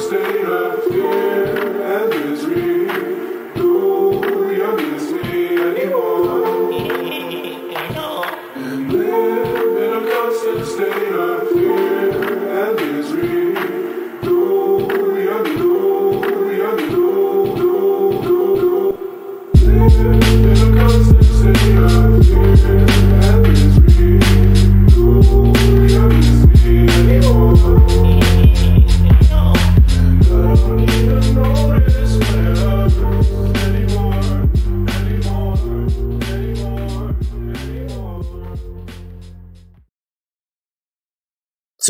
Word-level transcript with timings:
state 0.00 0.44
of 0.46 0.84
fear 0.84 1.29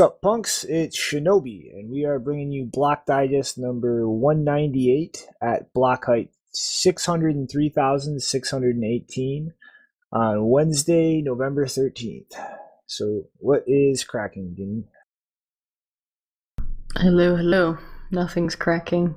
Up, 0.00 0.22
punks? 0.22 0.64
It's 0.64 0.98
Shinobi, 0.98 1.70
and 1.74 1.90
we 1.90 2.06
are 2.06 2.18
bringing 2.18 2.50
you 2.50 2.64
Block 2.64 3.04
Digest 3.04 3.58
number 3.58 4.08
198 4.08 5.28
at 5.42 5.70
block 5.74 6.06
height 6.06 6.30
603,618 6.52 9.52
on 10.10 10.48
Wednesday, 10.48 11.20
November 11.20 11.66
13th. 11.66 12.32
So, 12.86 13.24
what 13.36 13.64
is 13.66 14.02
cracking, 14.02 14.54
Dean? 14.54 14.86
Hello, 16.96 17.36
hello. 17.36 17.76
Nothing's 18.10 18.56
cracking 18.56 19.16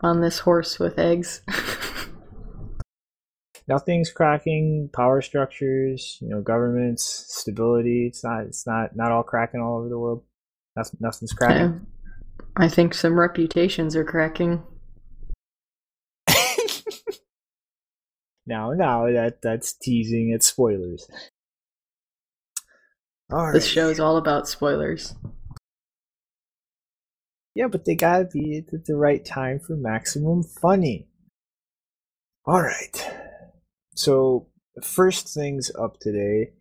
on 0.00 0.20
this 0.20 0.40
horse 0.40 0.80
with 0.80 0.98
eggs. 0.98 1.42
Nothing's 3.68 4.10
cracking. 4.10 4.88
Power 4.92 5.20
structures, 5.20 6.18
you 6.20 6.28
know, 6.28 6.40
governments, 6.40 7.26
stability. 7.28 8.06
It's 8.06 8.24
not. 8.24 8.44
It's 8.44 8.66
not. 8.66 8.96
Not 8.96 9.12
all 9.12 9.22
cracking 9.22 9.60
all 9.60 9.78
over 9.78 9.88
the 9.88 9.98
world. 9.98 10.24
Nothing, 10.76 10.98
nothing's 11.00 11.32
cracking. 11.32 11.86
I 12.56 12.68
think 12.68 12.94
some 12.94 13.18
reputations 13.18 13.94
are 13.94 14.04
cracking. 14.04 14.62
No, 18.48 18.72
no, 18.72 19.12
that 19.12 19.42
that's 19.42 19.74
teasing. 19.74 20.30
It's 20.30 20.46
spoilers. 20.46 21.06
All 23.30 23.44
right. 23.44 23.52
This 23.52 23.66
show 23.66 23.90
is 23.90 24.00
all 24.00 24.16
about 24.16 24.48
spoilers. 24.48 25.14
Yeah, 27.54 27.66
but 27.66 27.84
they 27.84 27.94
gotta 27.94 28.24
be 28.24 28.64
at 28.72 28.86
the 28.86 28.96
right 28.96 29.22
time 29.22 29.60
for 29.60 29.76
maximum 29.76 30.42
funny. 30.42 31.08
All 32.46 32.62
right. 32.62 33.27
So 33.98 34.46
first 34.80 35.34
things 35.34 35.72
up 35.76 35.98
today, 35.98 36.52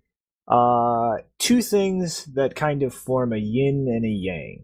uh, 0.48 1.18
two 1.38 1.62
things 1.62 2.26
that 2.34 2.56
kind 2.56 2.82
of 2.82 2.96
form 2.96 3.32
a 3.32 3.38
yin 3.38 3.88
and 3.88 4.04
a 4.04 4.10
yang. 4.10 4.64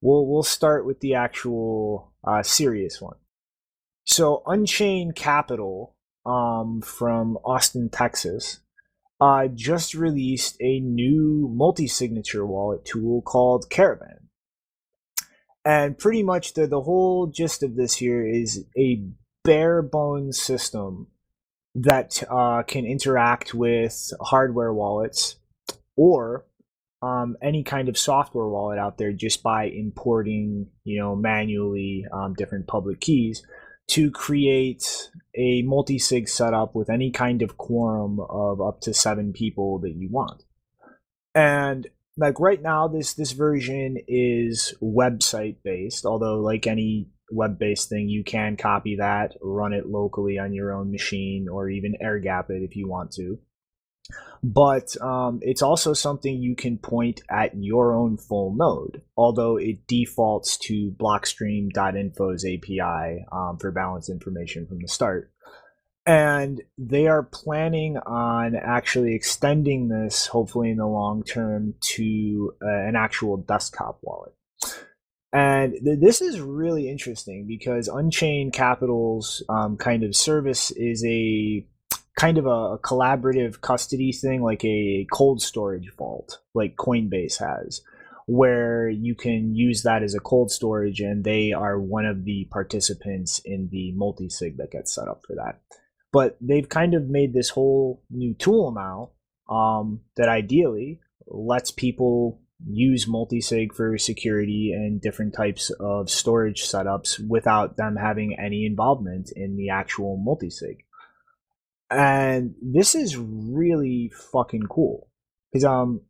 We'll 0.00 0.28
we'll 0.28 0.44
start 0.44 0.86
with 0.86 1.00
the 1.00 1.14
actual 1.14 2.12
uh, 2.22 2.44
serious 2.44 3.00
one. 3.00 3.16
So 4.04 4.44
Unchained 4.46 5.16
Capital, 5.16 5.96
um, 6.24 6.82
from 6.82 7.36
Austin, 7.44 7.88
Texas, 7.88 8.60
uh, 9.20 9.48
just 9.48 9.94
released 9.94 10.56
a 10.60 10.78
new 10.78 11.50
multi-signature 11.52 12.46
wallet 12.46 12.84
tool 12.84 13.22
called 13.22 13.68
Caravan 13.70 14.28
and 15.64 15.98
pretty 15.98 16.22
much 16.22 16.54
the, 16.54 16.68
the 16.68 16.82
whole 16.82 17.26
gist 17.26 17.64
of 17.64 17.74
this 17.74 17.96
here 17.96 18.24
is 18.24 18.66
a 18.78 19.02
bare 19.44 19.82
bones 19.82 20.40
system 20.40 21.08
that 21.74 22.22
uh, 22.30 22.62
can 22.64 22.84
interact 22.84 23.54
with 23.54 24.12
hardware 24.20 24.72
wallets 24.72 25.36
or 25.96 26.44
um, 27.02 27.36
any 27.42 27.64
kind 27.64 27.88
of 27.88 27.98
software 27.98 28.46
wallet 28.46 28.78
out 28.78 28.98
there 28.98 29.12
just 29.12 29.42
by 29.42 29.64
importing 29.64 30.68
you 30.84 31.00
know 31.00 31.16
manually 31.16 32.04
um, 32.12 32.34
different 32.34 32.66
public 32.66 33.00
keys 33.00 33.42
to 33.88 34.10
create 34.10 35.10
a 35.34 35.62
multi-sig 35.62 36.28
setup 36.28 36.74
with 36.74 36.88
any 36.88 37.10
kind 37.10 37.42
of 37.42 37.56
quorum 37.56 38.20
of 38.20 38.60
up 38.60 38.80
to 38.80 38.94
seven 38.94 39.32
people 39.32 39.80
that 39.80 39.92
you 39.92 40.08
want. 40.10 40.44
And 41.34 41.88
like 42.16 42.38
right 42.38 42.60
now 42.60 42.88
this 42.88 43.14
this 43.14 43.32
version 43.32 43.96
is 44.06 44.74
website 44.82 45.56
based 45.64 46.04
although 46.04 46.40
like 46.40 46.66
any 46.66 47.08
web 47.32 47.58
based 47.58 47.88
thing 47.88 48.08
you 48.08 48.22
can 48.24 48.56
copy 48.56 48.96
that 48.96 49.34
run 49.40 49.72
it 49.72 49.86
locally 49.86 50.38
on 50.38 50.52
your 50.52 50.72
own 50.72 50.90
machine 50.90 51.48
or 51.48 51.68
even 51.68 51.96
air 52.00 52.18
gap 52.18 52.50
it 52.50 52.62
if 52.62 52.76
you 52.76 52.88
want 52.88 53.12
to. 53.12 53.38
But 54.42 55.00
um, 55.00 55.38
it's 55.42 55.62
also 55.62 55.92
something 55.92 56.34
you 56.34 56.56
can 56.56 56.76
point 56.76 57.20
at 57.30 57.52
your 57.54 57.94
own 57.94 58.16
full 58.16 58.54
node 58.54 59.02
although 59.16 59.56
it 59.56 59.86
defaults 59.86 60.56
to 60.58 60.90
blockstream.info's 60.90 62.44
api 62.44 63.24
um, 63.30 63.58
for 63.58 63.70
balance 63.70 64.08
information 64.08 64.66
from 64.66 64.80
the 64.80 64.88
start. 64.88 65.30
And 66.04 66.60
they 66.76 67.06
are 67.06 67.22
planning 67.22 67.96
on 67.96 68.56
actually 68.56 69.14
extending 69.14 69.88
this 69.88 70.26
hopefully 70.26 70.70
in 70.70 70.78
the 70.78 70.86
long 70.86 71.22
term 71.22 71.74
to 71.94 72.54
uh, 72.60 72.68
an 72.68 72.96
actual 72.96 73.36
desktop 73.36 74.00
wallet 74.02 74.34
and 75.32 75.72
th- 75.72 76.00
this 76.00 76.20
is 76.20 76.40
really 76.40 76.88
interesting 76.88 77.46
because 77.46 77.88
unchained 77.88 78.52
capital's 78.52 79.42
um, 79.48 79.76
kind 79.76 80.02
of 80.02 80.14
service 80.14 80.70
is 80.72 81.04
a 81.04 81.66
kind 82.16 82.38
of 82.38 82.46
a, 82.46 82.78
collaborative 82.78 83.60
custody 83.60 84.12
thing 84.12 84.42
like 84.42 84.64
a 84.64 85.06
cold 85.12 85.40
storage 85.40 85.90
vault 85.96 86.40
like 86.54 86.76
coinbase 86.76 87.38
has 87.38 87.82
where 88.26 88.88
you 88.88 89.14
can 89.14 89.54
use 89.54 89.82
that 89.82 90.02
as 90.02 90.14
a 90.14 90.20
cold 90.20 90.50
storage 90.50 91.00
and 91.00 91.24
they 91.24 91.52
are 91.52 91.78
one 91.78 92.06
of 92.06 92.24
the 92.24 92.46
participants 92.50 93.40
in 93.44 93.68
the 93.70 93.92
multi-sig 93.92 94.56
that 94.56 94.70
gets 94.70 94.94
set 94.94 95.08
up 95.08 95.22
for 95.26 95.34
that. 95.34 95.60
But 96.12 96.36
they've 96.40 96.68
kind 96.68 96.94
of 96.94 97.08
made 97.08 97.32
this 97.32 97.50
whole 97.50 98.02
new 98.10 98.34
tool 98.34 98.72
now 98.72 99.10
um, 99.54 100.00
that 100.16 100.28
ideally 100.28 101.00
lets 101.26 101.70
people 101.70 102.40
use 102.66 103.06
multisig 103.06 103.74
for 103.74 103.98
security 103.98 104.72
and 104.72 105.00
different 105.00 105.34
types 105.34 105.70
of 105.80 106.10
storage 106.10 106.62
setups 106.62 107.18
without 107.28 107.76
them 107.76 107.96
having 107.96 108.36
any 108.38 108.66
involvement 108.66 109.30
in 109.34 109.56
the 109.56 109.70
actual 109.70 110.22
multisig. 110.24 110.78
And 111.90 112.54
this 112.62 112.94
is 112.94 113.16
really 113.16 114.10
fucking 114.32 114.64
cool. 114.70 115.08
Because 115.52 115.64
um 115.64 116.00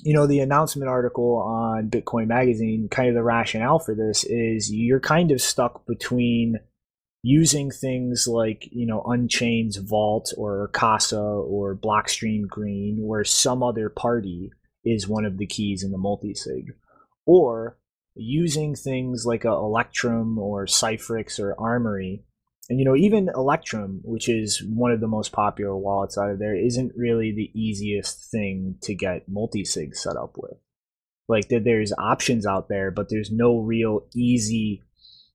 you 0.00 0.14
know 0.14 0.26
the 0.26 0.40
announcement 0.40 0.90
article 0.90 1.36
on 1.36 1.88
bitcoin 1.88 2.26
magazine 2.26 2.86
kind 2.90 3.08
of 3.08 3.14
the 3.14 3.22
rationale 3.22 3.78
for 3.78 3.94
this 3.94 4.24
is 4.24 4.70
you're 4.70 5.00
kind 5.00 5.30
of 5.30 5.40
stuck 5.40 5.86
between 5.86 6.58
using 7.26 7.72
things 7.72 8.28
like 8.28 8.68
you 8.70 8.86
know 8.86 9.02
Unchained's 9.02 9.78
Vault 9.78 10.32
or 10.38 10.68
Casa 10.68 11.20
or 11.20 11.74
Blockstream 11.74 12.46
Green, 12.46 12.98
where 13.04 13.24
some 13.24 13.64
other 13.64 13.88
party 13.88 14.52
is 14.86 15.06
one 15.06 15.26
of 15.26 15.36
the 15.36 15.46
keys 15.46 15.82
in 15.82 15.90
the 15.90 15.98
multisig, 15.98 16.68
or 17.26 17.76
using 18.14 18.74
things 18.74 19.26
like 19.26 19.44
a 19.44 19.50
Electrum 19.50 20.38
or 20.38 20.64
Cyphrix 20.64 21.38
or 21.38 21.54
Armory. 21.60 22.24
And 22.70 22.78
you 22.78 22.86
know, 22.86 22.96
even 22.96 23.28
Electrum, 23.34 24.00
which 24.02 24.28
is 24.28 24.62
one 24.62 24.90
of 24.90 25.00
the 25.00 25.06
most 25.06 25.32
popular 25.32 25.76
wallets 25.76 26.16
out 26.16 26.30
of 26.30 26.38
there, 26.38 26.56
isn't 26.56 26.92
really 26.96 27.30
the 27.30 27.50
easiest 27.52 28.30
thing 28.30 28.76
to 28.82 28.94
get 28.94 29.30
multisig 29.30 29.94
set 29.94 30.16
up 30.16 30.36
with. 30.38 30.56
Like 31.28 31.48
there's 31.48 31.92
options 31.98 32.46
out 32.46 32.68
there, 32.68 32.90
but 32.90 33.10
there's 33.10 33.30
no 33.30 33.58
real 33.58 34.06
easy 34.14 34.82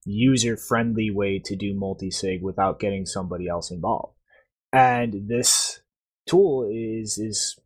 user 0.05 0.57
friendly 0.57 1.11
way 1.11 1.37
to 1.37 1.55
do 1.55 1.75
multi-sig 1.75 2.41
without 2.41 2.79
getting 2.79 3.05
somebody 3.05 3.47
else 3.47 3.69
involved 3.69 4.15
and 4.73 5.27
this 5.27 5.81
tool 6.27 6.69
is 6.71 7.17
is 7.17 7.59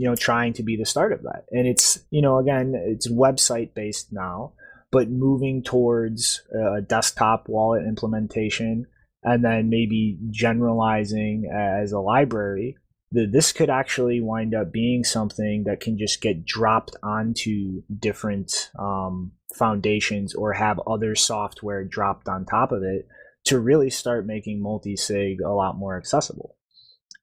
you 0.00 0.08
know 0.08 0.16
trying 0.16 0.54
to 0.54 0.62
be 0.62 0.76
the 0.76 0.86
start 0.86 1.12
of 1.12 1.22
that. 1.24 1.44
And 1.50 1.66
it's 1.66 2.02
you 2.10 2.22
know 2.22 2.38
again 2.38 2.72
it's 2.74 3.06
website 3.06 3.74
based 3.74 4.12
now 4.12 4.52
but 4.92 5.10
moving 5.10 5.62
towards 5.62 6.42
a 6.52 6.80
desktop 6.80 7.48
wallet 7.48 7.84
implementation 7.86 8.86
and 9.22 9.44
then 9.44 9.68
maybe 9.68 10.18
generalizing 10.30 11.50
as 11.52 11.92
a 11.92 12.00
library 12.00 12.76
this 13.12 13.52
could 13.52 13.68
actually 13.68 14.20
wind 14.20 14.54
up 14.54 14.72
being 14.72 15.02
something 15.02 15.64
that 15.64 15.80
can 15.80 15.98
just 15.98 16.20
get 16.20 16.46
dropped 16.46 16.94
onto 17.02 17.82
different 17.98 18.70
um, 18.78 19.32
foundations 19.52 20.32
or 20.32 20.52
have 20.52 20.80
other 20.86 21.16
software 21.16 21.84
dropped 21.84 22.28
on 22.28 22.46
top 22.46 22.70
of 22.70 22.84
it 22.84 23.08
to 23.44 23.58
really 23.58 23.90
start 23.90 24.26
making 24.26 24.62
multi-sig 24.62 25.40
a 25.40 25.50
lot 25.50 25.76
more 25.76 25.96
accessible 25.96 26.56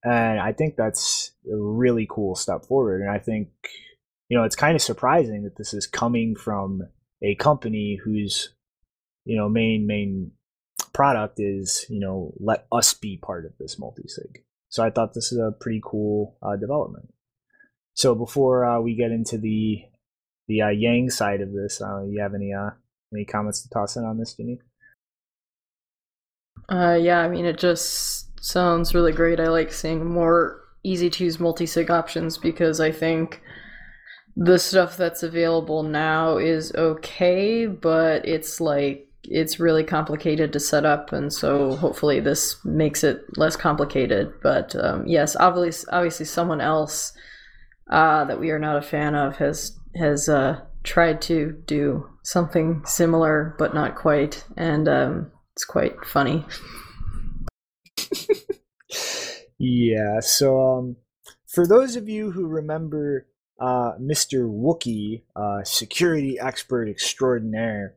and 0.08 0.40
i 0.40 0.52
think 0.52 0.76
that's 0.76 1.32
a 1.52 1.56
really 1.56 2.08
cool 2.10 2.36
step 2.36 2.66
forward 2.66 3.02
and 3.02 3.10
i 3.10 3.20
think 3.20 3.50
you 4.30 4.38
know 4.38 4.44
it's 4.44 4.56
kind 4.56 4.76
of 4.76 4.82
surprising 4.82 5.44
that 5.44 5.58
this 5.58 5.74
is 5.74 5.88
coming 5.88 6.36
from 6.36 6.82
a 7.22 7.36
company 7.36 8.00
whose 8.04 8.54
you 9.26 9.36
know 9.36 9.50
main 9.50 9.86
main 9.88 10.32
product 10.94 11.40
is 11.40 11.86
you 11.90 12.00
know 12.00 12.34
let 12.40 12.66
us 12.72 12.94
be 12.94 13.18
part 13.18 13.46
of 13.46 13.52
this 13.60 13.78
multi-sig. 13.78 14.44
So 14.70 14.84
I 14.84 14.90
thought 14.90 15.14
this 15.14 15.32
is 15.32 15.38
a 15.38 15.52
pretty 15.52 15.82
cool 15.84 16.38
uh, 16.42 16.56
development. 16.56 17.14
So 17.94 18.16
before 18.16 18.66
uh, 18.66 18.82
we 18.82 18.96
get 18.96 19.12
into 19.12 19.38
the 19.38 19.84
the 20.48 20.62
uh, 20.62 20.70
Yang 20.70 21.12
side 21.12 21.42
of 21.42 21.54
this, 21.54 21.82
uh, 21.82 22.04
you 22.04 22.22
have 22.22 22.34
any 22.34 22.52
uh, 22.54 22.72
any 23.14 23.26
comments 23.26 23.62
to 23.64 23.70
toss 23.70 23.96
in 23.96 24.06
on 24.06 24.18
this, 24.18 24.36
Janine? 24.36 24.60
Uh, 26.70 26.96
yeah, 26.96 27.20
I 27.20 27.30
mean, 27.30 27.46
it 27.46 27.58
just 27.58 28.27
sounds 28.42 28.94
really 28.94 29.12
great. 29.12 29.40
I 29.40 29.48
like 29.48 29.72
seeing 29.72 30.06
more 30.06 30.62
easy 30.84 31.10
to 31.10 31.24
use 31.24 31.40
multi 31.40 31.66
sig 31.66 31.92
options 31.92 32.38
because 32.38 32.80
I 32.80 32.92
think 32.92 33.42
the 34.36 34.60
stuff 34.60 34.98
that's 34.98 35.24
available 35.24 35.84
now 35.84 36.38
is 36.38 36.74
okay, 36.76 37.66
but 37.66 38.28
it's 38.28 38.62
like 38.62 39.08
it's 39.24 39.60
really 39.60 39.84
complicated 39.84 40.54
to 40.54 40.60
set 40.60 40.86
up, 40.86 41.12
and 41.12 41.34
so 41.34 41.76
hopefully 41.76 42.20
this 42.20 42.64
makes 42.64 43.04
it 43.04 43.26
less 43.36 43.56
complicated. 43.56 44.32
But 44.42 44.76
um, 44.76 45.06
yes, 45.08 45.36
obviously, 45.36 45.90
obviously, 45.92 46.28
someone 46.28 46.62
else 46.62 47.14
uh, 47.90 48.26
that 48.26 48.40
we 48.40 48.52
are 48.52 48.60
not 48.60 48.78
a 48.78 48.82
fan 48.82 49.16
of 49.16 49.38
has 49.38 49.78
has 49.96 50.30
uh, 50.30 50.62
tried 50.84 51.22
to 51.24 51.52
do 51.66 52.08
something 52.24 52.84
similar, 52.86 53.56
but 53.58 53.74
not 53.74 53.96
quite, 53.96 54.46
and 54.56 54.88
um, 54.88 55.32
it's 55.56 55.66
quite 55.66 56.06
funny. 56.06 56.46
Yeah. 59.58 60.20
So, 60.20 60.78
um, 60.78 60.98
for 61.48 61.66
those 61.66 61.96
of 61.96 62.08
you 62.08 62.32
who 62.32 62.46
remember 62.46 63.28
uh, 63.60 63.94
Mr. 64.00 64.48
Wookie, 64.48 65.24
uh, 65.36 65.64
security 65.64 66.40
expert 66.40 66.88
extraordinaire, 66.88 67.96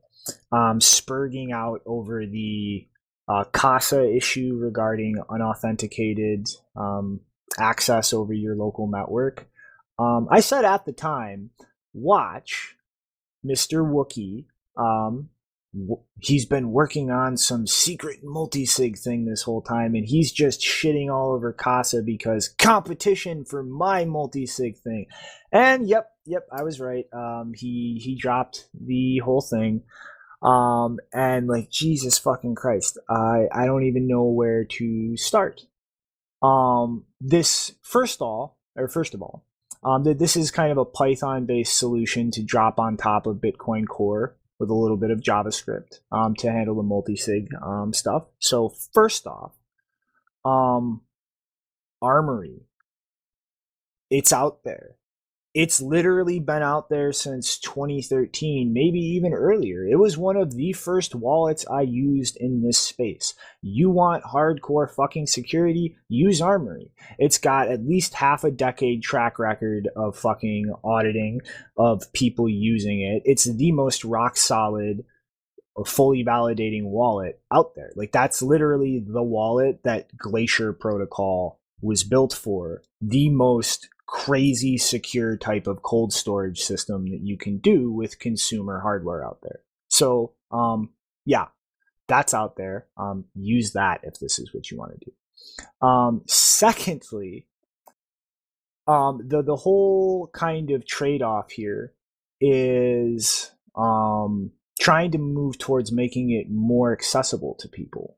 um, 0.52 0.78
spurging 0.78 1.52
out 1.52 1.82
over 1.86 2.24
the 2.26 2.86
uh, 3.28 3.44
CASA 3.52 4.14
issue 4.14 4.56
regarding 4.56 5.22
unauthenticated 5.28 6.48
um, 6.76 7.20
access 7.58 8.12
over 8.12 8.32
your 8.32 8.56
local 8.56 8.86
network, 8.86 9.48
um, 9.98 10.28
I 10.30 10.40
said 10.40 10.64
at 10.64 10.86
the 10.86 10.92
time, 10.92 11.50
watch 11.92 12.76
Mr. 13.44 13.84
Wookie 13.84 14.46
um, 14.76 15.28
he's 16.18 16.46
been 16.46 16.72
working 16.72 17.10
on 17.10 17.36
some 17.36 17.66
secret 17.66 18.20
multi-sig 18.22 18.98
thing 18.98 19.24
this 19.24 19.42
whole 19.42 19.62
time 19.62 19.94
and 19.94 20.04
he's 20.06 20.32
just 20.32 20.60
shitting 20.60 21.12
all 21.12 21.32
over 21.32 21.52
casa 21.52 22.02
because 22.02 22.48
competition 22.58 23.44
for 23.44 23.62
my 23.62 24.04
multi-sig 24.04 24.76
thing. 24.78 25.06
And 25.52 25.88
yep 25.88 26.10
yep 26.26 26.46
i 26.52 26.62
was 26.62 26.80
right. 26.80 27.06
Um, 27.12 27.52
he 27.54 28.00
he 28.02 28.16
dropped 28.16 28.68
the 28.74 29.18
whole 29.18 29.42
thing. 29.42 29.82
Um, 30.42 30.98
and 31.12 31.46
like 31.46 31.70
jesus 31.70 32.16
fucking 32.18 32.54
christ 32.54 32.98
i 33.10 33.46
i 33.52 33.66
don't 33.66 33.84
even 33.84 34.08
know 34.08 34.24
where 34.24 34.64
to 34.64 35.16
start. 35.16 35.60
Um 36.42 37.04
this 37.20 37.72
first 37.82 38.20
all 38.20 38.58
or 38.76 38.88
first 38.88 39.14
of 39.14 39.22
all 39.22 39.44
um, 39.82 40.02
this 40.02 40.36
is 40.36 40.50
kind 40.50 40.72
of 40.72 40.78
a 40.78 40.84
python 40.84 41.46
based 41.46 41.78
solution 41.78 42.30
to 42.32 42.42
drop 42.42 42.78
on 42.78 42.96
top 42.96 43.26
of 43.26 43.36
bitcoin 43.36 43.86
core 43.86 44.36
with 44.60 44.70
a 44.70 44.74
little 44.74 44.98
bit 44.98 45.10
of 45.10 45.20
JavaScript 45.20 46.00
um, 46.12 46.36
to 46.36 46.52
handle 46.52 46.76
the 46.76 46.82
multi-sig 46.82 47.48
um, 47.60 47.92
stuff. 47.94 48.26
So 48.38 48.74
first 48.92 49.26
off, 49.26 49.52
um, 50.44 51.00
Armory, 52.02 52.66
it's 54.10 54.32
out 54.32 54.62
there. 54.62 54.96
It's 55.52 55.82
literally 55.82 56.38
been 56.38 56.62
out 56.62 56.90
there 56.90 57.12
since 57.12 57.58
2013, 57.58 58.72
maybe 58.72 59.00
even 59.00 59.32
earlier. 59.32 59.84
It 59.84 59.98
was 59.98 60.16
one 60.16 60.36
of 60.36 60.54
the 60.54 60.72
first 60.72 61.14
wallets 61.14 61.66
I 61.66 61.82
used 61.82 62.36
in 62.36 62.62
this 62.62 62.78
space. 62.78 63.34
You 63.60 63.90
want 63.90 64.22
hardcore 64.22 64.88
fucking 64.88 65.26
security? 65.26 65.96
Use 66.08 66.40
Armory. 66.40 66.92
It's 67.18 67.38
got 67.38 67.68
at 67.68 67.84
least 67.84 68.14
half 68.14 68.44
a 68.44 68.50
decade 68.52 69.02
track 69.02 69.40
record 69.40 69.88
of 69.96 70.16
fucking 70.16 70.72
auditing 70.84 71.40
of 71.76 72.12
people 72.12 72.48
using 72.48 73.00
it. 73.00 73.22
It's 73.24 73.52
the 73.52 73.72
most 73.72 74.04
rock 74.04 74.36
solid 74.36 75.04
fully 75.86 76.24
validating 76.24 76.84
wallet 76.84 77.40
out 77.52 77.74
there. 77.74 77.90
Like 77.96 78.12
that's 78.12 78.42
literally 78.42 79.02
the 79.04 79.22
wallet 79.22 79.82
that 79.84 80.16
Glacier 80.16 80.72
Protocol 80.72 81.58
was 81.80 82.04
built 82.04 82.32
for. 82.32 82.82
The 83.00 83.30
most 83.30 83.88
crazy 84.10 84.76
secure 84.76 85.36
type 85.36 85.68
of 85.68 85.82
cold 85.82 86.12
storage 86.12 86.60
system 86.60 87.08
that 87.10 87.20
you 87.22 87.38
can 87.38 87.58
do 87.58 87.92
with 87.92 88.18
consumer 88.18 88.80
hardware 88.80 89.24
out 89.24 89.38
there. 89.42 89.60
So, 89.88 90.32
um, 90.50 90.90
yeah, 91.24 91.46
that's 92.08 92.34
out 92.34 92.56
there. 92.56 92.88
Um, 92.96 93.26
use 93.36 93.72
that 93.72 94.00
if 94.02 94.18
this 94.18 94.40
is 94.40 94.52
what 94.52 94.68
you 94.68 94.76
want 94.76 94.98
to 94.98 95.06
do. 95.06 95.86
Um, 95.86 96.22
secondly, 96.26 97.46
um, 98.88 99.20
the 99.24 99.42
the 99.42 99.56
whole 99.56 100.28
kind 100.34 100.72
of 100.72 100.86
trade 100.86 101.22
off 101.22 101.52
here 101.52 101.94
is 102.40 103.52
um, 103.76 104.50
trying 104.80 105.12
to 105.12 105.18
move 105.18 105.56
towards 105.58 105.92
making 105.92 106.30
it 106.30 106.50
more 106.50 106.92
accessible 106.92 107.54
to 107.60 107.68
people 107.68 108.16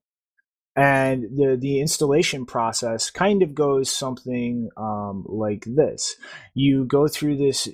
and 0.74 1.24
the 1.36 1.56
the 1.60 1.80
installation 1.80 2.46
process 2.46 3.10
kind 3.10 3.42
of 3.42 3.54
goes 3.54 3.90
something 3.90 4.70
um, 4.76 5.24
like 5.28 5.64
this. 5.66 6.16
You 6.54 6.84
go 6.84 7.08
through 7.08 7.36
this 7.36 7.68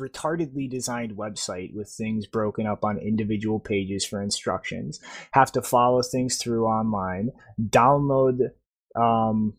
retardedly 0.00 0.68
designed 0.68 1.16
website 1.16 1.74
with 1.74 1.88
things 1.88 2.26
broken 2.26 2.66
up 2.66 2.84
on 2.84 2.98
individual 2.98 3.60
pages 3.60 4.04
for 4.04 4.20
instructions. 4.22 5.00
Have 5.32 5.52
to 5.52 5.62
follow 5.62 6.02
things 6.02 6.36
through 6.36 6.66
online. 6.66 7.30
Download 7.60 8.38
um, 8.96 9.54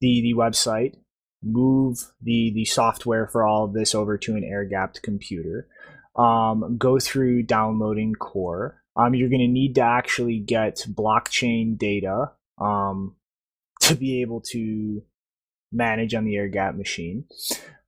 the 0.00 0.22
the 0.22 0.34
website. 0.34 0.96
Move 1.42 1.98
the 2.20 2.52
the 2.54 2.64
software 2.64 3.28
for 3.28 3.46
all 3.46 3.64
of 3.64 3.74
this 3.74 3.94
over 3.94 4.18
to 4.18 4.34
an 4.34 4.44
air 4.44 4.64
gapped 4.64 5.02
computer. 5.02 5.68
Um, 6.16 6.76
go 6.76 6.98
through 6.98 7.44
downloading 7.44 8.14
core 8.14 8.82
um, 9.00 9.14
you're 9.14 9.28
going 9.28 9.40
to 9.40 9.48
need 9.48 9.76
to 9.76 9.82
actually 9.82 10.38
get 10.38 10.84
blockchain 10.88 11.78
data 11.78 12.32
um, 12.58 13.16
to 13.80 13.94
be 13.94 14.20
able 14.20 14.40
to 14.40 15.02
manage 15.72 16.14
on 16.14 16.24
the 16.24 16.36
air 16.36 16.48
gap 16.48 16.74
machine. 16.74 17.24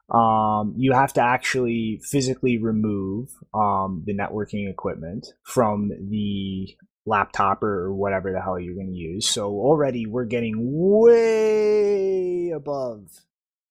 Um, 0.08 0.74
you 0.76 0.92
have 0.92 1.12
to 1.14 1.20
actually 1.20 2.00
physically 2.02 2.58
remove 2.58 3.30
um, 3.52 4.02
the 4.06 4.14
networking 4.14 4.70
equipment 4.70 5.26
from 5.42 5.90
the 6.10 6.74
laptop 7.04 7.62
or 7.62 7.92
whatever 7.92 8.32
the 8.32 8.40
hell 8.40 8.58
you're 8.58 8.74
going 8.74 8.92
to 8.92 8.92
use. 8.92 9.28
So 9.28 9.48
already 9.48 10.06
we're 10.06 10.24
getting 10.24 10.54
way 10.58 12.50
above 12.50 13.08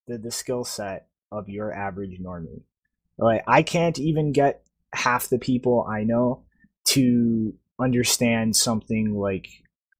the, 0.07 0.17
the 0.17 0.31
skill 0.31 0.63
set 0.63 1.07
of 1.31 1.49
your 1.49 1.73
average 1.73 2.19
normie. 2.19 2.63
Like 3.17 3.43
I 3.47 3.63
can't 3.63 3.97
even 3.99 4.31
get 4.31 4.63
half 4.93 5.29
the 5.29 5.39
people 5.39 5.87
I 5.89 6.03
know 6.03 6.43
to 6.91 7.53
understand 7.79 8.55
something 8.55 9.13
like 9.13 9.47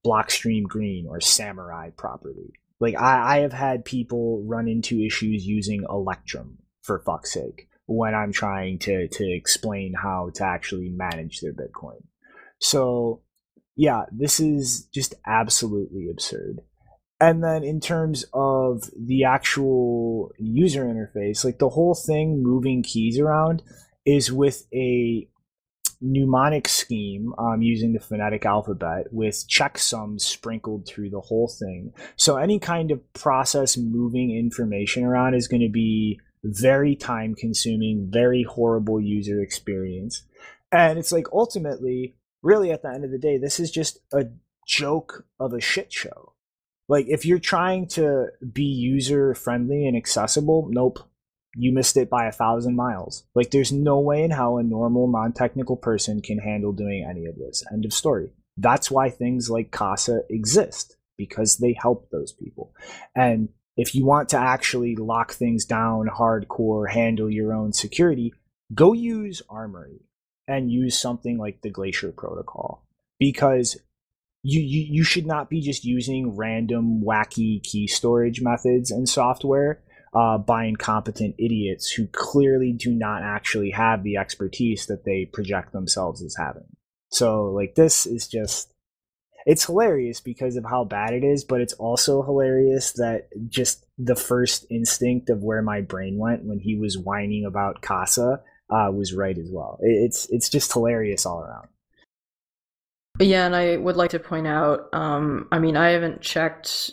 Blockstream 0.06 0.64
Green 0.64 1.08
or 1.08 1.20
Samurai 1.20 1.90
properly. 1.96 2.54
Like 2.80 2.96
I, 2.96 3.38
I 3.38 3.40
have 3.40 3.54
had 3.54 3.86
people 3.86 4.44
run 4.46 4.68
into 4.68 5.02
issues 5.02 5.46
using 5.46 5.86
Electrum 5.90 6.58
for 6.82 7.00
fuck's 7.00 7.34
sake 7.34 7.68
when 7.86 8.16
I'm 8.16 8.32
trying 8.32 8.80
to 8.80 9.08
to 9.08 9.32
explain 9.32 9.94
how 9.94 10.32
to 10.36 10.46
actually 10.46 10.90
manage 10.90 11.42
their 11.42 11.54
Bitcoin. 11.54 12.02
So 12.60 13.22
yeah, 13.76 14.06
this 14.12 14.40
is 14.40 14.88
just 14.94 15.16
absolutely 15.26 16.10
absurd. 16.10 16.62
And 17.20 17.44
then 17.44 17.64
in 17.64 17.80
terms 17.80 18.26
of 18.34 18.90
the 19.00 19.26
actual 19.26 20.32
user 20.40 20.86
interface, 20.86 21.46
like 21.46 21.60
the 21.60 21.70
whole 21.70 21.94
thing 21.94 22.42
moving 22.42 22.82
keys 22.82 23.20
around 23.20 23.62
is 24.06 24.32
with 24.32 24.66
a 24.74 25.28
mnemonic 26.02 26.68
scheme 26.68 27.34
um, 27.38 27.62
using 27.62 27.94
the 27.94 28.00
phonetic 28.00 28.46
alphabet 28.46 29.08
with 29.12 29.46
checksums 29.48 30.22
sprinkled 30.22 30.88
through 30.88 31.10
the 31.10 31.22
whole 31.22 31.48
thing. 31.48 31.94
So 32.16 32.38
any 32.38 32.60
kind 32.60 32.92
of 32.92 33.14
process 33.14 33.78
moving 33.78 34.36
information 34.36 35.04
around 35.04 35.36
is 35.36 35.48
going 35.48 35.62
to 35.62 35.70
be 35.70 36.20
very 36.44 36.96
time 36.96 37.36
consuming, 37.36 38.10
very 38.12 38.44
horrible 38.44 39.00
user 39.00 39.42
experience. 39.42 40.24
And 40.72 40.98
it's 40.98 41.12
like 41.12 41.28
ultimately, 41.32 42.16
really 42.42 42.72
at 42.72 42.82
the 42.82 42.90
end 42.90 43.06
of 43.06 43.12
the 43.12 43.20
day, 43.20 43.38
this 43.38 43.60
is 43.60 43.70
just 43.72 44.00
a 44.12 44.26
joke 44.68 45.26
of 45.40 45.54
a 45.54 45.62
shit 45.62 45.94
show. 45.94 46.34
Like 46.88 47.06
if 47.08 47.26
you're 47.26 47.40
trying 47.40 47.88
to 47.90 48.28
be 48.52 48.64
user 48.64 49.34
friendly 49.34 49.86
and 49.88 49.96
accessible, 49.96 50.68
nope, 50.72 51.00
you 51.56 51.74
missed 51.74 51.98
it 51.98 52.10
by 52.10 52.26
a 52.26 52.32
thousand 52.32 52.76
miles. 52.76 53.24
Like, 53.36 53.52
there's 53.52 53.72
no 53.72 54.00
way 54.00 54.24
in 54.24 54.32
how 54.32 54.58
a 54.58 54.64
normal, 54.64 55.08
non 55.08 55.34
technical 55.34 55.76
person 55.76 56.22
can 56.22 56.40
handle 56.40 56.72
doing 56.72 57.06
any 57.10 57.26
of 57.26 57.36
this. 57.36 57.64
End 57.72 57.86
of 57.86 57.94
story. 57.94 58.30
That's 58.58 58.92
why 58.92 59.10
things 59.10 59.50
like 59.50 59.72
CASA 59.72 60.24
exist, 60.30 60.98
because 61.18 61.58
they 61.58 61.76
help 61.80 62.10
those 62.10 62.32
people. 62.32 62.74
And 63.16 63.50
if 63.78 63.96
you 63.96 64.06
want 64.06 64.30
to 64.30 64.38
actually 64.38 64.96
lock 64.96 65.32
things 65.32 65.66
down 65.66 66.08
hardcore, 66.08 66.90
handle 66.90 67.30
your 67.30 67.54
own 67.54 67.74
security, 67.74 68.34
go 68.74 68.94
use 68.94 69.42
Armory 69.50 70.02
and 70.48 70.72
use 70.72 70.98
something 70.98 71.38
like 71.38 71.62
the 71.62 71.70
Glacier 71.70 72.12
Protocol 72.12 72.86
because 73.20 73.78
you, 74.44 74.60
you 74.60 74.88
you 74.92 75.04
should 75.04 75.28
not 75.28 75.50
be 75.50 75.62
just 75.62 75.86
using 75.86 76.36
random 76.36 77.04
wacky 77.04 77.62
key 77.64 77.88
storage 77.88 78.42
methods 78.42 78.90
and 78.90 79.08
software 79.08 79.84
uh, 80.14 80.38
by 80.38 80.66
incompetent 80.66 81.36
idiots 81.38 81.90
who 81.90 82.08
clearly 82.08 82.74
do 82.74 82.92
not 82.92 83.24
actually 83.24 83.72
have 83.72 84.04
the 84.04 84.18
expertise 84.18 84.88
that 84.88 85.06
they 85.06 85.26
project 85.26 85.72
themselves 85.72 86.22
as 86.22 86.36
having. 86.38 86.66
So 87.10 87.46
like 87.46 87.76
this 87.76 88.06
is 88.06 88.28
just 88.28 88.74
it's 89.46 89.66
hilarious 89.66 90.20
because 90.20 90.56
of 90.56 90.66
how 90.66 90.84
bad 90.84 91.14
it 91.14 91.24
is, 91.24 91.44
but 91.44 91.62
it's 91.62 91.74
also 91.74 92.22
hilarious 92.22 92.94
that 92.94 93.30
just 93.50 93.86
the 93.98 94.16
first 94.16 94.66
instinct 94.70 95.30
of 95.30 95.42
where 95.42 95.62
my 95.62 95.82
brain 95.82 96.18
went 96.18 96.44
when 96.44 96.60
he 96.60 96.76
was 96.76 96.98
whining 96.98 97.46
about 97.46 97.82
Casa 97.82 98.42
uh, 98.70 98.92
was 98.94 99.14
right 99.14 99.38
as 99.38 99.50
well. 99.52 99.80
It's 99.82 100.28
it's 100.30 100.50
just 100.50 100.72
hilarious 100.74 101.26
all 101.26 101.42
around. 101.42 101.68
Yeah, 103.20 103.46
and 103.46 103.56
I 103.56 103.78
would 103.78 103.98
like 103.98 104.12
to 104.12 104.20
point 104.20 104.48
out, 104.48 104.88
um, 104.94 105.48
I 105.52 105.60
mean, 105.60 105.76
I 105.76 105.90
haven't 105.90 106.22
checked. 106.22 106.92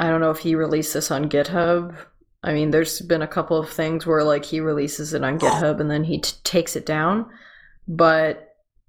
I 0.00 0.08
don't 0.08 0.20
know 0.20 0.30
if 0.30 0.38
he 0.38 0.54
released 0.54 0.94
this 0.94 1.10
on 1.10 1.28
GitHub. 1.28 1.96
I 2.44 2.52
mean, 2.52 2.70
there's 2.70 3.00
been 3.00 3.22
a 3.22 3.28
couple 3.28 3.56
of 3.56 3.70
things 3.70 4.06
where 4.06 4.24
like 4.24 4.44
he 4.44 4.60
releases 4.60 5.14
it 5.14 5.22
on 5.22 5.38
GitHub 5.38 5.80
and 5.80 5.90
then 5.90 6.04
he 6.04 6.20
t- 6.20 6.36
takes 6.42 6.74
it 6.74 6.86
down, 6.86 7.30
but 7.86 8.48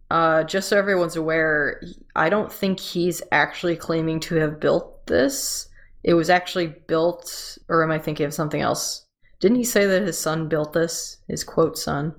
uh, 0.09 0.43
just 0.43 0.69
so 0.69 0.77
everyone's 0.77 1.15
aware, 1.15 1.81
I 2.15 2.29
don't 2.29 2.51
think 2.51 2.79
he's 2.79 3.21
actually 3.31 3.75
claiming 3.75 4.19
to 4.21 4.35
have 4.35 4.59
built 4.59 5.07
this. 5.07 5.67
It 6.03 6.13
was 6.13 6.29
actually 6.29 6.67
built, 6.87 7.57
or 7.69 7.83
am 7.83 7.91
I 7.91 7.99
thinking 7.99 8.25
of 8.25 8.33
something 8.33 8.61
else? 8.61 9.05
Didn't 9.39 9.57
he 9.57 9.63
say 9.63 9.85
that 9.85 10.03
his 10.03 10.17
son 10.17 10.49
built 10.49 10.73
this? 10.73 11.17
His 11.27 11.43
quote 11.43 11.77
son. 11.77 12.13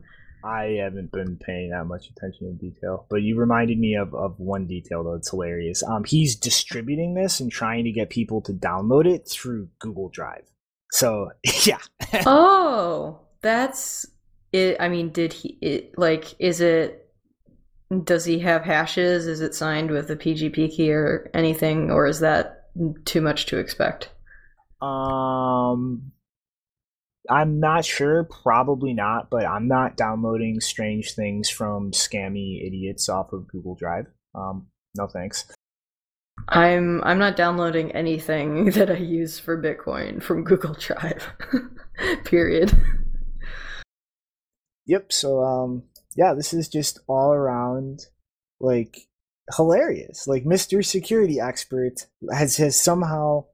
I 0.44 0.78
haven't 0.82 1.10
been 1.10 1.36
paying 1.36 1.70
that 1.70 1.86
much 1.86 2.10
attention 2.10 2.46
to 2.46 2.70
detail, 2.70 3.06
but 3.08 3.22
you 3.22 3.36
reminded 3.36 3.78
me 3.78 3.94
of, 3.94 4.14
of 4.14 4.38
one 4.38 4.66
detail 4.66 5.02
though. 5.02 5.14
It's 5.14 5.30
hilarious. 5.30 5.82
Um, 5.82 6.04
he's 6.04 6.36
distributing 6.36 7.14
this 7.14 7.40
and 7.40 7.50
trying 7.50 7.84
to 7.84 7.92
get 7.92 8.10
people 8.10 8.42
to 8.42 8.52
download 8.52 9.06
it 9.06 9.26
through 9.28 9.68
Google 9.78 10.10
Drive. 10.10 10.44
So 10.94 11.30
yeah. 11.64 11.80
oh, 12.24 13.18
that's 13.42 14.06
it. 14.52 14.76
I 14.78 14.88
mean, 14.88 15.10
did 15.10 15.32
he? 15.32 15.58
It 15.60 15.98
like 15.98 16.36
is 16.38 16.60
it? 16.60 17.00
Does 18.04 18.24
he 18.24 18.38
have 18.38 18.62
hashes? 18.62 19.26
Is 19.26 19.40
it 19.40 19.56
signed 19.56 19.90
with 19.90 20.08
a 20.10 20.16
PGP 20.16 20.70
key 20.70 20.92
or 20.92 21.30
anything, 21.34 21.90
or 21.90 22.06
is 22.06 22.20
that 22.20 22.70
too 23.04 23.20
much 23.20 23.46
to 23.46 23.58
expect? 23.58 24.08
Um, 24.80 26.12
I'm 27.28 27.58
not 27.58 27.84
sure. 27.84 28.28
Probably 28.44 28.94
not, 28.94 29.30
but 29.30 29.44
I'm 29.44 29.66
not 29.66 29.96
downloading 29.96 30.60
strange 30.60 31.14
things 31.14 31.50
from 31.50 31.90
scammy 31.90 32.64
idiots 32.64 33.08
off 33.08 33.32
of 33.32 33.48
Google 33.48 33.74
Drive. 33.74 34.06
Um, 34.34 34.68
no 34.96 35.08
thanks. 35.08 35.44
I'm 36.48 37.02
I'm 37.04 37.18
not 37.18 37.36
downloading 37.36 37.92
anything 37.92 38.64
that 38.70 38.90
I 38.90 38.96
use 38.96 39.38
for 39.38 39.60
Bitcoin 39.60 40.22
from 40.22 40.44
Google 40.44 40.74
Drive. 40.74 41.32
Period. 42.24 42.72
Yep. 44.86 45.12
So 45.12 45.42
um, 45.42 45.84
yeah, 46.16 46.34
this 46.34 46.52
is 46.52 46.68
just 46.68 47.00
all 47.06 47.32
around 47.32 48.00
like 48.60 49.08
hilarious. 49.56 50.26
Like 50.26 50.44
Mr. 50.44 50.84
Security 50.84 51.40
Expert 51.40 52.06
has 52.32 52.56
has 52.58 52.80
somehow 52.80 53.46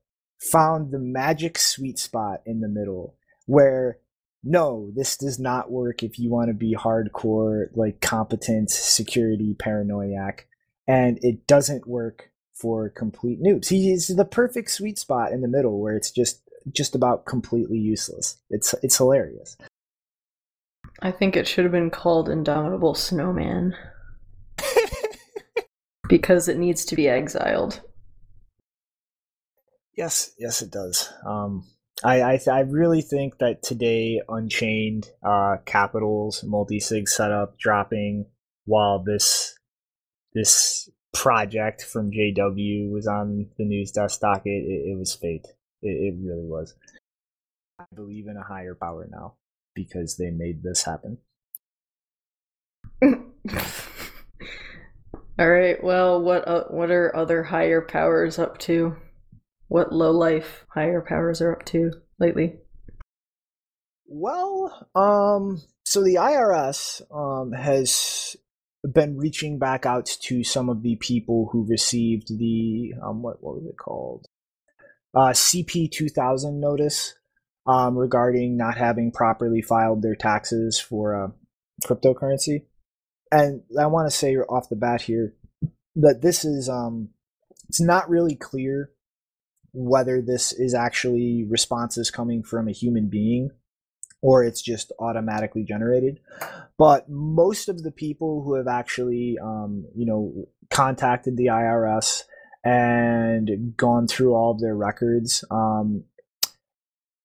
found 0.50 0.90
the 0.90 0.98
magic 0.98 1.58
sweet 1.58 1.98
spot 1.98 2.40
in 2.46 2.60
the 2.60 2.68
middle 2.68 3.16
where 3.46 3.98
no, 4.42 4.90
this 4.94 5.18
does 5.18 5.38
not 5.38 5.70
work 5.70 6.02
if 6.02 6.18
you 6.18 6.30
want 6.30 6.48
to 6.48 6.54
be 6.54 6.74
hardcore, 6.74 7.66
like 7.74 8.00
competent 8.00 8.70
security 8.70 9.54
paranoiac, 9.58 10.46
and 10.88 11.18
it 11.20 11.46
doesn't 11.46 11.86
work 11.86 12.30
for 12.60 12.90
complete 12.90 13.42
noobs. 13.42 13.68
He 13.68 13.90
is 13.90 14.08
the 14.08 14.24
perfect 14.24 14.70
sweet 14.70 14.98
spot 14.98 15.32
in 15.32 15.40
the 15.40 15.48
middle 15.48 15.80
where 15.80 15.96
it's 15.96 16.10
just 16.10 16.42
just 16.70 16.94
about 16.94 17.24
completely 17.26 17.78
useless. 17.78 18.36
It's 18.50 18.74
it's 18.82 18.96
hilarious. 18.96 19.56
I 21.02 21.10
think 21.10 21.36
it 21.36 21.48
should 21.48 21.64
have 21.64 21.72
been 21.72 21.90
called 21.90 22.28
Indomitable 22.28 22.94
Snowman. 22.94 23.74
because 26.10 26.48
it 26.48 26.58
needs 26.58 26.84
to 26.84 26.96
be 26.96 27.08
exiled. 27.08 27.80
Yes, 29.96 30.32
yes, 30.38 30.60
it 30.60 30.70
does. 30.70 31.08
Um, 31.24 31.64
I 32.04 32.22
I, 32.22 32.36
th- 32.36 32.48
I 32.48 32.60
really 32.60 33.00
think 33.00 33.38
that 33.38 33.62
today 33.62 34.20
Unchained 34.28 35.08
uh, 35.22 35.58
Capitals 35.64 36.44
multi-sig 36.44 37.08
setup 37.08 37.58
dropping 37.58 38.26
while 38.66 39.02
this 39.02 39.54
this 40.34 40.90
project 41.12 41.82
from 41.84 42.10
JW 42.10 42.90
was 42.90 43.06
on 43.06 43.48
the 43.58 43.64
news 43.64 43.92
desk 43.92 44.20
docket, 44.20 44.46
it, 44.46 44.90
it 44.90 44.98
was 44.98 45.14
fate. 45.14 45.46
It, 45.82 45.88
it 45.88 46.14
really 46.22 46.46
was. 46.46 46.74
I 47.78 47.84
believe 47.94 48.26
in 48.26 48.36
a 48.36 48.44
higher 48.44 48.74
power 48.74 49.08
now 49.10 49.34
because 49.74 50.16
they 50.16 50.30
made 50.30 50.62
this 50.62 50.84
happen. 50.84 51.18
All 55.38 55.48
right. 55.48 55.82
Well, 55.82 56.20
what 56.20 56.46
uh, 56.46 56.64
what 56.64 56.90
are 56.90 57.16
other 57.16 57.42
higher 57.42 57.80
powers 57.80 58.38
up 58.38 58.58
to? 58.58 58.96
What 59.68 59.92
low 59.92 60.10
life 60.10 60.66
higher 60.68 61.00
powers 61.00 61.40
are 61.40 61.52
up 61.52 61.64
to 61.66 61.92
lately? 62.18 62.56
Well, 64.06 64.88
um, 64.94 65.62
so 65.84 66.02
the 66.02 66.16
IRS 66.16 67.00
um, 67.14 67.52
has 67.52 68.36
been 68.82 69.16
reaching 69.16 69.58
back 69.58 69.84
out 69.84 70.06
to 70.06 70.42
some 70.42 70.68
of 70.68 70.82
the 70.82 70.96
people 70.96 71.48
who 71.52 71.66
received 71.66 72.38
the 72.38 72.94
um, 73.02 73.22
what 73.22 73.42
what 73.42 73.56
was 73.56 73.66
it 73.66 73.76
called? 73.76 74.26
Uh, 75.14 75.30
CP 75.30 75.90
two 75.90 76.08
thousand 76.08 76.60
notice 76.60 77.14
um, 77.66 77.96
regarding 77.96 78.56
not 78.56 78.76
having 78.76 79.12
properly 79.12 79.62
filed 79.62 80.02
their 80.02 80.14
taxes 80.14 80.78
for 80.78 81.24
uh, 81.24 81.28
cryptocurrency. 81.84 82.64
And 83.32 83.62
I 83.78 83.86
want 83.86 84.10
to 84.10 84.16
say 84.16 84.34
off 84.36 84.68
the 84.68 84.76
bat 84.76 85.02
here 85.02 85.34
that 85.96 86.20
this 86.22 86.44
is 86.44 86.68
um, 86.68 87.10
it's 87.68 87.80
not 87.80 88.08
really 88.08 88.34
clear 88.34 88.90
whether 89.72 90.20
this 90.20 90.52
is 90.52 90.74
actually 90.74 91.46
responses 91.48 92.10
coming 92.10 92.42
from 92.42 92.66
a 92.66 92.72
human 92.72 93.08
being 93.08 93.50
or 94.22 94.44
it's 94.44 94.62
just 94.62 94.92
automatically 94.98 95.64
generated. 95.64 96.20
But 96.78 97.08
most 97.08 97.68
of 97.68 97.82
the 97.82 97.90
people 97.90 98.42
who 98.42 98.54
have 98.54 98.68
actually, 98.68 99.38
um, 99.42 99.86
you 99.94 100.06
know, 100.06 100.48
contacted 100.70 101.36
the 101.36 101.46
IRS 101.46 102.24
and 102.64 103.74
gone 103.76 104.06
through 104.06 104.34
all 104.34 104.52
of 104.52 104.60
their 104.60 104.76
records 104.76 105.44
um, 105.50 106.04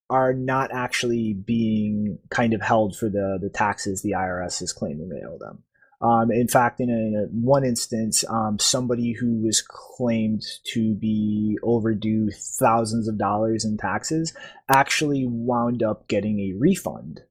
are 0.09 0.33
not 0.33 0.71
actually 0.73 1.33
being 1.33 2.19
kind 2.29 2.53
of 2.53 2.61
held 2.61 2.95
for 2.95 3.09
the 3.09 3.37
the 3.41 3.49
taxes 3.49 4.01
the 4.01 4.11
IRS 4.11 4.61
is 4.61 4.71
claiming 4.71 5.09
they 5.09 5.25
owe 5.25 5.37
them. 5.37 5.63
Um, 6.05 6.31
in 6.31 6.47
fact, 6.47 6.79
in, 6.79 6.91
a, 6.91 6.93
in 6.93 7.15
a, 7.15 7.25
one 7.33 7.65
instance, 7.65 8.23
um, 8.29 8.59
somebody 8.59 9.11
who 9.13 9.41
was 9.41 9.63
claimed 9.63 10.43
to 10.73 10.93
be 10.93 11.57
overdue 11.63 12.29
thousands 12.29 13.07
of 13.07 13.17
dollars 13.17 13.65
in 13.65 13.75
taxes 13.75 14.31
actually 14.69 15.25
wound 15.25 15.81
up 15.81 16.07
getting 16.07 16.39
a 16.39 16.53
refund. 16.59 17.21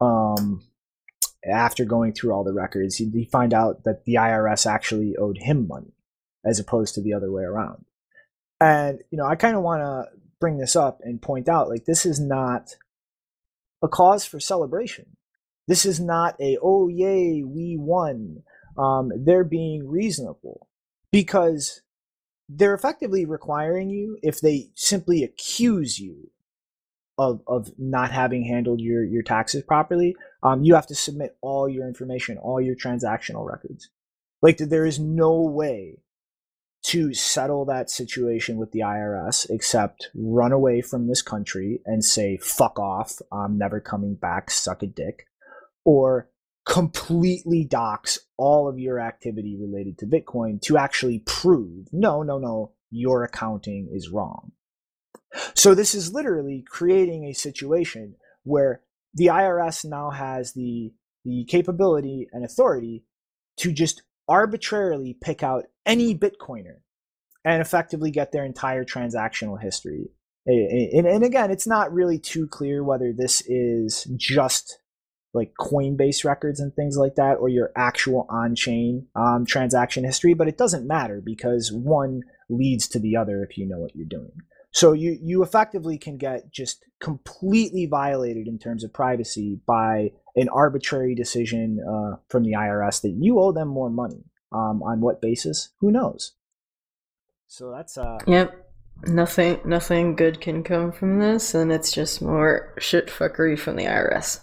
Um, 0.00 0.62
after 1.44 1.84
going 1.84 2.12
through 2.12 2.32
all 2.32 2.44
the 2.44 2.52
records, 2.52 2.94
he, 2.96 3.10
he 3.10 3.24
find 3.24 3.52
out 3.52 3.82
that 3.82 4.04
the 4.04 4.14
IRS 4.14 4.64
actually 4.64 5.16
owed 5.16 5.38
him 5.38 5.66
money, 5.66 5.96
as 6.44 6.60
opposed 6.60 6.94
to 6.94 7.02
the 7.02 7.14
other 7.14 7.32
way 7.32 7.42
around. 7.42 7.84
And 8.60 9.02
you 9.10 9.18
know, 9.18 9.26
I 9.26 9.34
kind 9.34 9.56
of 9.56 9.62
want 9.62 9.80
to 9.80 10.16
bring 10.38 10.58
this 10.58 10.76
up 10.76 11.00
and 11.02 11.20
point 11.20 11.48
out, 11.48 11.68
like 11.68 11.84
this 11.84 12.06
is 12.06 12.20
not 12.20 12.76
a 13.82 13.88
cause 13.88 14.24
for 14.24 14.38
celebration 14.38 15.16
this 15.66 15.86
is 15.86 16.00
not 16.00 16.34
a, 16.40 16.58
oh, 16.62 16.88
yay, 16.88 17.42
we 17.42 17.76
won. 17.78 18.42
Um, 18.76 19.12
they're 19.16 19.44
being 19.44 19.88
reasonable 19.88 20.68
because 21.10 21.82
they're 22.48 22.74
effectively 22.74 23.24
requiring 23.24 23.88
you, 23.88 24.18
if 24.22 24.40
they 24.40 24.70
simply 24.74 25.22
accuse 25.22 25.98
you 25.98 26.30
of, 27.16 27.40
of 27.46 27.70
not 27.78 28.10
having 28.10 28.44
handled 28.44 28.80
your, 28.80 29.04
your 29.04 29.22
taxes 29.22 29.62
properly, 29.62 30.16
um, 30.42 30.62
you 30.62 30.74
have 30.74 30.86
to 30.88 30.94
submit 30.94 31.36
all 31.40 31.68
your 31.68 31.86
information, 31.86 32.36
all 32.38 32.60
your 32.60 32.74
transactional 32.74 33.46
records. 33.46 33.88
Like, 34.42 34.58
there 34.58 34.84
is 34.84 34.98
no 34.98 35.40
way 35.40 36.00
to 36.82 37.14
settle 37.14 37.64
that 37.64 37.88
situation 37.88 38.58
with 38.58 38.72
the 38.72 38.80
IRS 38.80 39.48
except 39.48 40.10
run 40.14 40.52
away 40.52 40.82
from 40.82 41.06
this 41.06 41.22
country 41.22 41.80
and 41.86 42.04
say, 42.04 42.36
fuck 42.36 42.78
off, 42.78 43.22
I'm 43.32 43.56
never 43.56 43.80
coming 43.80 44.16
back, 44.16 44.50
suck 44.50 44.82
a 44.82 44.86
dick 44.86 45.26
or 45.84 46.28
completely 46.66 47.64
dox 47.64 48.18
all 48.36 48.68
of 48.68 48.78
your 48.78 48.98
activity 48.98 49.56
related 49.60 49.98
to 49.98 50.06
Bitcoin 50.06 50.60
to 50.62 50.78
actually 50.78 51.18
prove 51.20 51.86
no, 51.92 52.22
no, 52.22 52.38
no, 52.38 52.72
your 52.90 53.24
accounting 53.24 53.88
is 53.92 54.08
wrong. 54.08 54.52
So 55.54 55.74
this 55.74 55.94
is 55.94 56.14
literally 56.14 56.64
creating 56.66 57.24
a 57.24 57.32
situation 57.32 58.14
where 58.44 58.82
the 59.14 59.26
IRS 59.26 59.84
now 59.84 60.10
has 60.10 60.52
the 60.52 60.92
the 61.24 61.44
capability 61.48 62.28
and 62.32 62.44
authority 62.44 63.04
to 63.56 63.72
just 63.72 64.02
arbitrarily 64.28 65.16
pick 65.20 65.42
out 65.42 65.64
any 65.86 66.14
Bitcoiner 66.14 66.80
and 67.44 67.60
effectively 67.60 68.10
get 68.10 68.32
their 68.32 68.44
entire 68.44 68.84
transactional 68.84 69.60
history. 69.60 70.10
And, 70.46 71.06
and 71.06 71.24
again, 71.24 71.50
it's 71.50 71.66
not 71.66 71.92
really 71.92 72.18
too 72.18 72.46
clear 72.46 72.84
whether 72.84 73.12
this 73.16 73.42
is 73.46 74.04
just 74.16 74.78
like 75.34 75.52
Coinbase 75.60 76.24
records 76.24 76.60
and 76.60 76.72
things 76.74 76.96
like 76.96 77.16
that, 77.16 77.34
or 77.34 77.48
your 77.48 77.72
actual 77.76 78.26
on-chain 78.30 79.06
um, 79.16 79.44
transaction 79.44 80.04
history. 80.04 80.32
But 80.34 80.48
it 80.48 80.56
doesn't 80.56 80.86
matter 80.86 81.20
because 81.24 81.72
one 81.72 82.22
leads 82.48 82.88
to 82.88 82.98
the 82.98 83.16
other 83.16 83.42
if 83.42 83.58
you 83.58 83.66
know 83.66 83.78
what 83.78 83.94
you're 83.94 84.06
doing. 84.06 84.32
So 84.70 84.92
you 84.92 85.16
you 85.22 85.42
effectively 85.42 85.98
can 85.98 86.16
get 86.16 86.50
just 86.50 86.84
completely 87.00 87.86
violated 87.86 88.48
in 88.48 88.58
terms 88.58 88.82
of 88.82 88.92
privacy 88.92 89.60
by 89.66 90.10
an 90.36 90.48
arbitrary 90.48 91.14
decision 91.14 91.78
uh, 91.88 92.16
from 92.28 92.42
the 92.42 92.52
IRS 92.52 93.02
that 93.02 93.14
you 93.16 93.38
owe 93.38 93.52
them 93.52 93.68
more 93.68 93.90
money. 93.90 94.24
Um, 94.52 94.82
on 94.84 95.00
what 95.00 95.20
basis? 95.20 95.70
Who 95.80 95.90
knows? 95.90 96.32
So 97.48 97.70
that's 97.70 97.98
uh. 97.98 98.18
Yep. 98.26 98.60
Nothing. 99.06 99.60
Nothing 99.64 100.16
good 100.16 100.40
can 100.40 100.62
come 100.62 100.92
from 100.92 101.18
this, 101.18 101.54
and 101.54 101.72
it's 101.72 101.92
just 101.92 102.22
more 102.22 102.74
shit 102.78 103.08
fuckery 103.08 103.58
from 103.58 103.76
the 103.76 103.84
IRS. 103.84 104.40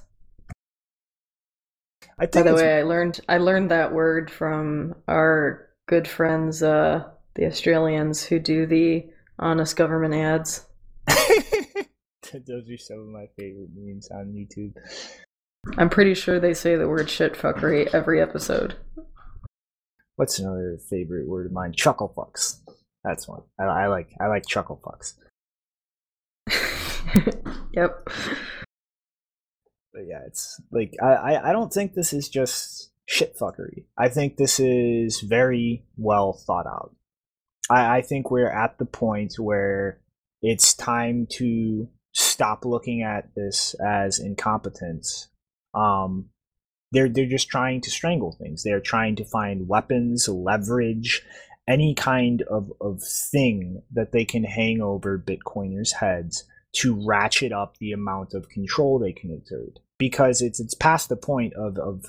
I 2.20 2.26
By 2.26 2.44
the 2.44 2.56
way, 2.56 2.80
I 2.80 2.84
learned 2.84 3.20
I 3.28 3.38
learned 3.38 3.72
that 3.72 3.94
word 3.94 4.30
from 4.30 4.96
our 5.08 5.68
good 5.88 6.08
friends, 6.08 6.62
uh, 6.64 7.04
the 7.36 7.46
Australians 7.46 8.24
who 8.24 8.40
do 8.40 8.66
the 8.66 9.08
honest 9.40 9.76
government 9.76 10.14
ads. 10.14 10.66
Those 12.48 12.70
are 12.70 12.78
some 12.78 13.00
of 13.00 13.08
my 13.08 13.26
favorite 13.38 13.70
memes 13.76 14.10
on 14.10 14.28
YouTube. 14.28 14.74
I'm 15.78 15.90
pretty 15.90 16.14
sure 16.14 16.40
they 16.40 16.54
say 16.54 16.76
the 16.76 16.88
word 16.88 17.10
shit 17.10 17.34
fuckery 17.34 17.94
every 17.94 18.22
episode. 18.22 18.76
What's 20.16 20.40
another 20.40 20.78
favorite 20.90 21.28
word 21.28 21.48
of 21.48 21.52
mine? 21.52 21.74
Chuckle 21.74 22.14
fucks. 22.16 22.60
That's 23.04 23.28
one. 23.28 23.42
I, 23.60 23.64
I 23.64 23.88
like. 23.88 24.10
I 24.20 24.28
like 24.28 24.46
chuckle 24.48 24.80
fucks. 24.84 25.14
yep. 27.74 28.08
But 29.94 30.04
yeah, 30.08 30.22
it's 30.26 30.60
like 30.72 30.96
I, 31.02 31.38
I, 31.38 31.52
don't 31.52 31.72
think 31.72 31.94
this 31.94 32.14
is 32.14 32.30
just 32.30 32.92
shit 33.06 33.38
fuckery. 33.38 33.86
I 33.98 34.08
think 34.10 34.38
this 34.38 34.60
is 34.60 35.20
very 35.22 35.84
well 35.98 36.34
thought 36.34 36.66
out. 36.66 36.96
I, 37.70 37.98
I 37.98 38.02
think 38.02 38.32
we're 38.32 38.50
at 38.50 38.78
the 38.78 38.86
point 38.86 39.34
where 39.38 40.00
it's 40.42 40.74
time 40.74 41.28
to 41.32 41.90
stop 42.14 42.66
looking 42.66 43.02
at 43.04 43.36
this 43.36 43.76
as 43.86 44.20
incompetence. 44.20 45.30
Um, 45.74 46.30
they're 46.94 47.10
they're 47.10 47.26
just 47.26 47.50
trying 47.50 47.82
to 47.82 47.92
strangle 47.92 48.38
things. 48.42 48.64
They're 48.64 48.80
trying 48.80 49.16
to 49.18 49.26
find 49.26 49.68
weapons, 49.68 50.28
leverage, 50.28 51.24
any 51.68 51.96
kind 51.96 52.44
of, 52.44 52.72
of 52.82 53.02
thing 53.32 53.82
that 53.94 54.12
they 54.12 54.26
can 54.26 54.44
hang 54.44 54.82
over 54.82 55.18
Bitcoiners' 55.18 55.96
heads 56.00 56.46
to 56.74 57.06
ratchet 57.06 57.52
up 57.52 57.78
the 57.78 57.92
amount 57.92 58.34
of 58.34 58.50
control 58.50 59.00
they 59.00 59.12
can 59.12 59.32
exert. 59.32 59.80
Because 59.98 60.42
it's 60.42 60.60
it's 60.60 60.74
past 60.74 61.10
the 61.10 61.16
point 61.16 61.54
of, 61.54 61.78
of 61.78 62.06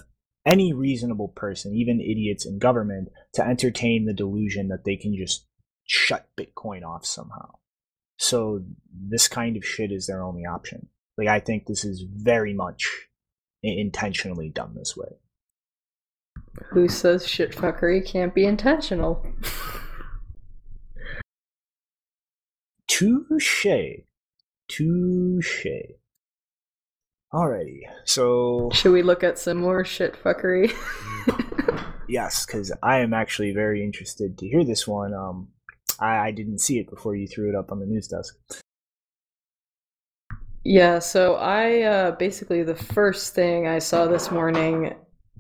any 0.46 0.72
reasonable 0.72 1.28
person, 1.28 1.74
even 1.74 2.00
idiots 2.00 2.46
in 2.46 2.58
government, 2.58 3.08
to 3.34 3.46
entertain 3.46 4.06
the 4.06 4.14
delusion 4.14 4.68
that 4.68 4.84
they 4.84 4.96
can 4.96 5.14
just 5.16 5.46
shut 5.84 6.28
Bitcoin 6.38 6.84
off 6.84 7.04
somehow. 7.04 7.50
So 8.18 8.62
this 8.92 9.28
kind 9.28 9.56
of 9.56 9.64
shit 9.64 9.90
is 9.92 10.06
their 10.06 10.22
only 10.22 10.44
option. 10.44 10.88
Like 11.18 11.28
I 11.28 11.40
think 11.40 11.66
this 11.66 11.84
is 11.84 12.04
very 12.08 12.54
much 12.54 13.08
intentionally 13.62 14.48
done 14.48 14.74
this 14.74 14.96
way. 14.96 15.08
Who 16.70 16.88
says 16.88 17.26
shit 17.26 17.52
fuckery 17.52 18.04
can't 18.06 18.34
be 18.34 18.44
intentional? 18.44 19.24
Touche. 22.88 23.66
Touche. 24.72 25.66
Alrighty. 27.32 27.80
So 28.04 28.70
Should 28.72 28.92
we 28.92 29.02
look 29.02 29.22
at 29.22 29.38
some 29.38 29.58
more 29.58 29.84
shit 29.84 30.16
fuckery? 30.22 30.72
yes, 32.08 32.46
because 32.46 32.72
I 32.82 32.98
am 32.98 33.14
actually 33.14 33.52
very 33.52 33.84
interested 33.84 34.38
to 34.38 34.48
hear 34.48 34.64
this 34.64 34.86
one. 34.86 35.14
Um, 35.14 35.48
I, 35.98 36.28
I 36.28 36.30
didn't 36.30 36.58
see 36.58 36.78
it 36.78 36.90
before 36.90 37.16
you 37.16 37.26
threw 37.26 37.48
it 37.48 37.54
up 37.54 37.72
on 37.72 37.80
the 37.80 37.86
news 37.86 38.08
desk. 38.08 38.36
Yeah, 40.64 41.00
so 41.00 41.34
I 41.36 41.82
uh, 41.82 42.10
basically 42.12 42.62
the 42.62 42.74
first 42.74 43.34
thing 43.34 43.66
I 43.66 43.78
saw 43.78 44.06
this 44.06 44.30
morning 44.30 44.94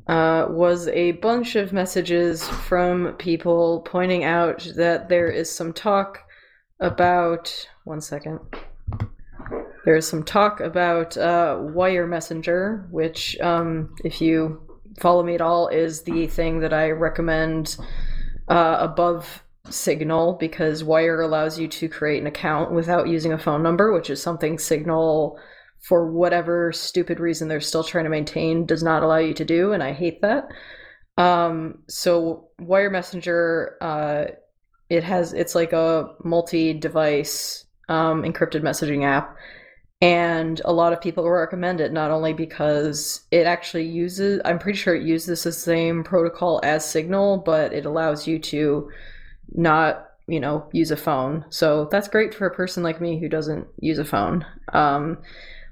uh, 0.08 0.46
was 0.50 0.88
a 0.88 1.12
bunch 1.12 1.56
of 1.56 1.72
messages 1.72 2.48
from 2.48 3.14
people 3.18 3.82
pointing 3.82 4.24
out 4.24 4.66
that 4.76 5.08
there 5.08 5.28
is 5.28 5.50
some 5.50 5.72
talk 5.72 6.18
about. 6.80 7.68
One 7.84 8.00
second. 8.00 8.40
There 9.84 9.96
is 9.96 10.06
some 10.06 10.22
talk 10.22 10.60
about 10.60 11.16
uh, 11.16 11.58
Wire 11.60 12.06
Messenger, 12.06 12.86
which, 12.90 13.38
um, 13.40 13.94
if 14.04 14.20
you 14.20 14.60
follow 15.00 15.22
me 15.22 15.34
at 15.34 15.40
all, 15.40 15.68
is 15.68 16.02
the 16.02 16.26
thing 16.28 16.60
that 16.60 16.72
I 16.72 16.90
recommend 16.90 17.76
uh, 18.48 18.76
above 18.78 19.42
Signal 19.68 20.34
because 20.34 20.84
Wire 20.84 21.20
allows 21.20 21.58
you 21.58 21.66
to 21.68 21.88
create 21.88 22.20
an 22.20 22.26
account 22.26 22.72
without 22.72 23.08
using 23.08 23.32
a 23.32 23.38
phone 23.38 23.62
number, 23.62 23.92
which 23.92 24.10
is 24.10 24.22
something 24.22 24.58
Signal, 24.58 25.38
for 25.80 26.12
whatever 26.12 26.70
stupid 26.72 27.18
reason 27.18 27.48
they're 27.48 27.60
still 27.60 27.82
trying 27.82 28.04
to 28.04 28.10
maintain, 28.10 28.66
does 28.66 28.82
not 28.82 29.02
allow 29.02 29.18
you 29.18 29.34
to 29.34 29.44
do, 29.44 29.72
and 29.72 29.82
I 29.82 29.92
hate 29.92 30.20
that. 30.22 30.48
Um, 31.18 31.82
so 31.88 32.48
Wire 32.60 32.90
Messenger, 32.90 33.78
uh, 33.80 34.24
it 34.88 35.02
has 35.04 35.32
it's 35.32 35.54
like 35.54 35.72
a 35.72 36.08
multi-device 36.24 37.64
um, 37.88 38.22
encrypted 38.22 38.62
messaging 38.62 39.04
app, 39.04 39.36
and 40.02 40.60
a 40.66 40.72
lot 40.72 40.92
of 40.92 41.00
people 41.00 41.28
recommend 41.30 41.80
it 41.80 41.92
not 41.92 42.10
only 42.10 42.34
because 42.34 43.22
it 43.30 43.46
actually 43.46 43.86
uses 43.86 44.40
i'm 44.44 44.58
pretty 44.58 44.76
sure 44.76 44.94
it 44.94 45.06
uses 45.06 45.42
the 45.42 45.52
same 45.52 46.04
protocol 46.04 46.60
as 46.62 46.84
signal 46.84 47.38
but 47.38 47.72
it 47.72 47.86
allows 47.86 48.26
you 48.26 48.38
to 48.38 48.90
not 49.54 50.12
you 50.26 50.40
know 50.40 50.68
use 50.72 50.90
a 50.90 50.96
phone. 50.96 51.44
So 51.50 51.88
that's 51.90 52.08
great 52.08 52.34
for 52.34 52.46
a 52.46 52.54
person 52.54 52.82
like 52.82 53.00
me 53.00 53.18
who 53.18 53.28
doesn't 53.28 53.66
use 53.78 53.98
a 53.98 54.04
phone. 54.04 54.46
Um, 54.72 55.18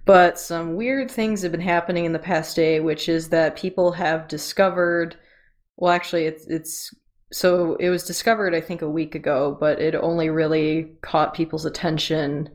but 0.05 0.39
some 0.39 0.77
weird 0.77 1.11
things 1.11 1.43
have 1.43 1.53
been 1.53 1.61
happening 1.61 2.05
in 2.05 2.13
the 2.13 2.19
past 2.19 2.57
day 2.57 2.81
which 2.81 3.09
is 3.09 3.29
that 3.29 3.57
people 3.57 3.93
have 3.93 4.29
discovered 4.29 5.15
well 5.77 5.93
actually 5.93 6.25
it's 6.25 6.47
it's 6.49 6.93
so 7.31 7.77
it 7.77 7.91
was 7.91 8.03
discovered 8.05 8.55
i 8.55 8.61
think 8.61 8.83
a 8.83 8.89
week 8.89 9.15
ago 9.15 9.57
but 9.61 9.79
it 9.79 9.95
only 9.95 10.31
really 10.31 10.91
caught 11.03 11.35
people's 11.35 11.67
attention 11.67 12.49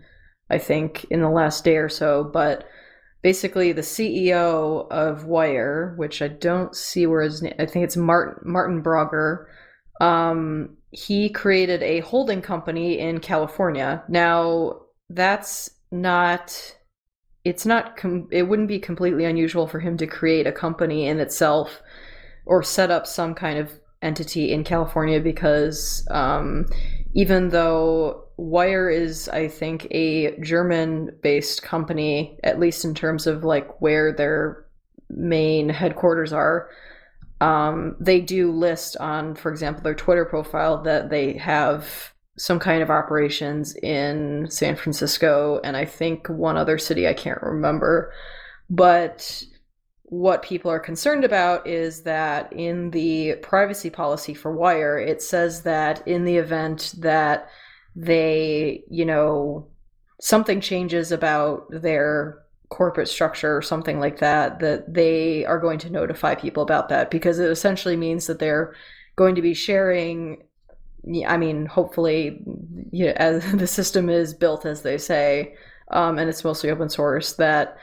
I 0.50 0.58
think, 0.58 1.06
in 1.06 1.22
the 1.22 1.30
last 1.30 1.64
day 1.64 1.78
or 1.78 1.90
so. 1.90 2.24
But 2.24 2.68
basically, 3.22 3.72
the 3.72 3.82
CEO 3.82 4.88
of 4.92 5.26
Wire, 5.26 5.96
which 5.98 6.22
I 6.22 6.28
don't 6.28 6.76
see 6.76 7.08
where 7.08 7.24
his 7.24 7.42
name, 7.42 7.56
I 7.60 7.66
think 7.66 7.86
it's 7.86 7.98
Martin 7.98 8.52
Martin 8.52 8.84
Brogger. 8.84 9.46
Um, 10.02 10.78
he 10.92 11.30
created 11.30 11.82
a 11.84 12.02
holding 12.02 12.42
company 12.42 13.00
in 13.00 13.20
California. 13.20 14.04
Now, 14.08 14.82
that's 15.10 15.70
not. 15.92 16.76
It's 17.44 17.66
not. 17.66 17.98
Com- 17.98 18.28
it 18.32 18.44
wouldn't 18.44 18.68
be 18.68 18.80
completely 18.80 19.26
unusual 19.26 19.68
for 19.68 19.80
him 19.80 19.98
to 19.98 20.08
create 20.08 20.48
a 20.48 20.52
company 20.52 21.08
in 21.08 21.20
itself, 21.20 21.82
or 22.46 22.64
set 22.64 22.92
up 22.92 23.08
some 23.08 23.34
kind 23.34 23.58
of 23.58 23.72
entity 24.02 24.52
in 24.52 24.64
California 24.64 25.20
because 25.20 26.08
um, 26.12 26.68
even 27.16 27.50
though 27.50 28.25
Wire 28.38 28.90
is, 28.90 29.30
I 29.30 29.48
think, 29.48 29.88
a 29.92 30.38
German 30.40 31.18
based 31.22 31.64
company, 31.64 32.38
at 32.44 32.60
least 32.60 32.84
in 32.84 32.94
terms 32.94 33.28
of 33.28 33.44
like 33.44 33.82
where 33.82 34.12
their 34.12 34.66
main 35.10 35.70
headquarters 35.70 36.34
are. 36.34 36.70
Um, 37.42 37.96
they 38.00 38.22
do 38.22 38.52
list 38.52 38.98
on, 38.98 39.36
for 39.36 39.52
example, 39.52 39.84
their 39.84 39.96
Twitter 39.96 40.26
profile 40.26 40.82
that 40.84 41.10
they 41.10 41.34
have 41.34 42.14
some 42.38 42.60
kind 42.60 42.82
of 42.82 42.90
operations 42.90 43.76
in 43.78 44.48
San 44.50 44.76
Francisco 44.76 45.62
and 45.64 45.78
I 45.78 45.86
think 45.86 46.28
one 46.28 46.58
other 46.58 46.78
city 46.78 47.08
I 47.08 47.14
can't 47.14 47.42
remember. 47.42 48.12
But 48.70 49.44
what 50.04 50.42
people 50.42 50.70
are 50.70 50.80
concerned 50.80 51.24
about 51.24 51.66
is 51.66 52.04
that 52.04 52.52
in 52.54 52.92
the 52.92 53.36
privacy 53.42 53.90
policy 53.90 54.34
for 54.34 54.56
Wire, 54.56 55.00
it 55.00 55.22
says 55.22 55.64
that 55.64 56.06
in 56.08 56.26
the 56.26 56.38
event 56.38 56.94
that 56.98 57.50
they, 57.96 58.84
you 58.90 59.06
know, 59.06 59.68
something 60.20 60.62
changes 60.62 61.12
about 61.12 61.68
their 61.70 62.40
corporate 62.70 63.08
structure 63.08 63.56
or 63.56 63.62
something 63.62 64.00
like 64.00 64.20
that, 64.20 64.60
that 64.60 64.94
they 64.94 65.46
are 65.46 65.60
going 65.60 65.80
to 65.80 65.90
notify 65.90 66.36
people 66.36 66.64
about 66.64 66.90
that 66.90 67.12
because 67.12 67.40
it 67.40 67.50
essentially 67.50 67.96
means 67.96 68.28
that 68.28 68.40
they're 68.40 68.74
going 69.16 69.36
to 69.36 69.42
be 69.42 69.54
sharing. 69.54 70.44
I 71.28 71.38
mean, 71.38 71.68
hopefully, 71.68 72.44
you 72.92 73.08
know, 73.08 73.14
as 73.16 73.50
the 73.54 73.68
system 73.68 74.10
is 74.10 74.34
built 74.34 74.66
as 74.66 74.82
they 74.82 74.98
say, 74.98 75.56
um, 75.92 76.18
and 76.18 76.30
it's 76.30 76.44
mostly 76.44 76.72
open 76.72 76.90
source, 76.90 77.34
that 77.34 77.78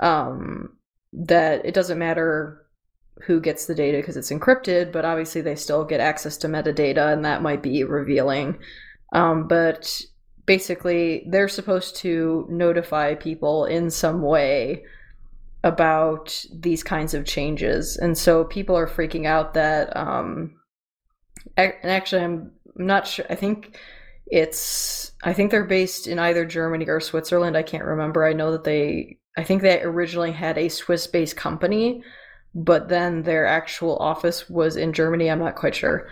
um, 0.00 0.76
that 1.12 1.64
it 1.64 1.72
doesn't 1.72 1.98
matter 1.98 2.66
who 3.22 3.40
gets 3.40 3.66
the 3.66 3.74
data 3.74 3.98
because 3.98 4.16
it's 4.16 4.32
encrypted, 4.32 4.90
but 4.90 5.04
obviously 5.04 5.40
they 5.40 5.54
still 5.54 5.84
get 5.84 6.00
access 6.00 6.36
to 6.38 6.48
metadata, 6.48 7.12
and 7.12 7.24
that 7.24 7.42
might 7.42 7.62
be 7.62 7.84
revealing. 7.84 8.58
Um, 9.14 9.48
but 9.48 10.00
basically, 10.46 11.24
they're 11.28 11.48
supposed 11.48 11.96
to 11.96 12.46
notify 12.50 13.14
people 13.14 13.64
in 13.64 13.90
some 13.90 14.22
way 14.22 14.84
about 15.62 16.44
these 16.52 16.82
kinds 16.82 17.14
of 17.14 17.24
changes, 17.24 17.96
and 17.96 18.18
so 18.18 18.44
people 18.44 18.76
are 18.76 18.88
freaking 18.88 19.26
out 19.26 19.54
that. 19.54 19.96
Um, 19.96 20.56
and 21.56 21.74
actually, 21.84 22.22
I'm 22.22 22.52
not 22.76 23.06
sure. 23.06 23.24
I 23.30 23.34
think 23.34 23.78
it's. 24.26 25.12
I 25.22 25.32
think 25.32 25.50
they're 25.50 25.64
based 25.64 26.06
in 26.06 26.18
either 26.18 26.44
Germany 26.44 26.86
or 26.86 27.00
Switzerland. 27.00 27.56
I 27.56 27.62
can't 27.62 27.84
remember. 27.84 28.26
I 28.26 28.34
know 28.34 28.52
that 28.52 28.64
they. 28.64 29.18
I 29.36 29.44
think 29.44 29.62
they 29.62 29.80
originally 29.80 30.32
had 30.32 30.58
a 30.58 30.68
Swiss-based 30.68 31.36
company 31.36 32.02
but 32.54 32.88
then 32.88 33.22
their 33.22 33.46
actual 33.46 33.96
office 33.96 34.48
was 34.48 34.76
in 34.76 34.92
Germany. 34.92 35.30
I'm 35.30 35.40
not 35.40 35.56
quite 35.56 35.74
sure. 35.74 36.08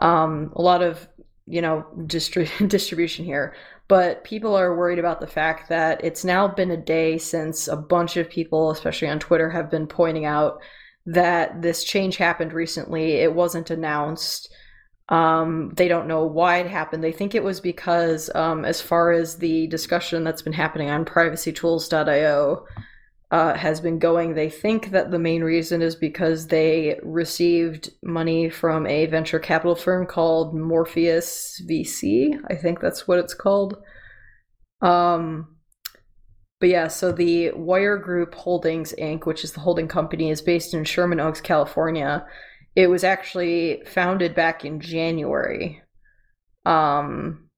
Um, 0.00 0.52
a 0.56 0.62
lot 0.62 0.82
of 0.82 1.06
you 1.46 1.60
know 1.60 1.84
distri- 1.98 2.68
distribution 2.68 3.24
here, 3.24 3.54
but 3.88 4.24
people 4.24 4.54
are 4.56 4.76
worried 4.76 4.98
about 4.98 5.20
the 5.20 5.26
fact 5.26 5.68
that 5.68 6.02
it's 6.04 6.24
now 6.24 6.48
been 6.48 6.70
a 6.70 6.76
day 6.76 7.18
since 7.18 7.68
a 7.68 7.76
bunch 7.76 8.16
of 8.16 8.30
people, 8.30 8.70
especially 8.70 9.08
on 9.08 9.18
Twitter, 9.18 9.50
have 9.50 9.70
been 9.70 9.86
pointing 9.86 10.24
out 10.24 10.60
that 11.06 11.62
this 11.62 11.84
change 11.84 12.16
happened 12.16 12.52
recently. 12.52 13.14
It 13.14 13.34
wasn't 13.34 13.70
announced. 13.70 14.52
Um, 15.08 15.72
they 15.76 15.88
don't 15.88 16.06
know 16.06 16.24
why 16.24 16.58
it 16.58 16.68
happened. 16.68 17.02
They 17.02 17.12
think 17.12 17.34
it 17.34 17.44
was 17.44 17.60
because, 17.60 18.30
um, 18.34 18.64
as 18.64 18.80
far 18.80 19.12
as 19.12 19.36
the 19.36 19.66
discussion 19.66 20.24
that's 20.24 20.42
been 20.42 20.52
happening 20.52 20.90
on 20.90 21.04
privacytools.io, 21.04 22.64
uh, 23.32 23.54
has 23.54 23.80
been 23.80 23.98
going. 23.98 24.34
They 24.34 24.50
think 24.50 24.90
that 24.90 25.10
the 25.10 25.18
main 25.18 25.42
reason 25.42 25.80
is 25.80 25.96
because 25.96 26.48
they 26.48 27.00
received 27.02 27.90
money 28.02 28.50
from 28.50 28.86
a 28.86 29.06
venture 29.06 29.38
capital 29.38 29.74
firm 29.74 30.06
called 30.06 30.54
Morpheus 30.54 31.60
VC. 31.68 32.38
I 32.50 32.54
think 32.54 32.80
that's 32.80 33.08
what 33.08 33.18
it's 33.18 33.32
called. 33.32 33.78
Um, 34.82 35.56
but 36.60 36.68
yeah, 36.68 36.88
so 36.88 37.10
the 37.10 37.52
Wire 37.52 37.96
Group 37.96 38.34
Holdings 38.34 38.94
Inc., 38.98 39.24
which 39.24 39.44
is 39.44 39.52
the 39.52 39.60
holding 39.60 39.88
company, 39.88 40.28
is 40.30 40.42
based 40.42 40.74
in 40.74 40.84
Sherman 40.84 41.18
Oaks, 41.18 41.40
California. 41.40 42.26
It 42.76 42.88
was 42.88 43.02
actually 43.02 43.82
founded 43.86 44.34
back 44.34 44.62
in 44.62 44.78
January. 44.78 45.82
Um, 46.66 47.48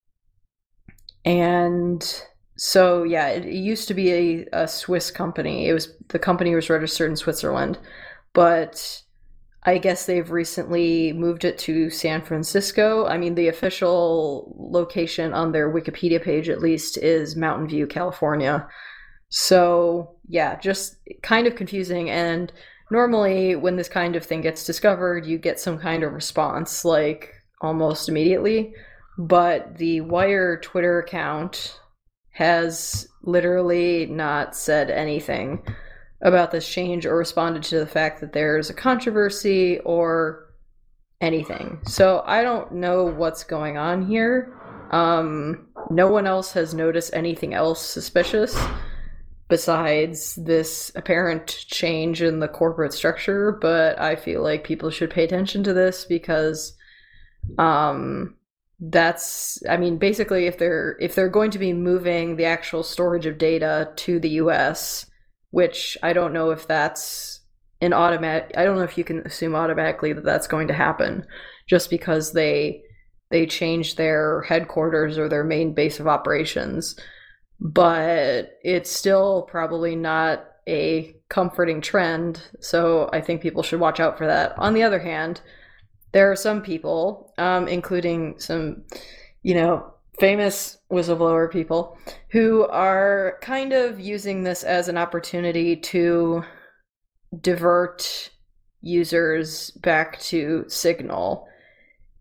and 1.24 2.22
so 2.56 3.02
yeah, 3.02 3.28
it, 3.28 3.44
it 3.44 3.54
used 3.54 3.88
to 3.88 3.94
be 3.94 4.12
a, 4.12 4.46
a 4.52 4.68
Swiss 4.68 5.10
company. 5.10 5.68
It 5.68 5.72
was 5.72 5.88
the 6.08 6.18
company 6.18 6.54
was 6.54 6.70
registered 6.70 7.10
in 7.10 7.16
Switzerland, 7.16 7.78
but 8.32 9.02
I 9.66 9.78
guess 9.78 10.04
they've 10.04 10.30
recently 10.30 11.12
moved 11.14 11.44
it 11.44 11.56
to 11.60 11.88
San 11.88 12.22
Francisco. 12.22 13.06
I 13.06 13.16
mean, 13.16 13.34
the 13.34 13.48
official 13.48 14.54
location 14.58 15.32
on 15.32 15.52
their 15.52 15.72
Wikipedia 15.72 16.22
page, 16.22 16.50
at 16.50 16.60
least, 16.60 16.98
is 16.98 17.34
Mountain 17.34 17.68
View, 17.68 17.86
California. 17.86 18.68
So, 19.30 20.16
yeah, 20.28 20.56
just 20.60 20.96
kind 21.22 21.46
of 21.46 21.56
confusing. 21.56 22.10
And 22.10 22.52
normally, 22.90 23.56
when 23.56 23.76
this 23.76 23.88
kind 23.88 24.16
of 24.16 24.24
thing 24.24 24.42
gets 24.42 24.66
discovered, 24.66 25.24
you 25.24 25.38
get 25.38 25.58
some 25.58 25.78
kind 25.78 26.02
of 26.02 26.12
response, 26.12 26.84
like 26.84 27.32
almost 27.62 28.10
immediately. 28.10 28.74
But 29.16 29.78
the 29.78 30.02
Wire 30.02 30.58
Twitter 30.60 30.98
account 30.98 31.80
has 32.34 33.08
literally 33.22 34.06
not 34.06 34.56
said 34.56 34.90
anything 34.90 35.62
about 36.20 36.50
this 36.50 36.68
change 36.68 37.06
or 37.06 37.16
responded 37.16 37.62
to 37.62 37.78
the 37.78 37.86
fact 37.86 38.20
that 38.20 38.32
there's 38.32 38.70
a 38.70 38.74
controversy 38.74 39.78
or 39.80 40.52
anything. 41.20 41.80
So 41.86 42.24
I 42.26 42.42
don't 42.42 42.72
know 42.72 43.04
what's 43.04 43.44
going 43.44 43.78
on 43.78 44.04
here. 44.04 44.52
Um, 44.90 45.68
no 45.90 46.08
one 46.08 46.26
else 46.26 46.52
has 46.52 46.74
noticed 46.74 47.14
anything 47.14 47.54
else 47.54 47.80
suspicious 47.80 48.58
besides 49.48 50.34
this 50.34 50.90
apparent 50.96 51.46
change 51.46 52.20
in 52.20 52.40
the 52.40 52.48
corporate 52.48 52.92
structure, 52.92 53.52
but 53.52 53.96
I 54.00 54.16
feel 54.16 54.42
like 54.42 54.64
people 54.64 54.90
should 54.90 55.10
pay 55.10 55.22
attention 55.22 55.62
to 55.64 55.72
this 55.72 56.04
because 56.04 56.76
um 57.58 58.34
that's 58.90 59.62
i 59.68 59.76
mean 59.76 59.98
basically 59.98 60.46
if 60.46 60.58
they're 60.58 60.96
if 61.00 61.14
they're 61.14 61.28
going 61.28 61.50
to 61.50 61.58
be 61.58 61.72
moving 61.72 62.36
the 62.36 62.44
actual 62.44 62.82
storage 62.82 63.26
of 63.26 63.38
data 63.38 63.90
to 63.96 64.18
the 64.18 64.30
us 64.30 65.06
which 65.50 65.96
i 66.02 66.12
don't 66.12 66.32
know 66.32 66.50
if 66.50 66.66
that's 66.66 67.40
an 67.80 67.92
automatic 67.92 68.50
i 68.56 68.64
don't 68.64 68.76
know 68.76 68.82
if 68.82 68.98
you 68.98 69.04
can 69.04 69.20
assume 69.20 69.54
automatically 69.54 70.12
that 70.12 70.24
that's 70.24 70.46
going 70.46 70.68
to 70.68 70.74
happen 70.74 71.24
just 71.66 71.88
because 71.88 72.32
they 72.32 72.82
they 73.30 73.46
change 73.46 73.96
their 73.96 74.42
headquarters 74.42 75.18
or 75.18 75.28
their 75.28 75.42
main 75.44 75.74
base 75.74 75.98
of 75.98 76.06
operations. 76.06 76.94
But 77.60 78.58
it's 78.62 78.90
still 78.90 79.42
probably 79.50 79.96
not 79.96 80.44
a 80.68 81.16
comforting 81.28 81.80
trend. 81.80 82.40
So 82.60 83.10
i 83.12 83.20
think 83.20 83.42
people 83.42 83.62
should 83.62 83.80
watch 83.80 84.00
out 84.00 84.16
for 84.16 84.26
that. 84.26 84.56
On 84.58 84.72
the 84.72 84.82
other 84.82 85.00
hand 85.00 85.40
there 86.14 86.30
are 86.30 86.36
some 86.36 86.62
people, 86.62 87.34
um, 87.38 87.66
including 87.66 88.38
some, 88.38 88.84
you 89.42 89.52
know, 89.52 89.92
famous 90.20 90.78
whistleblower 90.90 91.50
people, 91.50 91.98
who 92.30 92.62
are 92.68 93.36
kind 93.42 93.72
of 93.72 93.98
using 93.98 94.44
this 94.44 94.62
as 94.62 94.86
an 94.86 94.96
opportunity 94.96 95.74
to 95.74 96.44
divert 97.40 98.30
users 98.80 99.72
back 99.72 100.20
to 100.20 100.64
Signal. 100.68 101.48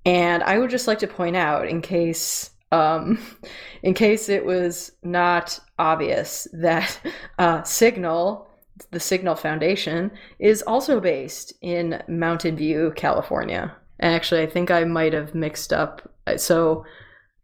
And 0.05 0.41
I 0.41 0.57
would 0.57 0.71
just 0.71 0.87
like 0.87 0.99
to 0.99 1.07
point 1.07 1.35
out, 1.35 1.67
in 1.67 1.83
case 1.83 2.49
um, 2.71 3.19
in 3.83 3.93
case 3.93 4.27
it 4.27 4.43
was 4.43 4.91
not 5.03 5.59
obvious, 5.77 6.47
that 6.51 6.99
uh, 7.37 7.61
Signal, 7.61 8.47
the 8.89 8.99
Signal 8.99 9.35
Foundation, 9.35 10.09
is 10.39 10.63
also 10.63 10.99
based 10.99 11.53
in 11.61 12.01
Mountain 12.07 12.55
View, 12.55 12.91
California. 12.95 13.77
And 13.99 14.13
actually, 14.13 14.41
I 14.41 14.47
think 14.47 14.71
I 14.71 14.83
might 14.83 15.13
have 15.13 15.35
mixed 15.35 15.71
up. 15.71 16.09
So, 16.37 16.85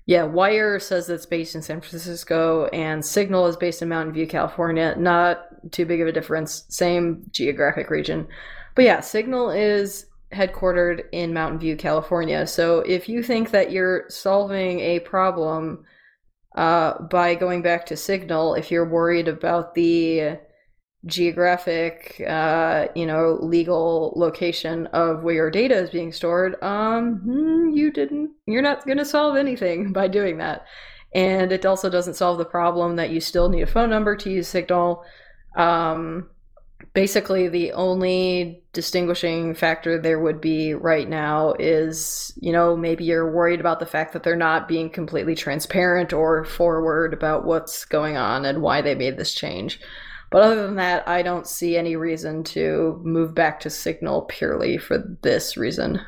yeah, 0.06 0.24
Wire 0.24 0.80
says 0.80 1.10
it's 1.10 1.26
based 1.26 1.56
in 1.56 1.62
San 1.62 1.82
Francisco, 1.82 2.66
and 2.68 3.06
Signal 3.06 3.46
is 3.48 3.56
based 3.56 3.82
in 3.82 3.90
Mountain 3.90 4.14
View, 4.14 4.28
California. 4.28 4.96
Not 4.98 5.72
too 5.72 5.86
big 5.86 6.02
of 6.02 6.08
a 6.08 6.12
difference, 6.12 6.66
same 6.70 7.24
geographic 7.32 7.90
region. 7.90 8.28
But 8.76 8.86
yeah, 8.86 9.02
Signal 9.02 9.52
is 9.52 10.06
headquartered 10.34 11.04
in 11.12 11.34
Mountain 11.34 11.60
View, 11.60 11.76
California. 11.76 12.46
So 12.48 12.80
if 12.80 13.10
you 13.10 13.24
think 13.24 13.52
that 13.52 13.72
you're 13.72 14.06
solving 14.10 14.80
a 14.80 15.00
problem 15.00 15.84
uh, 16.56 17.02
by 17.04 17.36
going 17.36 17.62
back 17.62 17.86
to 17.88 17.98
Signal, 17.98 18.56
if 18.56 18.72
you're 18.72 18.90
worried 18.90 19.28
about 19.28 19.76
the 19.76 20.40
geographic 21.06 22.22
uh, 22.28 22.88
you 22.94 23.06
know 23.06 23.38
legal 23.42 24.14
location 24.18 24.88
of 24.88 25.24
where 25.24 25.36
your 25.36 25.52
data 25.52 25.76
is 25.76 25.90
being 25.90 26.12
stored 26.12 26.62
um 26.62 27.20
hmm, 27.20 27.70
you 27.70 27.92
didn't 27.92 28.32
you're 28.46 28.62
not 28.62 28.86
going 28.86 28.98
to 28.98 29.06
solve 29.06 29.36
anything 29.36 29.94
by 29.94 30.08
doing 30.08 30.38
that. 30.38 30.66
And 31.16 31.52
it 31.52 31.66
also 31.66 31.90
doesn't 31.90 32.14
solve 32.14 32.38
the 32.38 32.46
problem 32.46 32.98
that 32.98 33.10
you 33.10 33.20
still 33.20 33.50
need 33.50 33.64
a 33.64 33.68
phone 33.68 33.90
number 33.90 34.16
to 34.18 34.30
use 34.30 34.48
signal. 34.48 35.04
Um 35.56 36.30
basically 36.94 37.48
the 37.48 37.72
only 37.74 38.64
distinguishing 38.74 39.54
factor 39.54 40.00
there 40.00 40.20
would 40.20 40.40
be 40.40 40.74
right 40.74 41.10
now 41.10 41.54
is 41.60 42.32
you 42.42 42.52
know 42.52 42.76
maybe 42.76 43.04
you're 43.04 43.32
worried 43.32 43.60
about 43.60 43.80
the 43.80 43.86
fact 43.86 44.14
that 44.14 44.24
they're 44.24 44.36
not 44.36 44.68
being 44.68 44.90
completely 44.90 45.36
transparent 45.36 46.14
or 46.14 46.46
forward 46.46 47.14
about 47.14 47.46
what's 47.46 47.86
going 47.86 48.16
on 48.18 48.46
and 48.46 48.62
why 48.62 48.82
they 48.82 48.96
made 48.96 49.18
this 49.18 49.34
change 49.34 49.80
but 50.32 50.42
other 50.42 50.64
than 50.64 50.76
that, 50.76 51.08
I 51.08 51.22
don't 51.22 51.48
see 51.48 51.78
any 51.78 51.96
reason 51.96 52.44
to 52.46 53.00
move 53.04 53.34
back 53.34 53.60
to 53.62 53.70
Signal 53.70 54.24
purely 54.24 54.78
for 54.78 54.98
this 55.22 55.58
reason. 55.58 56.02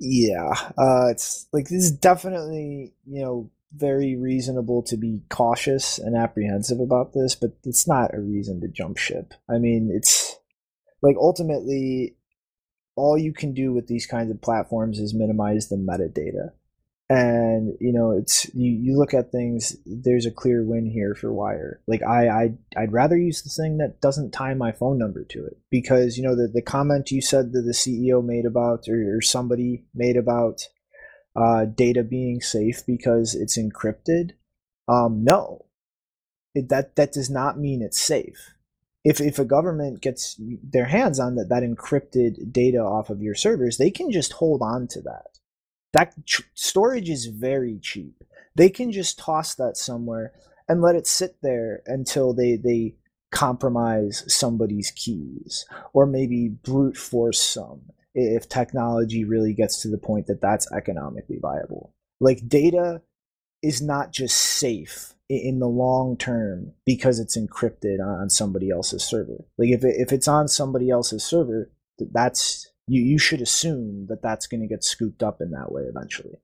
Yeah, 0.00 0.52
uh, 0.76 1.08
it's 1.10 1.46
like 1.52 1.68
this 1.68 1.84
is 1.84 1.92
definitely 1.92 2.94
you 3.06 3.22
know 3.22 3.50
very 3.76 4.16
reasonable 4.16 4.82
to 4.84 4.96
be 4.96 5.22
cautious 5.30 5.98
and 5.98 6.16
apprehensive 6.16 6.80
about 6.80 7.12
this, 7.12 7.34
but 7.34 7.52
it's 7.64 7.88
not 7.88 8.14
a 8.14 8.20
reason 8.20 8.60
to 8.60 8.68
jump 8.68 8.98
ship. 8.98 9.34
I 9.50 9.58
mean, 9.58 9.90
it's 9.92 10.36
like 11.02 11.16
ultimately 11.18 12.16
all 12.96 13.18
you 13.18 13.32
can 13.32 13.52
do 13.52 13.72
with 13.72 13.86
these 13.86 14.06
kinds 14.06 14.30
of 14.30 14.40
platforms 14.40 14.98
is 14.98 15.14
minimize 15.14 15.68
the 15.68 15.76
metadata 15.76 16.50
and 17.10 17.76
you 17.80 17.92
know 17.92 18.12
it's 18.12 18.46
you, 18.54 18.70
you 18.70 18.96
look 18.98 19.12
at 19.12 19.30
things 19.30 19.76
there's 19.84 20.24
a 20.24 20.30
clear 20.30 20.64
win 20.64 20.86
here 20.86 21.14
for 21.14 21.32
wire. 21.32 21.80
Like 21.86 22.02
i 22.02 22.28
i 22.28 22.54
i'd 22.76 22.92
rather 22.92 23.16
use 23.16 23.42
the 23.42 23.50
thing 23.50 23.78
that 23.78 24.00
doesn't 24.00 24.32
tie 24.32 24.54
my 24.54 24.72
phone 24.72 24.98
number 24.98 25.24
to 25.24 25.44
it. 25.44 25.58
Because 25.70 26.16
you 26.16 26.22
know 26.22 26.34
the, 26.34 26.48
the 26.48 26.62
comment 26.62 27.10
you 27.10 27.20
said 27.20 27.52
that 27.52 27.62
the 27.62 27.72
ceo 27.72 28.24
made 28.24 28.46
about 28.46 28.88
or, 28.88 29.16
or 29.16 29.20
somebody 29.20 29.84
made 29.94 30.16
about 30.16 30.68
uh, 31.36 31.64
data 31.64 32.04
being 32.04 32.40
safe 32.40 32.86
because 32.86 33.34
it's 33.34 33.58
encrypted 33.58 34.32
um 34.88 35.24
no. 35.24 35.66
It, 36.54 36.68
that 36.68 36.96
that 36.96 37.12
does 37.12 37.28
not 37.28 37.58
mean 37.58 37.82
it's 37.82 38.00
safe. 38.00 38.54
If 39.04 39.20
if 39.20 39.38
a 39.38 39.44
government 39.44 40.00
gets 40.00 40.40
their 40.40 40.86
hands 40.86 41.20
on 41.20 41.34
that 41.34 41.50
that 41.50 41.62
encrypted 41.62 42.50
data 42.50 42.78
off 42.78 43.10
of 43.10 43.20
your 43.20 43.34
servers, 43.34 43.76
they 43.76 43.90
can 43.90 44.10
just 44.10 44.34
hold 44.34 44.62
on 44.62 44.86
to 44.88 45.02
that. 45.02 45.33
That 45.94 46.14
storage 46.54 47.08
is 47.08 47.26
very 47.26 47.78
cheap. 47.80 48.22
They 48.54 48.68
can 48.68 48.92
just 48.92 49.18
toss 49.18 49.54
that 49.54 49.76
somewhere 49.76 50.32
and 50.68 50.82
let 50.82 50.96
it 50.96 51.06
sit 51.06 51.36
there 51.42 51.82
until 51.86 52.34
they 52.34 52.56
they 52.56 52.96
compromise 53.30 54.24
somebody's 54.32 54.92
keys 54.92 55.66
or 55.92 56.06
maybe 56.06 56.48
brute 56.48 56.96
force 56.96 57.40
some 57.40 57.80
if 58.14 58.48
technology 58.48 59.24
really 59.24 59.52
gets 59.52 59.82
to 59.82 59.88
the 59.88 59.98
point 59.98 60.26
that 60.26 60.40
that's 60.40 60.70
economically 60.72 61.38
viable. 61.40 61.92
Like 62.20 62.48
data 62.48 63.02
is 63.62 63.82
not 63.82 64.12
just 64.12 64.36
safe 64.36 65.14
in 65.28 65.58
the 65.58 65.68
long 65.68 66.16
term 66.16 66.72
because 66.84 67.18
it's 67.18 67.36
encrypted 67.36 67.98
on 68.00 68.30
somebody 68.30 68.70
else's 68.70 69.02
server. 69.02 69.44
Like 69.58 69.70
if 69.70 69.84
it, 69.84 69.96
if 69.98 70.12
it's 70.12 70.28
on 70.28 70.48
somebody 70.48 70.90
else's 70.90 71.24
server, 71.24 71.70
that's 72.12 72.70
you 72.86 73.02
you 73.02 73.18
should 73.18 73.40
assume 73.40 74.06
that 74.08 74.22
that's 74.22 74.46
going 74.46 74.60
to 74.60 74.66
get 74.66 74.84
scooped 74.84 75.22
up 75.22 75.40
in 75.40 75.50
that 75.52 75.72
way 75.72 75.82
eventually. 75.82 76.38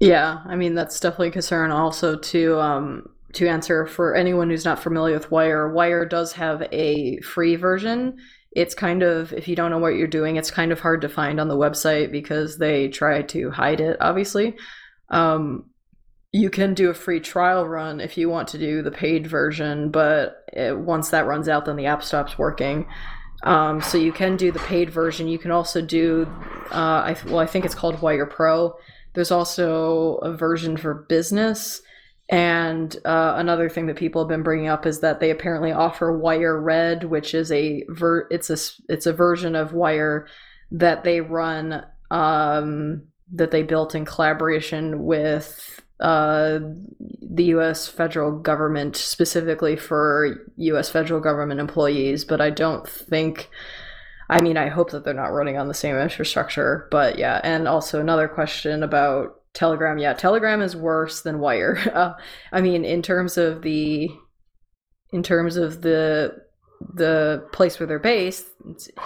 Yeah, 0.00 0.42
I 0.46 0.56
mean 0.56 0.74
that's 0.74 1.00
definitely 1.00 1.28
a 1.28 1.32
concern. 1.32 1.70
Also, 1.70 2.16
to 2.16 2.60
um, 2.60 3.08
to 3.34 3.48
answer 3.48 3.86
for 3.86 4.14
anyone 4.14 4.50
who's 4.50 4.64
not 4.64 4.82
familiar 4.82 5.14
with 5.14 5.30
Wire, 5.30 5.72
Wire 5.72 6.04
does 6.04 6.32
have 6.32 6.62
a 6.72 7.20
free 7.20 7.56
version. 7.56 8.16
It's 8.52 8.74
kind 8.74 9.02
of 9.02 9.32
if 9.32 9.48
you 9.48 9.56
don't 9.56 9.70
know 9.70 9.78
what 9.78 9.94
you're 9.94 10.06
doing, 10.06 10.36
it's 10.36 10.50
kind 10.50 10.72
of 10.72 10.80
hard 10.80 11.00
to 11.02 11.08
find 11.08 11.40
on 11.40 11.48
the 11.48 11.56
website 11.56 12.10
because 12.10 12.58
they 12.58 12.88
try 12.88 13.22
to 13.22 13.50
hide 13.50 13.80
it. 13.80 13.96
Obviously, 14.00 14.56
um, 15.10 15.70
you 16.32 16.50
can 16.50 16.74
do 16.74 16.90
a 16.90 16.94
free 16.94 17.20
trial 17.20 17.66
run 17.66 18.00
if 18.00 18.18
you 18.18 18.28
want 18.28 18.48
to 18.48 18.58
do 18.58 18.82
the 18.82 18.90
paid 18.90 19.26
version, 19.26 19.90
but 19.90 20.44
it, 20.52 20.76
once 20.76 21.10
that 21.10 21.26
runs 21.26 21.48
out, 21.48 21.64
then 21.64 21.76
the 21.76 21.86
app 21.86 22.02
stops 22.02 22.36
working. 22.36 22.86
Um, 23.46 23.80
so 23.80 23.96
you 23.96 24.12
can 24.12 24.36
do 24.36 24.50
the 24.50 24.58
paid 24.58 24.90
version. 24.90 25.28
You 25.28 25.38
can 25.38 25.52
also 25.52 25.80
do, 25.80 26.26
uh, 26.72 26.74
I, 26.74 27.16
well, 27.26 27.38
I 27.38 27.46
think 27.46 27.64
it's 27.64 27.76
called 27.76 28.02
Wire 28.02 28.26
Pro. 28.26 28.74
There's 29.14 29.30
also 29.30 30.16
a 30.16 30.36
version 30.36 30.76
for 30.76 31.06
business. 31.08 31.80
And 32.28 32.94
uh, 33.04 33.34
another 33.36 33.68
thing 33.68 33.86
that 33.86 33.96
people 33.96 34.20
have 34.20 34.28
been 34.28 34.42
bringing 34.42 34.66
up 34.66 34.84
is 34.84 34.98
that 35.00 35.20
they 35.20 35.30
apparently 35.30 35.70
offer 35.70 36.18
Wire 36.18 36.60
Red, 36.60 37.04
which 37.04 37.34
is 37.34 37.52
a 37.52 37.84
ver- 37.88 38.26
it's 38.32 38.50
a 38.50 38.56
it's 38.88 39.06
a 39.06 39.12
version 39.12 39.54
of 39.54 39.72
Wire 39.72 40.26
that 40.72 41.04
they 41.04 41.20
run 41.20 41.86
um, 42.10 43.04
that 43.32 43.52
they 43.52 43.62
built 43.62 43.94
in 43.94 44.04
collaboration 44.04 45.04
with 45.04 45.75
uh, 46.00 46.58
the 47.22 47.44
U.S. 47.44 47.88
federal 47.88 48.38
government, 48.38 48.96
specifically 48.96 49.76
for 49.76 50.50
U.S. 50.56 50.90
federal 50.90 51.20
government 51.20 51.60
employees. 51.60 52.24
But 52.24 52.40
I 52.40 52.50
don't 52.50 52.88
think. 52.88 53.50
I 54.28 54.40
mean, 54.40 54.56
I 54.56 54.68
hope 54.68 54.90
that 54.90 55.04
they're 55.04 55.14
not 55.14 55.32
running 55.32 55.56
on 55.56 55.68
the 55.68 55.74
same 55.74 55.96
infrastructure. 55.96 56.88
But 56.90 57.18
yeah, 57.18 57.40
and 57.44 57.68
also 57.68 58.00
another 58.00 58.28
question 58.28 58.82
about 58.82 59.36
Telegram. 59.54 59.98
Yeah, 59.98 60.12
Telegram 60.12 60.60
is 60.60 60.76
worse 60.76 61.22
than 61.22 61.38
Wire. 61.40 61.78
Uh, 61.94 62.12
I 62.52 62.60
mean, 62.60 62.84
in 62.84 63.02
terms 63.02 63.38
of 63.38 63.62
the, 63.62 64.10
in 65.12 65.22
terms 65.22 65.56
of 65.56 65.80
the, 65.80 66.34
the 66.94 67.48
place 67.52 67.78
where 67.80 67.86
they're 67.86 67.98
based, 67.98 68.46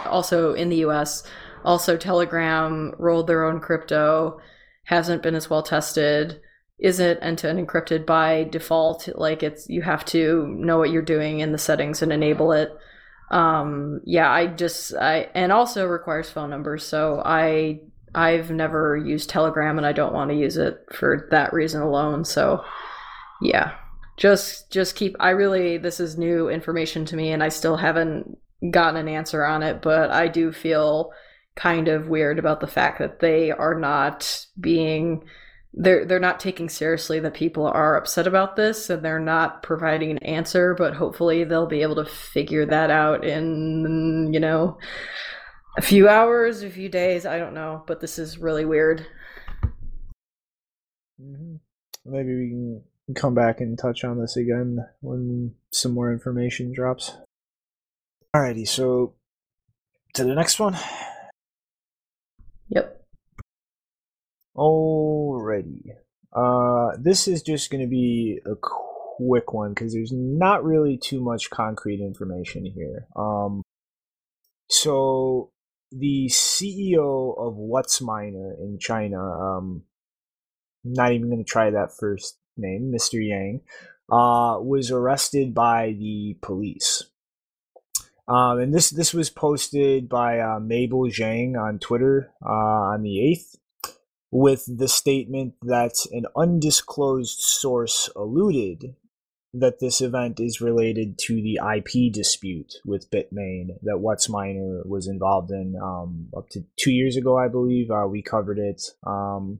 also 0.07 0.55
in 0.55 0.71
the 0.71 0.79
U.S. 0.79 1.23
Also, 1.65 1.97
Telegram 1.97 2.95
rolled 2.99 3.29
their 3.29 3.45
own 3.45 3.61
crypto, 3.61 4.41
hasn't 4.85 5.23
been 5.23 5.37
as 5.37 5.49
well 5.49 5.63
tested 5.63 6.41
isn't 6.81 7.19
end-to-end 7.19 7.67
encrypted 7.67 8.07
by 8.07 8.45
default 8.45 9.09
like 9.15 9.43
it's 9.43 9.69
you 9.69 9.83
have 9.83 10.05
to 10.05 10.47
know 10.49 10.79
what 10.79 10.91
you're 10.91 11.03
doing 11.03 11.41
in 11.41 11.53
the 11.53 11.59
settings 11.59 12.03
and 12.03 12.13
enable 12.13 12.53
it. 12.53 12.77
Um 13.31 14.01
yeah 14.05 14.29
i 14.31 14.49
just 14.49 14.93
i 14.95 15.29
and 15.35 15.53
also 15.53 15.87
requires 15.87 16.29
phone 16.29 16.51
numbers 16.51 16.85
so 16.85 17.23
i 17.25 17.81
i've 18.13 18.51
never 18.51 18.97
used 18.97 19.31
telegram 19.31 19.79
and 19.79 19.87
i 19.87 19.93
don't 19.93 20.13
want 20.13 20.31
to 20.31 20.37
use 20.37 20.57
it 20.57 20.85
for 20.93 21.29
that 21.31 21.53
reason 21.53 21.81
alone 21.81 22.25
so 22.25 22.65
yeah. 23.41 23.73
Just 24.17 24.71
just 24.71 24.97
keep 24.97 25.17
i 25.19 25.31
really 25.31 25.79
this 25.79 25.99
is 25.99 26.19
new 26.19 26.51
information 26.51 27.07
to 27.07 27.17
me 27.17 27.33
and 27.33 27.43
i 27.43 27.49
still 27.49 27.79
haven't 27.79 28.37
gotten 28.71 28.97
an 28.97 29.09
answer 29.09 29.47
on 29.47 29.63
it 29.63 29.81
but 29.81 30.11
i 30.11 30.29
do 30.29 30.53
feel 30.53 31.13
kind 31.57 31.89
of 31.89 32.09
weird 32.09 32.39
about 32.39 32.61
the 32.61 32.67
fact 32.67 32.99
that 32.99 33.21
they 33.21 33.51
are 33.51 33.79
not 33.79 34.45
being 34.61 35.25
they're 35.73 36.05
they're 36.05 36.19
not 36.19 36.41
taking 36.41 36.69
seriously 36.69 37.21
that 37.21 37.35
people 37.35 37.67
are 37.67 37.97
upset 37.97 38.27
about 38.27 38.57
this 38.57 38.91
and 38.91 39.05
they're 39.05 39.21
not 39.21 39.63
providing 39.63 40.11
an 40.11 40.19
answer 40.19 40.75
but 40.75 40.95
hopefully 40.95 41.45
they'll 41.45 41.67
be 41.67 41.83
able 41.83 41.95
to 41.95 42.05
figure 42.05 42.67
that 42.67 42.91
out 42.91 43.25
in 43.25 44.33
you 44.33 44.41
know 44.41 44.77
a 45.79 45.83
few 45.83 46.09
hours 46.09 46.63
a 46.63 46.71
few 46.71 46.89
days 46.89 47.25
i 47.25 47.39
don't 47.39 47.55
know 47.55 47.85
but 47.87 48.01
this 48.01 48.19
is 48.19 48.39
really 48.39 48.65
weird. 48.65 49.07
Mm-hmm. 51.23 51.57
maybe 52.07 52.35
we 52.35 52.49
can 52.49 52.83
come 53.15 53.35
back 53.35 53.61
and 53.61 53.79
touch 53.79 54.05
on 54.05 54.19
this 54.19 54.37
again 54.37 54.79
when 55.01 55.55
some 55.71 55.93
more 55.93 56.11
information 56.13 56.73
drops. 56.73 57.13
Alrighty 58.35 58.67
so 58.67 59.15
to 60.15 60.25
the 60.25 60.35
next 60.35 60.59
one. 60.59 60.77
Yep 62.71 63.00
Alrighty. 64.61 65.95
Uh, 66.37 66.91
this 66.99 67.27
is 67.27 67.43
just 67.43 67.71
going 67.71 67.81
to 67.81 67.89
be 67.89 68.41
a 68.45 68.55
quick 68.61 69.55
one 69.55 69.71
because 69.71 69.95
there's 69.95 70.13
not 70.13 70.63
really 70.63 70.99
too 70.99 71.25
much 71.25 71.49
concrete 71.49 72.01
information 72.01 72.67
here. 72.67 73.07
Um, 73.17 73.63
so 74.69 75.51
the 75.91 76.27
CEO 76.27 77.35
of 77.39 77.55
WhatsMiner 77.55 78.61
in 78.61 78.79
China, 78.79 79.19
um, 79.19 79.85
not 80.85 81.13
even 81.13 81.31
going 81.31 81.43
to 81.43 81.51
try 81.51 81.71
that 81.71 81.97
first 81.99 82.37
name, 82.59 82.93
Mr. 82.95 83.15
Yang, 83.15 83.63
uh, 84.13 84.59
was 84.61 84.91
arrested 84.91 85.55
by 85.55 85.97
the 85.99 86.37
police. 86.43 87.05
Um, 88.29 88.61
and 88.61 88.75
this 88.75 88.91
this 88.91 89.15
was 89.15 89.31
posted 89.31 90.09
by 90.09 90.39
uh, 90.39 90.61
Mable 90.61 91.05
Jiang 91.05 91.59
on 91.59 91.79
Twitter 91.79 92.31
uh, 92.45 92.93
on 92.93 93.03
the 93.03 93.21
eighth 93.27 93.57
with 94.31 94.65
the 94.69 94.89
statement 94.89 95.55
that 95.63 96.07
an 96.13 96.27
undisclosed 96.37 97.41
source 97.41 98.09
alluded 98.15 98.95
that 99.53 99.81
this 99.81 100.01
event 100.01 100.39
is 100.39 100.61
related 100.61 101.19
to 101.19 101.35
the 101.35 101.59
IP 101.77 102.13
dispute 102.13 102.75
with 102.85 103.11
Bitmain 103.11 103.71
that 103.83 103.97
WhatsMiner 104.01 104.87
was 104.87 105.09
involved 105.09 105.51
in 105.51 105.77
um, 105.83 106.29
up 106.37 106.49
to 106.51 106.65
two 106.77 106.93
years 106.93 107.17
ago, 107.17 107.37
I 107.37 107.49
believe. 107.49 107.91
Uh, 107.91 108.07
we 108.09 108.23
covered 108.23 108.59
it. 108.59 108.83
Um, 109.05 109.59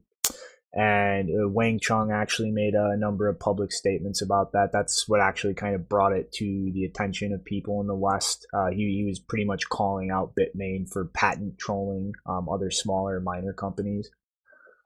and 0.73 1.29
uh, 1.31 1.49
Wang 1.49 1.81
Chung 1.81 2.13
actually 2.13 2.53
made 2.53 2.75
a 2.75 2.97
number 2.97 3.29
of 3.29 3.41
public 3.41 3.73
statements 3.73 4.23
about 4.23 4.53
that. 4.53 4.71
That's 4.73 5.09
what 5.09 5.21
actually 5.21 5.55
kind 5.55 5.75
of 5.75 5.89
brought 5.89 6.13
it 6.13 6.31
to 6.35 6.71
the 6.73 6.85
attention 6.85 7.33
of 7.33 7.45
people 7.45 7.81
in 7.81 7.89
the 7.89 7.95
West. 7.97 8.47
Uh, 8.55 8.71
he, 8.71 8.99
he 8.99 9.05
was 9.05 9.19
pretty 9.19 9.45
much 9.45 9.69
calling 9.69 10.13
out 10.13 10.37
Bitmain 10.37 10.89
for 10.89 11.07
patent 11.07 11.59
trolling 11.59 12.13
um, 12.27 12.49
other 12.49 12.71
smaller 12.71 13.19
miner 13.19 13.53
companies. 13.53 14.09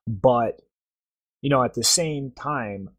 But, 0.06 0.60
you 1.40 1.50
know, 1.50 1.62
at 1.62 1.74
the 1.74 1.84
same 1.84 2.30
time, 2.30 2.90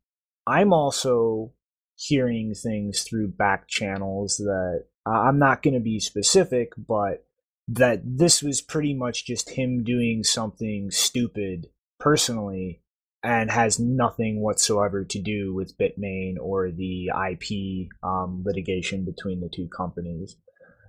I'm 0.48 0.74
also 0.74 1.54
hearing 1.96 2.54
things 2.54 3.04
through 3.04 3.30
back 3.30 3.68
channels 3.68 4.38
that 4.38 4.86
I'm 5.06 5.40
not 5.40 5.62
going 5.62 5.76
to 5.76 5.80
be 5.80 6.00
specific, 6.00 6.74
but 6.78 7.26
that 7.68 8.02
this 8.04 8.42
was 8.42 8.62
pretty 8.62 8.94
much 8.94 9.26
just 9.26 9.52
him 9.52 9.84
doing 9.84 10.24
something 10.24 10.92
stupid 10.92 11.68
personally 12.00 12.82
and 13.24 13.50
has 13.50 13.80
nothing 13.80 14.42
whatsoever 14.42 15.04
to 15.04 15.20
do 15.20 15.54
with 15.54 15.78
Bitmain 15.78 16.36
or 16.40 16.70
the 16.72 17.08
IP 17.08 17.90
um, 18.04 18.44
litigation 18.46 19.04
between 19.04 19.42
the 19.42 19.50
two 19.50 19.68
companies. 19.76 20.36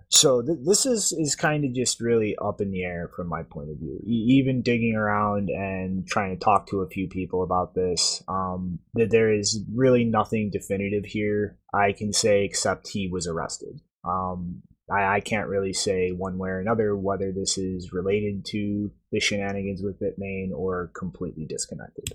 So 0.08 0.40
th- 0.40 0.58
this 0.64 0.86
is 0.86 1.12
is 1.12 1.34
kind 1.34 1.64
of 1.64 1.74
just 1.74 2.00
really 2.00 2.36
up 2.36 2.60
in 2.60 2.70
the 2.70 2.84
air 2.84 3.10
from 3.14 3.28
my 3.28 3.42
point 3.42 3.70
of 3.70 3.78
view. 3.78 4.00
E- 4.06 4.38
even 4.38 4.62
digging 4.62 4.94
around 4.94 5.50
and 5.50 6.06
trying 6.06 6.36
to 6.36 6.44
talk 6.44 6.68
to 6.68 6.80
a 6.80 6.88
few 6.88 7.08
people 7.08 7.42
about 7.42 7.74
this, 7.74 8.22
um, 8.28 8.78
that 8.94 9.10
there 9.10 9.32
is 9.32 9.64
really 9.74 10.04
nothing 10.04 10.50
definitive 10.50 11.04
here. 11.04 11.58
I 11.74 11.92
can 11.92 12.12
say 12.12 12.44
except 12.44 12.88
he 12.88 13.08
was 13.08 13.26
arrested. 13.26 13.80
Um, 14.04 14.62
I, 14.90 15.16
I 15.16 15.20
can't 15.20 15.48
really 15.48 15.72
say 15.72 16.12
one 16.12 16.38
way 16.38 16.50
or 16.50 16.60
another 16.60 16.96
whether 16.96 17.32
this 17.32 17.58
is 17.58 17.92
related 17.92 18.44
to 18.50 18.92
the 19.10 19.20
shenanigans 19.20 19.82
with 19.82 20.00
Bitmain 20.00 20.50
or 20.54 20.92
completely 20.96 21.46
disconnected. 21.46 22.12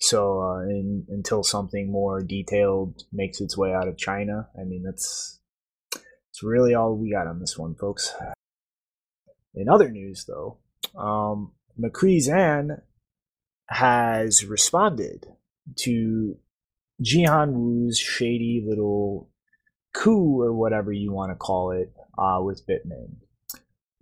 So 0.00 0.40
uh, 0.40 0.60
in, 0.62 1.06
until 1.08 1.42
something 1.42 1.90
more 1.90 2.22
detailed 2.22 3.02
makes 3.12 3.40
its 3.40 3.56
way 3.56 3.72
out 3.72 3.88
of 3.88 3.96
China, 3.96 4.48
I 4.58 4.64
mean 4.64 4.82
that's 4.84 5.40
it's 6.34 6.42
really 6.42 6.74
all 6.74 6.96
we 6.96 7.12
got 7.12 7.28
on 7.28 7.38
this 7.38 7.56
one, 7.56 7.76
folks. 7.76 8.12
In 9.54 9.68
other 9.68 9.88
news, 9.88 10.24
though, 10.24 10.58
um, 10.98 11.52
Micree 11.80 12.18
Zhan 12.18 12.80
has 13.68 14.44
responded 14.44 15.28
to 15.76 16.36
Jihan 17.00 17.52
Wu's 17.52 17.96
shady 17.96 18.64
little 18.66 19.30
coup 19.92 20.42
or 20.42 20.52
whatever 20.52 20.90
you 20.90 21.12
want 21.12 21.30
to 21.30 21.36
call 21.36 21.70
it 21.70 21.92
uh, 22.18 22.40
with 22.42 22.66
Bitmain. 22.66 23.14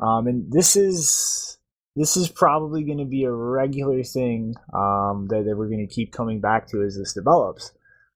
Um, 0.00 0.26
and 0.26 0.50
this 0.50 0.74
is 0.74 1.58
this 1.96 2.16
is 2.16 2.30
probably 2.30 2.82
going 2.82 2.96
to 2.96 3.04
be 3.04 3.24
a 3.24 3.30
regular 3.30 4.02
thing 4.02 4.54
um, 4.72 5.26
that, 5.28 5.44
that 5.44 5.56
we're 5.58 5.68
going 5.68 5.86
to 5.86 5.94
keep 5.94 6.14
coming 6.14 6.40
back 6.40 6.66
to 6.68 6.82
as 6.82 6.96
this 6.96 7.12
develops. 7.12 7.72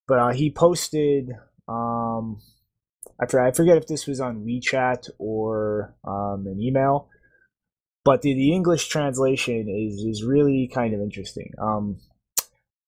But 0.09 0.19
uh, 0.19 0.33
he 0.33 0.51
posted, 0.51 1.33
um, 1.69 2.41
I, 3.21 3.27
forget, 3.27 3.47
I 3.47 3.51
forget 3.53 3.77
if 3.77 3.87
this 3.87 4.07
was 4.07 4.21
on 4.21 4.45
WeChat 4.45 5.09
or 5.19 5.95
um, 6.07 6.47
an 6.47 6.61
email, 6.61 7.09
but 8.05 8.23
the, 8.23 8.35
the 8.35 8.53
English 8.53 8.89
translation 8.89 9.69
is, 9.69 10.05
is 10.05 10.25
really 10.25 10.71
kind 10.73 10.95
of 10.95 11.01
interesting. 11.01 11.53
Um, 11.61 11.99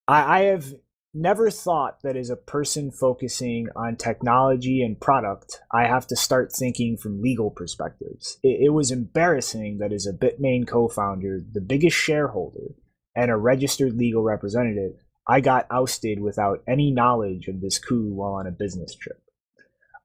I, 0.06 0.40
I 0.40 0.44
have 0.44 0.74
never 1.14 1.50
thought 1.50 2.02
that 2.02 2.16
as 2.16 2.30
a 2.30 2.36
person 2.36 2.90
focusing 2.90 3.68
on 3.74 3.96
technology 3.96 4.82
and 4.82 5.00
product, 5.00 5.60
I 5.72 5.86
have 5.86 6.06
to 6.08 6.16
start 6.16 6.52
thinking 6.52 6.96
from 6.96 7.22
legal 7.22 7.50
perspectives. 7.50 8.38
It, 8.42 8.66
it 8.66 8.72
was 8.72 8.90
embarrassing 8.90 9.78
that 9.78 9.92
as 9.92 10.06
a 10.06 10.12
Bitmain 10.12 10.66
co 10.66 10.88
founder, 10.88 11.40
the 11.52 11.60
biggest 11.60 11.96
shareholder, 11.96 12.74
and 13.16 13.30
a 13.30 13.36
registered 13.36 13.94
legal 13.94 14.22
representative, 14.22 14.92
I 15.26 15.40
got 15.40 15.66
ousted 15.70 16.20
without 16.20 16.62
any 16.68 16.90
knowledge 16.90 17.48
of 17.48 17.60
this 17.60 17.78
coup 17.78 18.14
while 18.14 18.34
on 18.34 18.46
a 18.46 18.52
business 18.52 18.94
trip. 18.94 19.20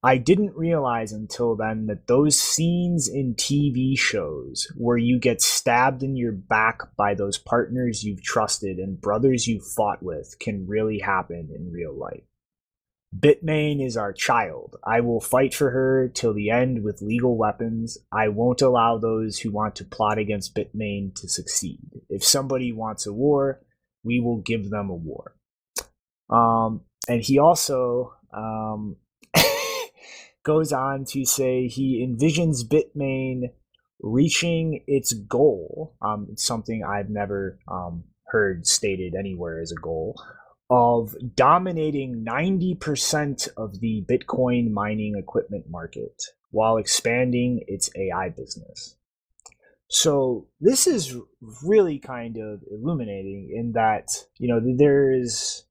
I 0.05 0.17
didn't 0.17 0.57
realize 0.57 1.13
until 1.13 1.55
then 1.55 1.85
that 1.85 2.07
those 2.07 2.37
scenes 2.37 3.07
in 3.07 3.35
TV 3.35 3.97
shows 3.97 4.69
where 4.75 4.97
you 4.97 5.17
get 5.17 5.41
stabbed 5.41 6.03
in 6.03 6.17
your 6.17 6.33
back 6.33 6.81
by 6.97 7.13
those 7.13 7.37
partners 7.37 8.03
you've 8.03 8.21
trusted 8.21 8.79
and 8.79 8.99
brothers 8.99 9.47
you've 9.47 9.65
fought 9.65 10.03
with 10.03 10.37
can 10.39 10.67
really 10.67 10.99
happen 10.99 11.49
in 11.55 11.71
real 11.71 11.97
life. 11.97 12.23
Bitmain 13.17 13.85
is 13.85 13.95
our 13.95 14.11
child. 14.11 14.75
I 14.83 14.99
will 14.99 15.21
fight 15.21 15.53
for 15.53 15.69
her 15.69 16.09
till 16.09 16.33
the 16.33 16.49
end 16.49 16.83
with 16.83 17.01
legal 17.01 17.37
weapons. 17.37 17.97
I 18.11 18.27
won't 18.27 18.61
allow 18.61 18.97
those 18.97 19.39
who 19.39 19.51
want 19.51 19.75
to 19.77 19.85
plot 19.85 20.17
against 20.17 20.55
Bitmain 20.55 21.15
to 21.15 21.29
succeed. 21.29 22.01
If 22.09 22.25
somebody 22.25 22.73
wants 22.73 23.05
a 23.05 23.13
war, 23.13 23.61
we 24.03 24.19
will 24.19 24.37
give 24.37 24.69
them 24.69 24.89
a 24.89 24.95
war. 24.95 25.35
Um, 26.29 26.81
and 27.07 27.21
he 27.21 27.37
also 27.37 28.15
um, 28.33 28.97
goes 30.43 30.71
on 30.71 31.05
to 31.05 31.25
say 31.25 31.67
he 31.67 32.05
envisions 32.05 32.63
Bitmain 32.63 33.49
reaching 34.01 34.83
its 34.87 35.13
goal. 35.13 35.95
Um, 36.01 36.27
it's 36.31 36.45
something 36.45 36.83
I've 36.83 37.09
never 37.09 37.59
um, 37.67 38.03
heard 38.27 38.67
stated 38.67 39.15
anywhere 39.15 39.61
as 39.61 39.71
a 39.71 39.81
goal 39.81 40.15
of 40.69 41.15
dominating 41.35 42.25
90% 42.27 43.47
of 43.57 43.79
the 43.79 44.03
Bitcoin 44.09 44.71
mining 44.71 45.15
equipment 45.17 45.65
market 45.69 46.21
while 46.51 46.77
expanding 46.77 47.63
its 47.67 47.89
AI 47.95 48.29
business. 48.29 48.95
So 49.89 50.47
this 50.59 50.87
is 50.87 51.15
really 51.63 51.99
kind 51.99 52.37
of 52.37 52.61
illuminating 52.71 53.53
in 53.55 53.73
that, 53.73 54.09
you 54.39 54.47
know, 54.47 54.59
there 54.77 55.11
is, 55.11 55.63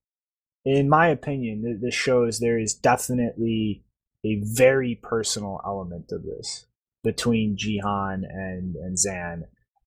in 0.65 0.89
my 0.89 1.09
opinion, 1.09 1.81
this 1.83 1.95
shows 1.95 2.39
there 2.39 2.59
is 2.59 2.75
definitely 2.75 3.85
a 4.25 4.41
very 4.45 4.99
personal 5.03 5.61
element 5.65 6.13
of 6.13 6.23
this 6.23 6.67
between 7.03 7.57
Jihan 7.57 8.23
and, 8.29 8.77
and 8.77 8.97
Zhan. 8.97 9.45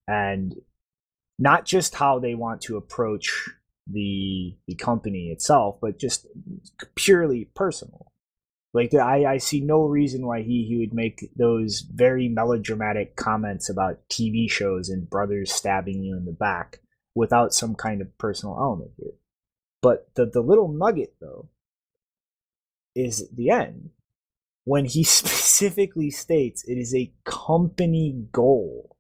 And 0.08 0.56
not 1.40 1.66
just 1.66 1.96
how 1.96 2.20
they 2.20 2.36
want 2.36 2.62
to 2.62 2.78
approach 2.78 3.50
the 3.88 4.56
the 4.68 4.76
company 4.76 5.30
itself, 5.30 5.78
but 5.82 6.00
just 6.00 6.26
purely 6.96 7.46
personal. 7.56 8.12
Like 8.74 8.94
I, 8.94 9.26
I 9.26 9.38
see 9.38 9.62
no 9.62 9.84
reason 9.84 10.26
why 10.26 10.42
he, 10.42 10.66
he 10.68 10.78
would 10.78 10.94
make 10.94 11.30
those 11.36 11.82
very 11.82 12.28
melodramatic 12.28 13.16
comments 13.16 13.70
about 13.70 14.02
TV 14.10 14.52
shows 14.52 14.90
and 14.90 15.10
brothers 15.10 15.54
stabbing 15.54 16.04
you 16.04 16.18
in 16.18 16.26
the 16.26 16.34
back 16.34 16.80
without 17.14 17.54
some 17.54 17.76
kind 17.76 18.02
of 18.02 18.18
personal 18.18 18.58
element 18.60 18.92
here. 18.98 19.14
But 19.82 20.14
the, 20.16 20.26
the 20.26 20.42
little 20.42 20.68
nugget 20.68 21.16
though 21.22 21.48
is 22.96 23.30
the 23.30 23.50
end 23.50 23.92
when 24.66 24.86
he 24.86 25.04
specifically 25.04 26.12
states 26.12 26.66
it 26.68 26.78
is 26.78 26.94
a 26.94 27.14
company 27.24 28.26
goal 28.32 28.98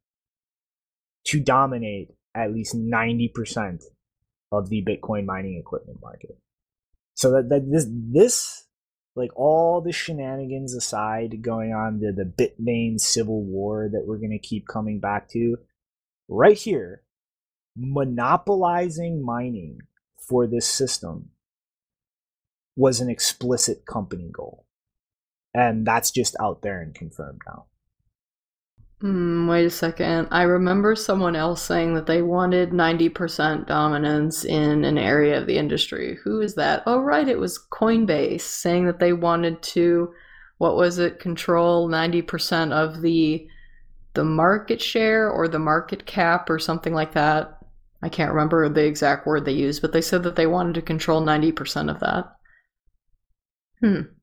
to 1.25 1.39
dominate 1.39 2.09
at 2.35 2.53
least 2.53 2.75
90% 2.75 3.83
of 4.51 4.69
the 4.69 4.83
Bitcoin 4.83 5.25
mining 5.25 5.57
equipment 5.57 5.99
market. 6.01 6.37
So 7.15 7.31
that, 7.31 7.49
that 7.49 7.71
this 7.71 7.87
this 7.89 8.67
like 9.15 9.31
all 9.35 9.81
the 9.81 9.93
shenanigans 9.93 10.75
aside 10.75 11.41
going 11.41 11.73
on 11.73 11.99
the, 11.99 12.11
the 12.11 12.25
Bitmain 12.25 12.99
civil 12.99 13.43
war 13.43 13.89
that 13.91 14.05
we're 14.05 14.17
gonna 14.17 14.39
keep 14.39 14.67
coming 14.67 14.99
back 14.99 15.29
to, 15.29 15.57
right 16.27 16.57
here, 16.57 17.03
monopolizing 17.77 19.23
mining 19.23 19.79
for 20.27 20.45
this 20.45 20.67
system 20.67 21.29
was 22.75 22.99
an 22.99 23.09
explicit 23.09 23.85
company 23.85 24.29
goal 24.31 24.64
and 25.55 25.87
that's 25.87 26.11
just 26.11 26.35
out 26.39 26.61
there 26.61 26.81
and 26.81 26.93
confirmed 26.93 27.41
now. 27.47 27.65
Mm, 29.01 29.49
wait 29.49 29.65
a 29.65 29.69
second. 29.69 30.27
I 30.31 30.43
remember 30.43 30.95
someone 30.95 31.35
else 31.35 31.61
saying 31.61 31.95
that 31.95 32.07
they 32.07 32.21
wanted 32.21 32.71
90% 32.71 33.65
dominance 33.65 34.43
in 34.43 34.83
an 34.83 34.97
area 34.97 35.39
of 35.39 35.47
the 35.47 35.57
industry. 35.57 36.17
Who 36.23 36.41
is 36.41 36.55
that? 36.55 36.83
Oh, 36.85 36.99
right, 36.99 37.27
it 37.27 37.39
was 37.39 37.65
Coinbase 37.71 38.41
saying 38.41 38.85
that 38.85 38.99
they 38.99 39.13
wanted 39.13 39.61
to, 39.63 40.13
what 40.57 40.75
was 40.75 40.99
it, 40.99 41.19
control 41.19 41.89
90% 41.89 42.71
of 42.71 43.01
the 43.01 43.47
the 44.13 44.23
market 44.23 44.81
share 44.81 45.29
or 45.29 45.49
the 45.49 45.59
market 45.59 46.05
cap 46.05 46.49
or 46.49 46.57
something 46.57 46.93
like 46.93 47.11
that. 47.13 47.57
I 48.01 48.07
can't 48.07 48.31
remember 48.31 48.69
the 48.69 48.85
exact 48.85 49.27
word 49.27 49.43
they 49.43 49.51
used, 49.51 49.81
but 49.81 49.91
they 49.91 50.01
said 50.01 50.23
that 50.23 50.37
they 50.37 50.47
wanted 50.47 50.75
to 50.75 50.81
control 50.81 51.21
90% 51.21 51.91
of 51.91 51.99
that. 51.99 52.33
Hmm 53.81 54.14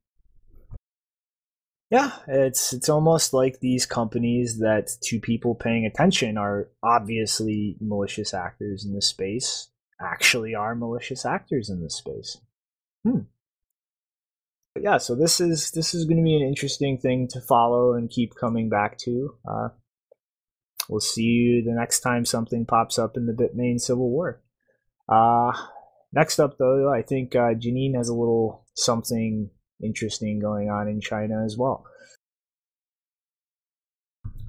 yeah, 1.92 2.12
it's 2.26 2.72
it's 2.72 2.88
almost 2.88 3.34
like 3.34 3.60
these 3.60 3.84
companies 3.84 4.60
that 4.60 4.88
to 5.02 5.20
people 5.20 5.54
paying 5.54 5.84
attention 5.84 6.38
are 6.38 6.70
obviously 6.82 7.76
malicious 7.82 8.32
actors 8.32 8.86
in 8.86 8.94
this 8.94 9.06
space 9.06 9.68
actually 10.00 10.54
are 10.54 10.74
malicious 10.74 11.26
actors 11.26 11.68
in 11.68 11.82
this 11.82 11.96
space. 11.96 12.38
Hmm. 13.04 13.20
But 14.72 14.84
yeah, 14.84 14.96
so 14.96 15.14
this 15.14 15.38
is 15.38 15.70
this 15.72 15.92
is 15.92 16.06
going 16.06 16.16
to 16.16 16.22
be 16.22 16.34
an 16.34 16.48
interesting 16.48 16.96
thing 16.96 17.28
to 17.28 17.42
follow 17.42 17.92
and 17.92 18.08
keep 18.08 18.36
coming 18.36 18.70
back 18.70 18.96
to. 19.00 19.34
Uh, 19.46 19.68
we'll 20.88 21.00
see 21.00 21.24
you 21.24 21.62
the 21.62 21.72
next 21.72 22.00
time 22.00 22.24
something 22.24 22.64
pops 22.64 22.98
up 22.98 23.18
in 23.18 23.26
the 23.26 23.34
Bitmain 23.34 23.78
Civil 23.78 24.08
War. 24.08 24.40
Uh, 25.10 25.52
next 26.14 26.38
up, 26.38 26.56
though, 26.56 26.90
I 26.90 27.02
think 27.02 27.36
uh, 27.36 27.52
Janine 27.52 27.96
has 27.96 28.08
a 28.08 28.14
little 28.14 28.64
something 28.72 29.50
interesting 29.82 30.38
going 30.38 30.70
on 30.70 30.88
in 30.88 31.00
China 31.00 31.44
as 31.44 31.56
well. 31.56 31.84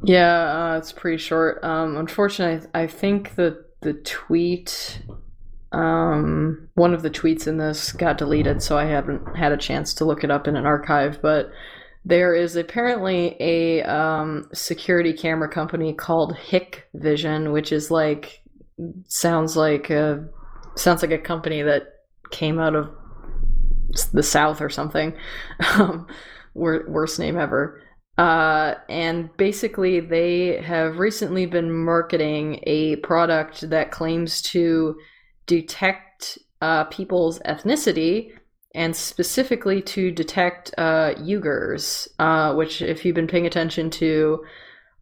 Yeah, 0.04 0.74
uh, 0.74 0.78
it's 0.78 0.92
pretty 0.92 1.18
short. 1.18 1.64
Um, 1.64 1.96
unfortunately, 1.96 2.68
I 2.74 2.88
think 2.88 3.36
that 3.36 3.80
the 3.82 3.94
tweet, 3.94 5.02
um, 5.72 6.68
one 6.74 6.94
of 6.94 7.04
the 7.04 7.10
tweets 7.10 7.48
in 7.48 7.58
this 7.58 7.94
got 7.94 8.18
deleted, 8.18 8.62
so 8.62 8.78
I 8.78 8.86
haven't 8.86 9.38
had 9.38 9.54
a 9.54 9.58
chance 9.58 9.94
to 9.96 10.06
look 10.06 10.24
it 10.24 10.32
up 10.32 10.48
in 10.48 10.58
an 10.58 10.66
archive. 10.66 11.22
But 11.22 11.52
there 12.04 12.36
is 12.36 12.58
apparently 12.58 13.38
a 13.40 13.82
um, 13.84 14.50
security 14.54 15.14
camera 15.14 15.48
company 15.48 15.94
called 15.94 16.36
Hikvision, 16.36 17.54
which 17.54 17.72
is 17.72 17.90
like 17.90 18.42
sounds 19.08 19.56
like 19.56 19.90
a 19.90 20.28
sounds 20.76 21.02
like 21.02 21.12
a 21.12 21.18
company 21.18 21.62
that 21.62 21.84
came 22.32 22.60
out 22.60 22.76
of 22.76 22.90
the 24.12 24.24
South 24.24 24.62
or 24.62 24.70
something. 24.70 25.14
Um, 25.76 26.08
worst 26.56 27.18
name 27.18 27.38
ever. 27.38 27.82
Uh, 28.18 28.76
and 28.90 29.36
basically, 29.38 30.00
they 30.00 30.62
have 30.62 31.00
recently 31.00 31.48
been 31.48 31.72
marketing 31.72 32.60
a 32.64 32.98
product 32.98 33.70
that 33.70 33.92
claims 33.92 34.42
to 34.42 34.96
detect 35.48 36.38
uh, 36.62 36.84
people's 36.86 37.40
ethnicity 37.40 38.32
and 38.76 38.96
specifically 38.96 39.82
to 39.82 40.12
detect 40.12 40.74
uh, 40.78 41.14
Uyghurs, 41.16 42.08
uh, 42.20 42.54
which, 42.54 42.82
if 42.82 43.04
you've 43.04 43.16
been 43.16 43.28
paying 43.28 43.48
attention 43.48 43.90
to 43.90 44.44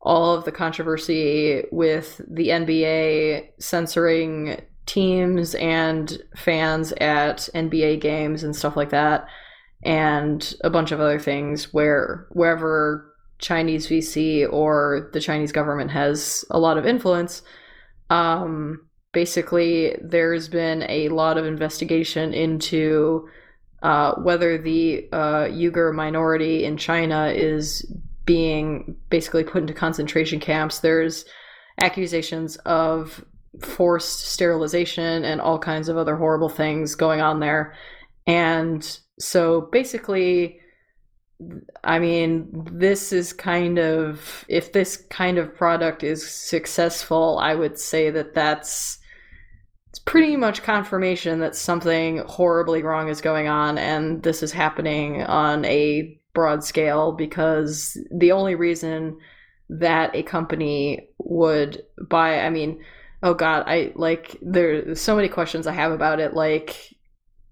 all 0.01 0.33
of 0.33 0.45
the 0.45 0.51
controversy 0.51 1.63
with 1.71 2.19
the 2.27 2.47
NBA 2.47 3.49
censoring 3.59 4.61
teams 4.85 5.55
and 5.55 6.21
fans 6.35 6.91
at 6.93 7.49
NBA 7.53 8.01
games 8.01 8.43
and 8.43 8.55
stuff 8.55 8.75
like 8.75 8.89
that, 8.89 9.27
and 9.83 10.53
a 10.63 10.69
bunch 10.69 10.91
of 10.91 10.99
other 10.99 11.19
things 11.19 11.73
where 11.73 12.27
wherever 12.31 13.13
Chinese 13.39 13.87
VC 13.87 14.51
or 14.51 15.09
the 15.13 15.19
Chinese 15.19 15.51
government 15.51 15.91
has 15.91 16.45
a 16.51 16.59
lot 16.59 16.77
of 16.77 16.85
influence, 16.85 17.41
um, 18.09 18.87
basically 19.11 19.97
there's 20.01 20.47
been 20.47 20.83
a 20.89 21.09
lot 21.09 21.37
of 21.37 21.45
investigation 21.45 22.33
into 22.33 23.27
uh, 23.81 24.13
whether 24.15 24.57
the 24.57 25.07
uh, 25.11 25.45
Uyghur 25.45 25.93
minority 25.93 26.63
in 26.63 26.77
China 26.77 27.27
is 27.27 27.83
being 28.25 28.95
basically 29.09 29.43
put 29.43 29.61
into 29.61 29.73
concentration 29.73 30.39
camps. 30.39 30.79
There's 30.79 31.25
accusations 31.81 32.57
of 32.57 33.25
forced 33.59 34.21
sterilization 34.27 35.23
and 35.25 35.41
all 35.41 35.59
kinds 35.59 35.89
of 35.89 35.97
other 35.97 36.15
horrible 36.15 36.49
things 36.49 36.95
going 36.95 37.21
on 37.21 37.39
there. 37.39 37.73
And 38.25 38.99
so 39.19 39.61
basically, 39.71 40.59
I 41.83 41.99
mean, 41.99 42.49
this 42.71 43.11
is 43.11 43.33
kind 43.33 43.79
of, 43.79 44.45
if 44.47 44.73
this 44.73 44.97
kind 44.97 45.37
of 45.37 45.55
product 45.55 46.03
is 46.03 46.29
successful, 46.29 47.39
I 47.41 47.55
would 47.55 47.77
say 47.77 48.09
that 48.11 48.33
that's 48.33 48.99
it's 49.91 49.99
pretty 49.99 50.37
much 50.37 50.63
confirmation 50.63 51.41
that 51.41 51.53
something 51.53 52.19
horribly 52.19 52.81
wrong 52.81 53.09
is 53.09 53.19
going 53.19 53.49
on 53.49 53.77
and 53.77 54.23
this 54.23 54.41
is 54.41 54.53
happening 54.53 55.23
on 55.23 55.65
a 55.65 56.17
broad 56.33 56.63
scale 56.63 57.11
because 57.11 57.97
the 58.09 58.31
only 58.31 58.55
reason 58.55 59.17
that 59.67 60.15
a 60.15 60.23
company 60.23 61.09
would 61.19 61.83
buy 62.07 62.39
i 62.39 62.49
mean 62.49 62.81
oh 63.23 63.33
god 63.33 63.63
i 63.67 63.91
like 63.95 64.37
there's 64.41 64.99
so 64.99 65.15
many 65.15 65.27
questions 65.27 65.67
i 65.67 65.71
have 65.71 65.91
about 65.91 66.19
it 66.19 66.33
like 66.33 66.95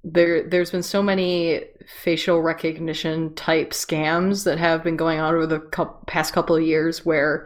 there 0.03 0.47
there's 0.47 0.71
been 0.71 0.83
so 0.83 1.03
many 1.03 1.61
facial 2.01 2.41
recognition 2.41 3.33
type 3.35 3.71
scams 3.71 4.45
that 4.45 4.57
have 4.57 4.83
been 4.83 4.97
going 4.97 5.19
on 5.19 5.33
over 5.33 5.45
the 5.45 5.59
past 6.07 6.33
couple 6.33 6.55
of 6.55 6.63
years 6.63 7.05
where 7.05 7.45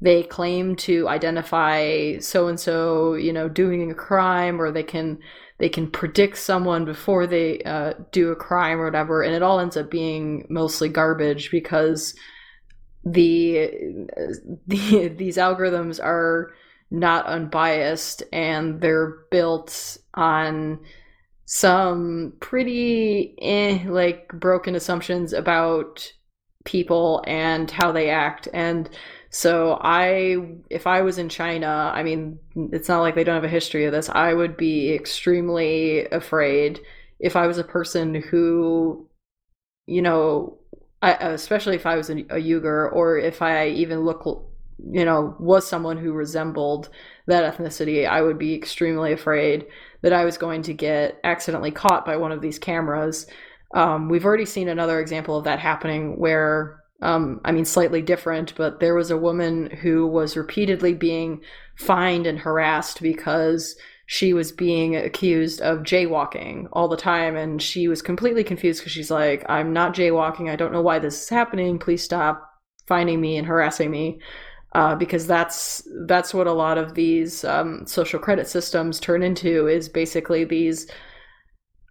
they 0.00 0.22
claim 0.22 0.74
to 0.76 1.06
identify 1.08 2.16
so 2.18 2.48
and 2.48 2.58
so 2.58 3.14
you 3.14 3.32
know 3.32 3.48
doing 3.48 3.90
a 3.90 3.94
crime 3.94 4.60
or 4.60 4.70
they 4.70 4.82
can 4.82 5.18
they 5.58 5.68
can 5.68 5.90
predict 5.90 6.38
someone 6.38 6.86
before 6.86 7.26
they 7.26 7.60
uh, 7.64 7.92
do 8.12 8.30
a 8.30 8.36
crime 8.36 8.80
or 8.80 8.86
whatever 8.86 9.22
and 9.22 9.34
it 9.34 9.42
all 9.42 9.60
ends 9.60 9.76
up 9.76 9.90
being 9.90 10.46
mostly 10.48 10.88
garbage 10.88 11.50
because 11.50 12.14
the, 13.04 13.70
the 14.66 15.08
these 15.08 15.36
algorithms 15.36 16.02
are 16.02 16.52
not 16.90 17.26
unbiased 17.26 18.22
and 18.32 18.80
they're 18.80 19.18
built 19.30 19.98
on 20.14 20.80
some 21.44 22.34
pretty 22.40 23.34
eh, 23.40 23.84
like 23.88 24.28
broken 24.28 24.74
assumptions 24.74 25.32
about 25.32 26.12
people 26.64 27.22
and 27.26 27.70
how 27.70 27.90
they 27.92 28.10
act 28.10 28.48
and 28.52 28.90
so 29.30 29.78
I, 29.80 30.38
if 30.70 30.88
I 30.88 31.02
was 31.02 31.16
in 31.16 31.28
China, 31.28 31.92
I 31.94 32.02
mean, 32.02 32.40
it's 32.72 32.88
not 32.88 33.00
like 33.00 33.14
they 33.14 33.22
don't 33.22 33.36
have 33.36 33.44
a 33.44 33.48
history 33.48 33.84
of 33.84 33.92
this. 33.92 34.08
I 34.08 34.34
would 34.34 34.56
be 34.56 34.92
extremely 34.92 36.06
afraid 36.06 36.80
if 37.20 37.36
I 37.36 37.46
was 37.46 37.56
a 37.56 37.64
person 37.64 38.16
who, 38.16 39.08
you 39.86 40.02
know, 40.02 40.58
I, 41.00 41.12
especially 41.12 41.76
if 41.76 41.86
I 41.86 41.96
was 41.96 42.10
a, 42.10 42.14
a 42.14 42.40
Uyghur 42.40 42.92
or 42.92 43.18
if 43.18 43.40
I 43.40 43.68
even 43.68 44.00
look, 44.00 44.26
you 44.92 45.04
know, 45.04 45.34
was 45.38 45.66
someone 45.66 45.96
who 45.96 46.12
resembled 46.12 46.88
that 47.26 47.54
ethnicity, 47.54 48.08
I 48.08 48.22
would 48.22 48.38
be 48.38 48.54
extremely 48.54 49.12
afraid 49.12 49.66
that 50.02 50.12
I 50.12 50.24
was 50.24 50.38
going 50.38 50.62
to 50.62 50.74
get 50.74 51.18
accidentally 51.24 51.70
caught 51.70 52.06
by 52.06 52.16
one 52.16 52.32
of 52.32 52.40
these 52.40 52.58
cameras. 52.58 53.26
Um, 53.74 54.08
we've 54.08 54.24
already 54.24 54.46
seen 54.46 54.68
another 54.68 55.00
example 55.00 55.36
of 55.36 55.44
that 55.44 55.58
happening 55.58 56.18
where 56.18 56.80
um, 57.02 57.40
I 57.44 57.52
mean, 57.52 57.64
slightly 57.64 58.02
different, 58.02 58.54
but 58.56 58.80
there 58.80 58.94
was 58.94 59.10
a 59.10 59.16
woman 59.16 59.70
who 59.70 60.06
was 60.06 60.36
repeatedly 60.36 60.94
being 60.94 61.40
fined 61.76 62.26
and 62.26 62.38
harassed 62.38 63.00
because 63.00 63.74
she 64.06 64.32
was 64.32 64.52
being 64.52 64.96
accused 64.96 65.60
of 65.60 65.78
jaywalking 65.78 66.68
all 66.72 66.88
the 66.88 66.96
time. 66.96 67.36
And 67.36 67.62
she 67.62 67.88
was 67.88 68.02
completely 68.02 68.44
confused 68.44 68.80
because 68.80 68.92
she's 68.92 69.10
like, 69.10 69.44
I'm 69.48 69.72
not 69.72 69.94
jaywalking. 69.94 70.50
I 70.50 70.56
don't 70.56 70.72
know 70.72 70.82
why 70.82 70.98
this 70.98 71.22
is 71.22 71.28
happening. 71.28 71.78
Please 71.78 72.02
stop 72.02 72.50
finding 72.86 73.20
me 73.20 73.36
and 73.36 73.46
harassing 73.46 73.90
me. 73.90 74.20
Uh, 74.72 74.94
because 74.94 75.26
that's 75.26 75.82
that's 76.06 76.32
what 76.32 76.46
a 76.46 76.52
lot 76.52 76.78
of 76.78 76.94
these 76.94 77.42
um, 77.44 77.84
social 77.86 78.20
credit 78.20 78.46
systems 78.46 79.00
turn 79.00 79.20
into 79.20 79.66
is 79.66 79.88
basically 79.88 80.44
these 80.44 80.88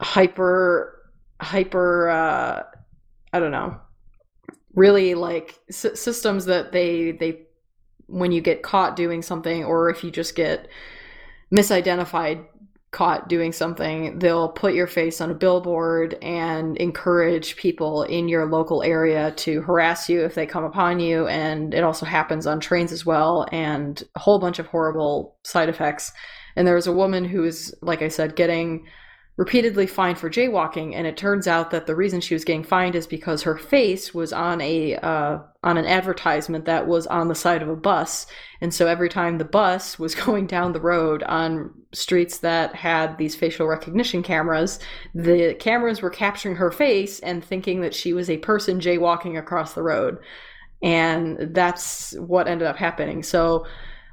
hyper 0.02 0.96
hyper 1.42 2.10
uh, 2.10 2.64
I 3.34 3.40
don't 3.40 3.52
know 3.52 3.78
really 4.76 5.14
like 5.14 5.60
s- 5.70 6.00
systems 6.00 6.46
that 6.46 6.72
they 6.72 7.12
they 7.12 7.42
when 8.08 8.32
you 8.32 8.42
get 8.42 8.64
caught 8.64 8.96
doing 8.96 9.22
something 9.22 9.64
or 9.66 9.90
if 9.90 10.04
you 10.04 10.10
just 10.10 10.36
get 10.36 10.70
misidentified 11.54 12.46
caught 12.92 13.30
doing 13.30 13.52
something, 13.52 14.18
they'll 14.18 14.50
put 14.50 14.74
your 14.74 14.88
face 14.88 15.22
on 15.22 15.30
a 15.30 15.36
billboard 15.36 16.18
and 16.24 16.76
encourage 16.78 17.56
people 17.56 18.04
in 18.04 18.28
your 18.28 18.48
local 18.48 18.82
area 18.82 19.32
to 19.32 19.62
harass 19.62 20.10
you 20.10 20.24
if 20.26 20.34
they 20.34 20.46
come 20.46 20.64
upon 20.64 21.00
you. 21.00 21.28
And 21.28 21.74
it 21.74 21.84
also 21.84 22.06
happens 22.06 22.48
on 22.48 22.60
trains 22.60 22.92
as 22.92 23.06
well, 23.06 23.48
and 23.52 24.02
a 24.16 24.20
whole 24.20 24.40
bunch 24.40 24.58
of 24.58 24.66
horrible 24.68 25.38
side 25.44 25.70
effects. 25.70 26.12
And 26.56 26.68
there 26.68 26.76
was 26.76 26.88
a 26.88 26.94
woman 26.94 27.26
who 27.26 27.42
was, 27.42 27.74
like 27.82 28.02
I 28.02 28.08
said, 28.08 28.36
getting 28.36 28.88
repeatedly 29.40 29.88
fined 29.88 30.18
for 30.20 30.30
jaywalking, 30.30 30.94
and 30.94 31.08
it 31.08 31.16
turns 31.16 31.48
out 31.48 31.72
that 31.72 31.88
the 31.88 31.96
reason 31.96 32.20
she 32.20 32.34
was 32.34 32.44
getting 32.44 32.62
fined 32.62 32.94
is 32.94 33.08
because 33.08 33.44
her 33.44 33.58
face 33.58 34.14
was 34.14 34.34
on 34.34 34.60
a 34.60 34.98
uh, 34.98 35.40
on 35.64 35.78
an 35.78 35.86
advertisement 35.86 36.66
that 36.66 36.88
was 36.88 37.08
on 37.08 37.30
the 37.30 37.36
side 37.36 37.62
of 37.62 37.70
a 37.70 37.76
bus, 37.76 38.28
and 38.60 38.74
so 38.74 38.86
every 38.86 39.08
time 39.08 39.38
the 39.38 39.46
bus 39.46 39.98
was 39.98 40.14
going 40.26 40.46
down 40.46 40.74
the 40.74 40.82
road 40.82 41.24
on 41.24 41.74
streets 41.94 42.40
that 42.40 42.76
had 42.76 43.18
these 43.18 43.34
facial 43.34 43.66
recognition 43.66 44.22
cameras, 44.22 44.78
the 45.16 45.56
cameras 45.58 46.02
were 46.02 46.10
capturing 46.10 46.58
her 46.58 46.70
face 46.70 47.22
and 47.22 47.42
thinking 47.42 47.80
that 47.80 47.96
she 47.96 48.12
was 48.12 48.30
a 48.30 48.38
person 48.40 48.82
jaywalking 48.82 49.40
across 49.40 49.72
the 49.72 49.82
road, 49.82 50.18
and 50.84 51.56
that's 51.56 52.14
what 52.20 52.50
ended 52.50 52.68
up 52.68 52.76
happening. 52.76 53.24
So 53.24 53.66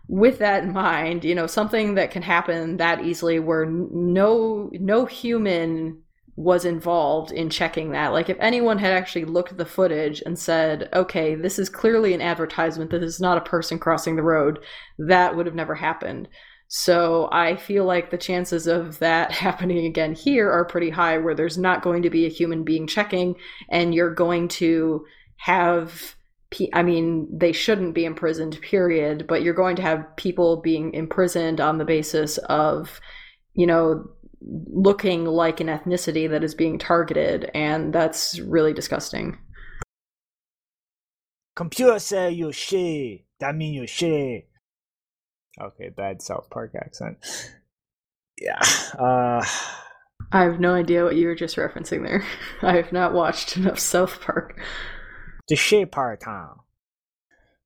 with 0.08 0.38
that 0.38 0.62
in 0.62 0.72
mind, 0.72 1.24
you 1.24 1.34
know, 1.34 1.46
something 1.46 1.94
that 1.94 2.10
can 2.10 2.22
happen 2.22 2.76
that 2.76 3.04
easily 3.04 3.38
where 3.38 3.66
no 3.66 4.70
no 4.72 5.04
human 5.06 6.02
was 6.36 6.64
involved 6.64 7.32
in 7.32 7.48
checking 7.48 7.90
that. 7.90 8.12
Like 8.12 8.28
if 8.28 8.36
anyone 8.38 8.78
had 8.78 8.92
actually 8.92 9.24
looked 9.24 9.52
at 9.52 9.58
the 9.58 9.64
footage 9.64 10.22
and 10.24 10.38
said, 10.38 10.88
"Okay, 10.92 11.34
this 11.34 11.58
is 11.58 11.68
clearly 11.68 12.14
an 12.14 12.20
advertisement. 12.20 12.90
This 12.90 13.02
is 13.02 13.20
not 13.20 13.38
a 13.38 13.40
person 13.40 13.78
crossing 13.78 14.16
the 14.16 14.22
road," 14.22 14.58
that 14.98 15.34
would 15.34 15.46
have 15.46 15.54
never 15.54 15.74
happened. 15.74 16.28
So 16.68 17.28
I 17.32 17.56
feel 17.56 17.84
like 17.84 18.10
the 18.10 18.18
chances 18.18 18.66
of 18.66 18.98
that 18.98 19.32
happening 19.46 19.86
again 19.86 20.14
here 20.14 20.50
are 20.50 20.64
pretty 20.64 20.90
high 20.90 21.18
where 21.18 21.34
there's 21.34 21.58
not 21.58 21.82
going 21.82 22.02
to 22.02 22.10
be 22.10 22.26
a 22.26 22.30
human 22.30 22.64
being 22.64 22.86
checking 22.86 23.36
and 23.68 23.94
you're 23.94 24.14
going 24.14 24.48
to 24.48 25.04
have 25.38 26.16
I 26.72 26.82
mean, 26.82 27.28
they 27.32 27.52
shouldn't 27.52 27.94
be 27.94 28.04
imprisoned, 28.04 28.60
period, 28.60 29.26
but 29.26 29.42
you're 29.42 29.54
going 29.54 29.76
to 29.76 29.82
have 29.82 30.16
people 30.16 30.60
being 30.60 30.92
imprisoned 30.94 31.60
on 31.60 31.78
the 31.78 31.84
basis 31.84 32.38
of, 32.48 33.00
you 33.54 33.66
know, 33.66 34.04
looking 34.40 35.24
like 35.24 35.60
an 35.60 35.66
ethnicity 35.68 36.28
that 36.30 36.44
is 36.44 36.54
being 36.54 36.78
targeted, 36.78 37.50
and 37.54 37.92
that's 37.92 38.38
really 38.40 38.72
disgusting. 38.72 39.38
Computer 41.54 41.98
say 41.98 42.30
you 42.32 42.52
shit. 42.52 43.24
That 43.40 43.56
mean 43.56 43.72
you 43.72 43.86
shit. 43.86 44.48
Okay, 45.60 45.88
bad 45.88 46.20
South 46.20 46.48
Park 46.50 46.74
accent. 46.76 47.16
Yeah. 48.38 48.60
Uh 48.98 49.42
I 50.32 50.42
have 50.42 50.60
no 50.60 50.74
idea 50.74 51.04
what 51.04 51.16
you 51.16 51.26
were 51.26 51.34
just 51.34 51.56
referencing 51.56 52.02
there. 52.06 52.24
I 52.62 52.76
have 52.76 52.92
not 52.92 53.14
watched 53.14 53.56
enough 53.56 53.78
South 53.78 54.20
Park 54.20 54.60
the 55.48 55.56
shape 55.56 55.92
part 55.92 56.20
time. 56.20 56.56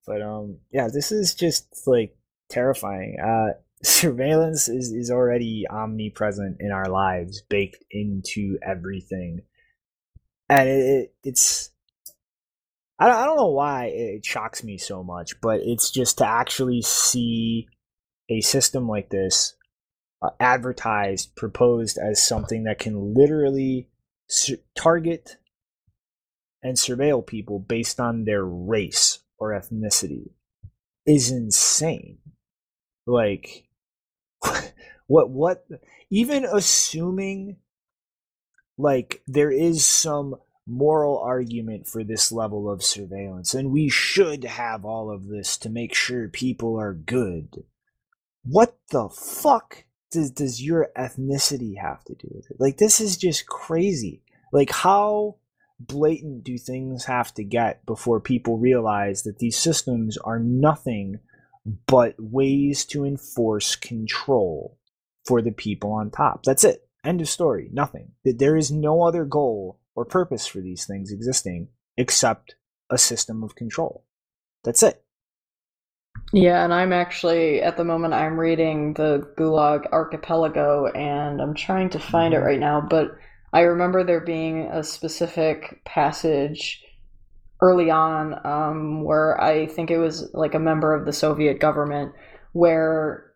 But 0.06 0.22
um 0.22 0.58
yeah, 0.72 0.88
this 0.92 1.12
is 1.12 1.34
just 1.34 1.86
like 1.86 2.16
terrifying. 2.48 3.16
Uh 3.20 3.58
surveillance 3.82 4.68
is, 4.68 4.92
is 4.92 5.10
already 5.10 5.64
omnipresent 5.70 6.58
in 6.60 6.70
our 6.70 6.88
lives, 6.88 7.42
baked 7.48 7.82
into 7.90 8.58
everything. 8.62 9.40
And 10.50 10.68
it, 10.68 10.72
it 10.72 11.14
it's 11.24 11.70
I 12.98 13.06
don't, 13.06 13.16
I 13.16 13.24
don't 13.24 13.38
know 13.38 13.50
why 13.50 13.86
it 13.86 14.26
shocks 14.26 14.62
me 14.62 14.76
so 14.76 15.02
much, 15.02 15.40
but 15.40 15.60
it's 15.62 15.90
just 15.90 16.18
to 16.18 16.26
actually 16.26 16.82
see 16.82 17.66
a 18.28 18.42
system 18.42 18.86
like 18.86 19.08
this 19.08 19.54
uh, 20.20 20.30
advertised, 20.38 21.34
proposed 21.34 21.98
as 21.98 22.22
something 22.22 22.64
that 22.64 22.78
can 22.78 23.14
literally 23.14 23.88
target 24.76 25.38
and 26.62 26.76
surveil 26.76 27.26
people 27.26 27.58
based 27.58 28.00
on 28.00 28.24
their 28.24 28.44
race 28.44 29.20
or 29.38 29.50
ethnicity 29.50 30.30
is 31.06 31.30
insane. 31.30 32.18
Like, 33.06 33.68
what, 35.06 35.30
what, 35.30 35.66
even 36.10 36.44
assuming 36.44 37.56
like 38.80 39.22
there 39.26 39.50
is 39.50 39.84
some 39.84 40.36
moral 40.66 41.18
argument 41.18 41.86
for 41.86 42.02
this 42.02 42.32
level 42.32 42.70
of 42.70 42.82
surveillance, 42.82 43.54
and 43.54 43.70
we 43.70 43.88
should 43.88 44.44
have 44.44 44.84
all 44.84 45.10
of 45.10 45.28
this 45.28 45.58
to 45.58 45.68
make 45.68 45.94
sure 45.94 46.28
people 46.28 46.78
are 46.80 46.94
good. 46.94 47.64
What 48.42 48.78
the 48.90 49.08
fuck 49.08 49.84
does, 50.10 50.30
does 50.30 50.62
your 50.62 50.88
ethnicity 50.96 51.76
have 51.78 52.02
to 52.04 52.14
do 52.14 52.28
with 52.30 52.50
it? 52.50 52.56
Like, 52.58 52.78
this 52.78 53.00
is 53.00 53.16
just 53.16 53.46
crazy. 53.46 54.22
Like, 54.52 54.70
how 54.70 55.36
blatant 55.80 56.44
do 56.44 56.58
things 56.58 57.06
have 57.06 57.32
to 57.34 57.44
get 57.44 57.84
before 57.86 58.20
people 58.20 58.58
realize 58.58 59.22
that 59.22 59.38
these 59.38 59.56
systems 59.56 60.18
are 60.18 60.38
nothing 60.38 61.18
but 61.86 62.14
ways 62.18 62.84
to 62.86 63.04
enforce 63.04 63.76
control 63.76 64.78
for 65.26 65.42
the 65.42 65.52
people 65.52 65.92
on 65.92 66.10
top? 66.10 66.42
That's 66.44 66.64
it. 66.64 66.86
End 67.04 67.20
of 67.20 67.28
story. 67.28 67.70
Nothing. 67.72 68.12
There 68.24 68.56
is 68.56 68.70
no 68.70 69.02
other 69.02 69.24
goal 69.24 69.80
or 69.94 70.04
purpose 70.04 70.46
for 70.46 70.60
these 70.60 70.86
things 70.86 71.10
existing 71.10 71.68
except 71.96 72.56
a 72.90 72.98
system 72.98 73.42
of 73.42 73.54
control. 73.54 74.04
That's 74.64 74.82
it. 74.82 75.02
Yeah, 76.32 76.64
and 76.64 76.72
I'm 76.72 76.92
actually 76.92 77.62
at 77.62 77.76
the 77.76 77.84
moment 77.84 78.14
I'm 78.14 78.38
reading 78.38 78.94
the 78.94 79.28
Gulag 79.36 79.90
Archipelago 79.92 80.86
and 80.86 81.40
I'm 81.40 81.54
trying 81.54 81.90
to 81.90 81.98
find 81.98 82.34
it 82.34 82.40
Mhm. 82.40 82.44
right 82.44 82.60
now, 82.60 82.80
but 82.80 83.16
I 83.52 83.60
remember 83.60 84.04
there 84.04 84.20
being 84.20 84.68
a 84.70 84.82
specific 84.82 85.84
passage 85.84 86.84
early 87.60 87.90
on 87.90 88.46
um, 88.46 89.04
where 89.04 89.40
I 89.40 89.66
think 89.66 89.90
it 89.90 89.98
was 89.98 90.30
like 90.32 90.54
a 90.54 90.60
member 90.60 90.94
of 90.94 91.04
the 91.04 91.12
Soviet 91.12 91.60
government 91.60 92.12
where 92.52 93.32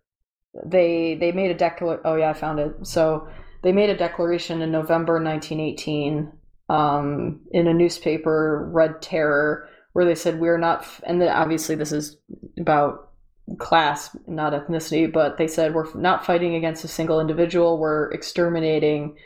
they 0.65 1.17
they 1.19 1.33
made 1.33 1.51
a 1.51 1.55
declaration. 1.55 2.03
Oh 2.05 2.15
yeah, 2.17 2.31
I 2.31 2.35
found 2.35 2.61
it. 2.61 2.87
So 2.87 3.29
they 3.63 3.73
made 3.73 3.91
a 3.91 3.97
declaration 3.97 4.63
in 4.63 4.71
November 4.71 5.15
1918 5.23 6.33
um, 6.69 7.41
in 7.51 7.67
a 7.67 7.75
newspaper, 7.75 8.69
Red 8.73 9.03
Terror, 9.03 9.69
where 9.93 10.05
they 10.05 10.15
said 10.15 10.39
we're 10.39 10.59
not. 10.59 10.81
F-, 10.81 11.01
and 11.05 11.21
then 11.21 11.29
obviously 11.29 11.75
this 11.75 11.93
is 11.93 12.17
about 12.59 13.11
class, 13.59 14.17
not 14.27 14.53
ethnicity, 14.53 15.13
but 15.13 15.37
they 15.39 15.49
said 15.49 15.75
we're 15.75 15.93
not 15.95 16.25
fighting 16.25 16.55
against 16.55 16.85
a 16.85 16.89
single 16.89 17.21
individual. 17.21 17.79
We're 17.79 18.11
exterminating 18.13 19.17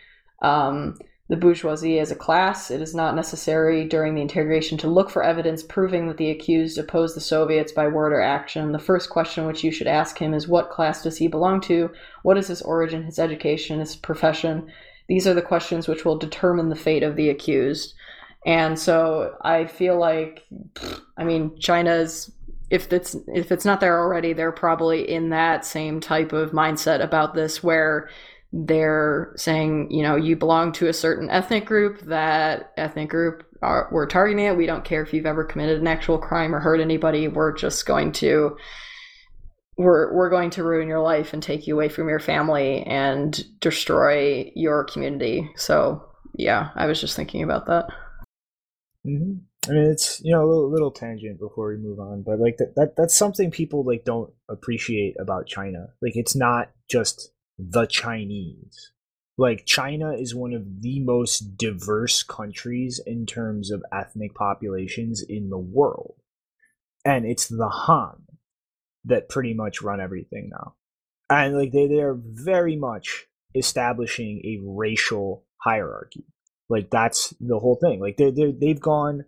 um, 0.42 0.98
the 1.28 1.36
bourgeoisie 1.36 1.98
as 1.98 2.10
a 2.10 2.16
class. 2.16 2.70
It 2.70 2.80
is 2.80 2.94
not 2.94 3.14
necessary 3.14 3.84
during 3.86 4.14
the 4.14 4.22
interrogation 4.22 4.78
to 4.78 4.88
look 4.88 5.10
for 5.10 5.22
evidence 5.22 5.62
proving 5.62 6.08
that 6.08 6.16
the 6.16 6.30
accused 6.30 6.78
opposed 6.78 7.14
the 7.14 7.20
Soviets 7.20 7.70
by 7.70 7.86
word 7.86 8.12
or 8.12 8.20
action. 8.20 8.72
The 8.72 8.78
first 8.78 9.10
question 9.10 9.46
which 9.46 9.62
you 9.62 9.70
should 9.70 9.86
ask 9.86 10.18
him 10.18 10.32
is 10.32 10.48
what 10.48 10.70
class 10.70 11.02
does 11.02 11.18
he 11.18 11.28
belong 11.28 11.60
to? 11.62 11.90
What 12.22 12.38
is 12.38 12.48
his 12.48 12.62
origin, 12.62 13.04
his 13.04 13.18
education, 13.18 13.80
his 13.80 13.94
profession? 13.94 14.70
These 15.06 15.26
are 15.26 15.34
the 15.34 15.42
questions 15.42 15.86
which 15.86 16.04
will 16.04 16.16
determine 16.16 16.70
the 16.70 16.76
fate 16.76 17.02
of 17.02 17.16
the 17.16 17.28
accused. 17.28 17.94
And 18.46 18.78
so 18.78 19.36
I 19.42 19.66
feel 19.66 19.98
like, 19.98 20.46
I 21.16 21.24
mean, 21.24 21.58
China's 21.58 22.32
if 22.70 22.92
it's 22.92 23.16
if 23.28 23.50
it's 23.50 23.64
not 23.64 23.80
there 23.80 23.98
already, 23.98 24.32
they're 24.32 24.52
probably 24.52 25.08
in 25.08 25.30
that 25.30 25.64
same 25.64 26.00
type 26.00 26.32
of 26.32 26.52
mindset 26.52 27.02
about 27.02 27.34
this, 27.34 27.62
where 27.62 28.10
they're 28.52 29.32
saying, 29.36 29.90
you 29.90 30.02
know, 30.02 30.16
you 30.16 30.36
belong 30.36 30.72
to 30.72 30.88
a 30.88 30.92
certain 30.92 31.28
ethnic 31.28 31.66
group. 31.66 32.00
That 32.02 32.72
ethnic 32.76 33.10
group 33.10 33.44
are 33.62 33.88
we're 33.92 34.06
targeting 34.06 34.46
it. 34.46 34.56
We 34.56 34.66
don't 34.66 34.84
care 34.84 35.02
if 35.02 35.12
you've 35.12 35.26
ever 35.26 35.44
committed 35.44 35.80
an 35.80 35.86
actual 35.86 36.18
crime 36.18 36.54
or 36.54 36.60
hurt 36.60 36.80
anybody. 36.80 37.28
We're 37.28 37.52
just 37.52 37.84
going 37.84 38.12
to 38.12 38.56
we're 39.76 40.14
we're 40.14 40.30
going 40.30 40.50
to 40.50 40.64
ruin 40.64 40.88
your 40.88 41.00
life 41.00 41.32
and 41.32 41.42
take 41.42 41.66
you 41.66 41.74
away 41.74 41.88
from 41.88 42.08
your 42.08 42.20
family 42.20 42.82
and 42.84 43.44
destroy 43.60 44.50
your 44.54 44.84
community. 44.84 45.50
So 45.56 46.04
yeah, 46.34 46.70
I 46.74 46.86
was 46.86 47.00
just 47.00 47.16
thinking 47.16 47.42
about 47.42 47.66
that. 47.66 47.86
hmm 49.04 49.34
I 49.68 49.72
mean, 49.72 49.84
it's 49.84 50.22
you 50.24 50.32
know 50.32 50.42
a 50.42 50.48
little, 50.48 50.70
little 50.70 50.90
tangent 50.90 51.38
before 51.38 51.68
we 51.68 51.76
move 51.76 52.00
on, 52.00 52.22
but 52.22 52.38
like 52.40 52.56
that, 52.56 52.74
that 52.76 52.96
that's 52.96 53.16
something 53.16 53.50
people 53.50 53.84
like 53.84 54.04
don't 54.04 54.32
appreciate 54.48 55.16
about 55.20 55.46
China. 55.46 55.88
Like 56.00 56.16
it's 56.16 56.34
not 56.34 56.70
just 56.88 57.32
the 57.58 57.86
Chinese. 57.86 58.92
Like 59.36 59.66
China 59.66 60.12
is 60.12 60.34
one 60.34 60.52
of 60.52 60.82
the 60.82 61.00
most 61.00 61.56
diverse 61.56 62.22
countries 62.22 63.00
in 63.06 63.26
terms 63.26 63.70
of 63.70 63.84
ethnic 63.92 64.34
populations 64.34 65.22
in 65.22 65.48
the 65.50 65.58
world, 65.58 66.16
and 67.04 67.24
it's 67.24 67.46
the 67.46 67.68
Han 67.68 68.22
that 69.04 69.28
pretty 69.28 69.54
much 69.54 69.80
run 69.80 70.00
everything 70.00 70.50
now, 70.50 70.74
and 71.30 71.56
like 71.56 71.70
they 71.70 71.86
they 71.86 72.00
are 72.00 72.18
very 72.18 72.74
much 72.74 73.26
establishing 73.54 74.40
a 74.44 74.58
racial 74.64 75.44
hierarchy. 75.58 76.24
Like 76.68 76.90
that's 76.90 77.32
the 77.40 77.60
whole 77.60 77.76
thing. 77.76 78.00
Like 78.00 78.16
they 78.16 78.32
they 78.32 78.50
they've 78.50 78.80
gone 78.80 79.24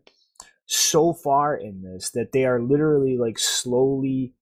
so 0.66 1.12
far 1.12 1.57
in 1.57 1.83
this 1.83 2.11
that 2.11 2.33
they 2.33 2.45
are 2.45 2.61
literally 2.61 3.16
like 3.16 3.39
slowly 3.39 4.35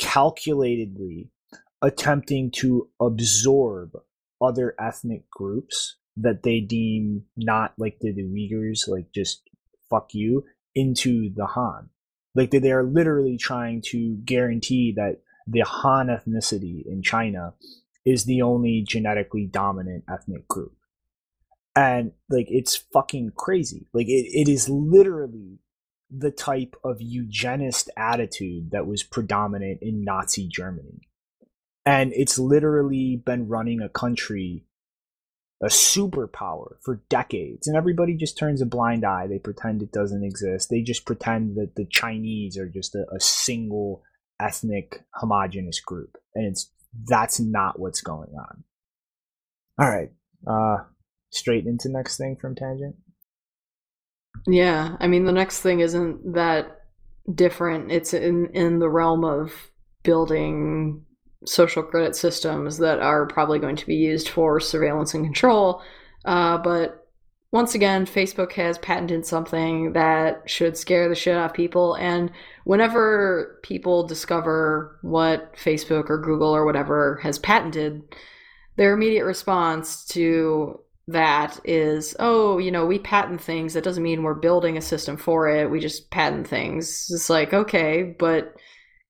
calculatedly 0.00 1.30
attempting 1.82 2.50
to 2.50 2.88
absorb 3.00 3.92
other 4.40 4.74
ethnic 4.80 5.28
groups 5.30 5.96
that 6.16 6.42
they 6.42 6.60
deem 6.60 7.24
not 7.36 7.72
like 7.78 7.98
the, 8.00 8.12
Uyghurs, 8.12 8.88
like 8.88 9.12
just 9.14 9.42
fuck 9.88 10.14
you, 10.14 10.44
into 10.74 11.32
the 11.34 11.46
Han. 11.46 11.90
Like 12.34 12.50
they, 12.50 12.58
they 12.58 12.72
are 12.72 12.84
literally 12.84 13.36
trying 13.36 13.82
to 13.86 14.16
guarantee 14.24 14.92
that 14.96 15.20
the 15.46 15.60
Han 15.60 16.08
ethnicity 16.08 16.84
in 16.86 17.02
China 17.02 17.54
is 18.04 18.24
the 18.24 18.42
only 18.42 18.84
genetically 18.86 19.46
dominant 19.46 20.04
ethnic 20.12 20.46
group. 20.48 20.74
And 21.74 22.12
like 22.28 22.46
it's 22.50 22.76
fucking 22.92 23.32
crazy. 23.36 23.86
Like 23.92 24.08
it, 24.08 24.26
it 24.32 24.48
is 24.48 24.68
literally 24.68 25.60
the 26.10 26.30
type 26.30 26.74
of 26.84 26.96
eugenist 27.00 27.90
attitude 27.96 28.70
that 28.72 28.86
was 28.86 29.02
predominant 29.02 29.78
in 29.82 30.04
Nazi 30.04 30.48
Germany. 30.48 31.07
And 31.88 32.12
it's 32.14 32.38
literally 32.38 33.16
been 33.16 33.48
running 33.48 33.80
a 33.80 33.88
country, 33.88 34.66
a 35.62 35.68
superpower 35.68 36.74
for 36.84 37.02
decades. 37.08 37.66
And 37.66 37.78
everybody 37.78 38.14
just 38.14 38.36
turns 38.36 38.60
a 38.60 38.66
blind 38.66 39.06
eye. 39.06 39.26
They 39.26 39.38
pretend 39.38 39.80
it 39.80 39.90
doesn't 39.90 40.22
exist. 40.22 40.68
They 40.68 40.82
just 40.82 41.06
pretend 41.06 41.56
that 41.56 41.76
the 41.76 41.86
Chinese 41.86 42.58
are 42.58 42.68
just 42.68 42.94
a, 42.94 43.06
a 43.10 43.18
single 43.20 44.02
ethnic 44.38 45.02
homogenous 45.14 45.80
group. 45.80 46.18
And 46.34 46.44
it's 46.46 46.70
that's 47.08 47.40
not 47.40 47.80
what's 47.80 48.02
going 48.02 48.34
on. 48.38 48.64
All 49.80 49.88
right. 49.88 50.10
Uh 50.46 50.84
straight 51.30 51.64
into 51.64 51.88
next 51.88 52.18
thing 52.18 52.36
from 52.38 52.54
tangent. 52.54 52.96
Yeah, 54.46 54.94
I 55.00 55.06
mean 55.06 55.24
the 55.24 55.32
next 55.32 55.60
thing 55.60 55.80
isn't 55.80 56.34
that 56.34 56.82
different. 57.34 57.90
It's 57.90 58.12
in 58.12 58.50
in 58.52 58.78
the 58.78 58.90
realm 58.90 59.24
of 59.24 59.70
building 60.02 61.06
social 61.44 61.82
credit 61.82 62.16
systems 62.16 62.78
that 62.78 62.98
are 63.00 63.26
probably 63.26 63.58
going 63.58 63.76
to 63.76 63.86
be 63.86 63.94
used 63.94 64.28
for 64.28 64.60
surveillance 64.60 65.14
and 65.14 65.24
control. 65.24 65.82
Uh, 66.24 66.58
but 66.58 67.06
once 67.50 67.74
again, 67.74 68.04
Facebook 68.04 68.52
has 68.52 68.76
patented 68.78 69.24
something 69.24 69.92
that 69.94 70.42
should 70.48 70.76
scare 70.76 71.08
the 71.08 71.14
shit 71.14 71.36
out 71.36 71.50
of 71.50 71.54
people. 71.54 71.94
And 71.94 72.30
whenever 72.64 73.58
people 73.62 74.06
discover 74.06 74.98
what 75.02 75.54
Facebook 75.54 76.10
or 76.10 76.20
Google 76.20 76.54
or 76.54 76.66
whatever 76.66 77.18
has 77.22 77.38
patented, 77.38 78.02
their 78.76 78.92
immediate 78.92 79.24
response 79.24 80.04
to 80.06 80.80
that 81.06 81.58
is, 81.64 82.14
oh, 82.18 82.58
you 82.58 82.70
know, 82.70 82.84
we 82.84 82.98
patent 82.98 83.40
things. 83.40 83.72
That 83.72 83.84
doesn't 83.84 84.02
mean 84.02 84.22
we're 84.22 84.34
building 84.34 84.76
a 84.76 84.82
system 84.82 85.16
for 85.16 85.48
it. 85.48 85.70
We 85.70 85.80
just 85.80 86.10
patent 86.10 86.46
things. 86.46 87.08
It's 87.10 87.30
like, 87.30 87.54
okay, 87.54 88.14
but 88.18 88.54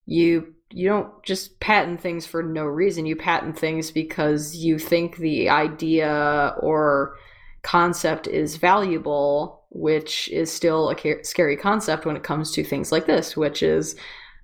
you 0.07 0.55
you 0.71 0.89
don't 0.89 1.23
just 1.23 1.59
patent 1.61 2.01
things 2.01 2.27
for 2.27 2.43
no 2.43 2.65
reason. 2.65 3.07
You 3.07 3.17
patent 3.17 3.59
things 3.59 3.91
because 3.91 4.57
you 4.57 4.79
think 4.79 5.17
the 5.17 5.49
idea 5.49 6.55
or 6.61 7.17
concept 7.63 8.27
is 8.27 8.57
valuable, 8.57 9.65
which 9.71 10.29
is 10.29 10.53
still 10.53 10.91
a 10.91 11.25
scary 11.25 11.57
concept 11.57 12.05
when 12.05 12.17
it 12.17 12.23
comes 12.23 12.53
to 12.53 12.65
things 12.65 12.93
like 12.93 13.07
this, 13.07 13.37
which 13.37 13.63
is 13.63 13.97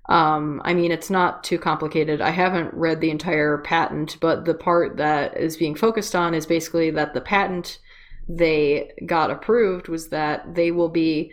um, 0.07 0.61
I 0.63 0.73
mean, 0.73 0.91
it's 0.91 1.09
not 1.09 1.43
too 1.43 1.57
complicated. 1.57 2.21
I 2.21 2.29
haven't 2.29 2.73
read 2.73 3.01
the 3.01 3.09
entire 3.09 3.57
patent, 3.59 4.17
but 4.21 4.45
the 4.45 4.53
part 4.53 4.97
that 4.97 5.35
is 5.35 5.57
being 5.57 5.73
focused 5.73 6.15
on 6.15 6.35
is 6.35 6.45
basically 6.45 6.91
that 6.91 7.13
the 7.13 7.21
patent 7.21 7.79
they 8.29 8.91
got 9.05 9.31
approved 9.31 9.87
was 9.87 10.09
that 10.09 10.55
they 10.55 10.71
will 10.71 10.89
be 10.89 11.31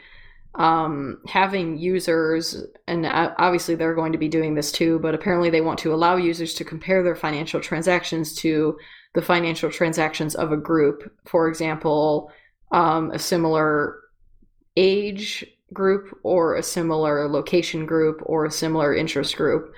um, 0.54 1.18
having 1.26 1.78
users, 1.78 2.62
and 2.86 3.06
obviously 3.06 3.74
they're 3.74 3.94
going 3.94 4.12
to 4.12 4.18
be 4.18 4.28
doing 4.28 4.54
this 4.54 4.70
too, 4.70 4.98
but 4.98 5.14
apparently 5.14 5.50
they 5.50 5.62
want 5.62 5.78
to 5.80 5.94
allow 5.94 6.16
users 6.16 6.54
to 6.54 6.64
compare 6.64 7.02
their 7.02 7.16
financial 7.16 7.60
transactions 7.60 8.34
to 8.36 8.76
the 9.14 9.22
financial 9.22 9.70
transactions 9.70 10.34
of 10.34 10.52
a 10.52 10.56
group. 10.56 11.10
For 11.26 11.48
example, 11.48 12.30
um, 12.70 13.10
a 13.12 13.18
similar 13.18 13.98
age 14.76 15.44
group 15.72 16.18
or 16.22 16.56
a 16.56 16.62
similar 16.62 17.28
location 17.28 17.86
group 17.86 18.20
or 18.24 18.44
a 18.44 18.50
similar 18.50 18.94
interest 18.94 19.36
group. 19.36 19.72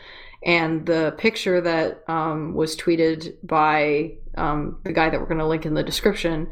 And 0.44 0.84
the 0.84 1.14
picture 1.16 1.60
that 1.60 2.04
um, 2.08 2.54
was 2.54 2.76
tweeted 2.76 3.34
by 3.42 4.16
um, 4.36 4.80
the 4.84 4.92
guy 4.92 5.08
that 5.08 5.18
we're 5.18 5.26
going 5.26 5.38
to 5.38 5.46
link 5.46 5.64
in 5.64 5.74
the 5.74 5.82
description, 5.82 6.48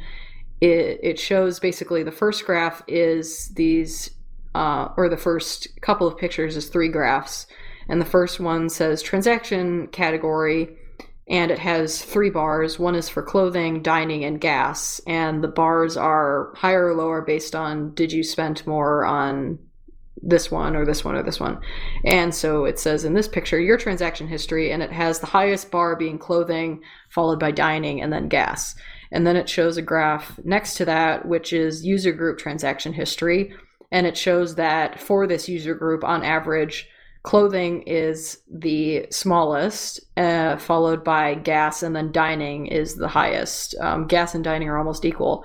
it, 0.63 1.01
it 1.03 1.19
shows 1.19 1.59
basically 1.59 2.05
the 2.05 2.13
first 2.13 2.47
graph 2.47 2.83
is 2.87 3.49
these, 3.49 4.11
uh, 4.55 4.91
or 4.97 5.09
the 5.09 5.17
first 5.17 5.67
couple 5.81 6.07
of 6.07 6.17
pictures 6.17 6.57
is 6.57 6.69
three 6.69 6.89
graphs. 6.89 7.49
And 7.89 8.01
the 8.01 8.07
first 8.07 8.39
one 8.39 8.69
says 8.69 9.03
transaction 9.03 9.89
category, 9.89 10.77
and 11.29 11.51
it 11.51 11.59
has 11.59 12.03
three 12.03 12.31
bars. 12.31 12.79
One 12.79 12.95
is 12.95 13.09
for 13.09 13.25
clothing, 13.25 13.83
dining, 13.83 14.25
and 14.25 14.41
gas, 14.41 15.01
and 15.05 15.43
the 15.43 15.49
bars 15.49 15.97
are 15.97 16.53
higher 16.55 16.87
or 16.87 16.95
lower 16.95 17.23
based 17.23 17.57
on 17.57 17.93
did 17.95 18.13
you 18.13 18.23
spend 18.23 18.65
more 18.65 19.05
on 19.05 19.59
this 20.23 20.49
one 20.49 20.77
or 20.77 20.87
this 20.87 21.05
one 21.05 21.17
or 21.17 21.25
this 21.25 21.41
one. 21.41 21.59
And 22.05 22.33
so 22.33 22.67
it 22.67 22.79
says 22.79 23.05
in 23.05 23.15
this 23.15 23.27
picture 23.27 23.61
your 23.61 23.79
transaction 23.79 24.29
history, 24.29 24.71
and 24.71 24.81
it 24.81 24.93
has 24.93 25.19
the 25.19 25.27
highest 25.27 25.73
bar 25.73 25.97
being 25.97 26.19
clothing, 26.19 26.83
followed 27.09 27.41
by 27.41 27.51
dining, 27.51 28.01
and 28.01 28.13
then 28.13 28.29
gas. 28.29 28.77
And 29.13 29.27
then 29.27 29.37
it 29.37 29.49
shows 29.49 29.77
a 29.77 29.83
graph 29.83 30.41
next 30.43 30.75
to 30.77 30.85
that, 30.87 31.27
which 31.27 31.53
is 31.53 31.85
user 31.85 32.13
group 32.13 32.39
transaction 32.39 32.93
history. 32.93 33.55
And 33.91 34.07
it 34.07 34.17
shows 34.17 34.55
that 34.55 34.99
for 34.99 35.27
this 35.27 35.49
user 35.49 35.75
group, 35.75 36.03
on 36.03 36.25
average, 36.25 36.89
clothing 37.23 37.83
is 37.83 38.39
the 38.51 39.07
smallest, 39.11 40.01
uh, 40.17 40.57
followed 40.57 41.05
by 41.05 41.35
gas, 41.35 41.83
and 41.83 41.95
then 41.95 42.11
dining 42.11 42.67
is 42.67 42.97
the 42.97 43.09
highest. 43.09 43.75
Um, 43.81 44.07
gas 44.07 44.35
and 44.35 44.43
dining 44.43 44.69
are 44.69 44.79
almost 44.79 45.05
equal. 45.05 45.45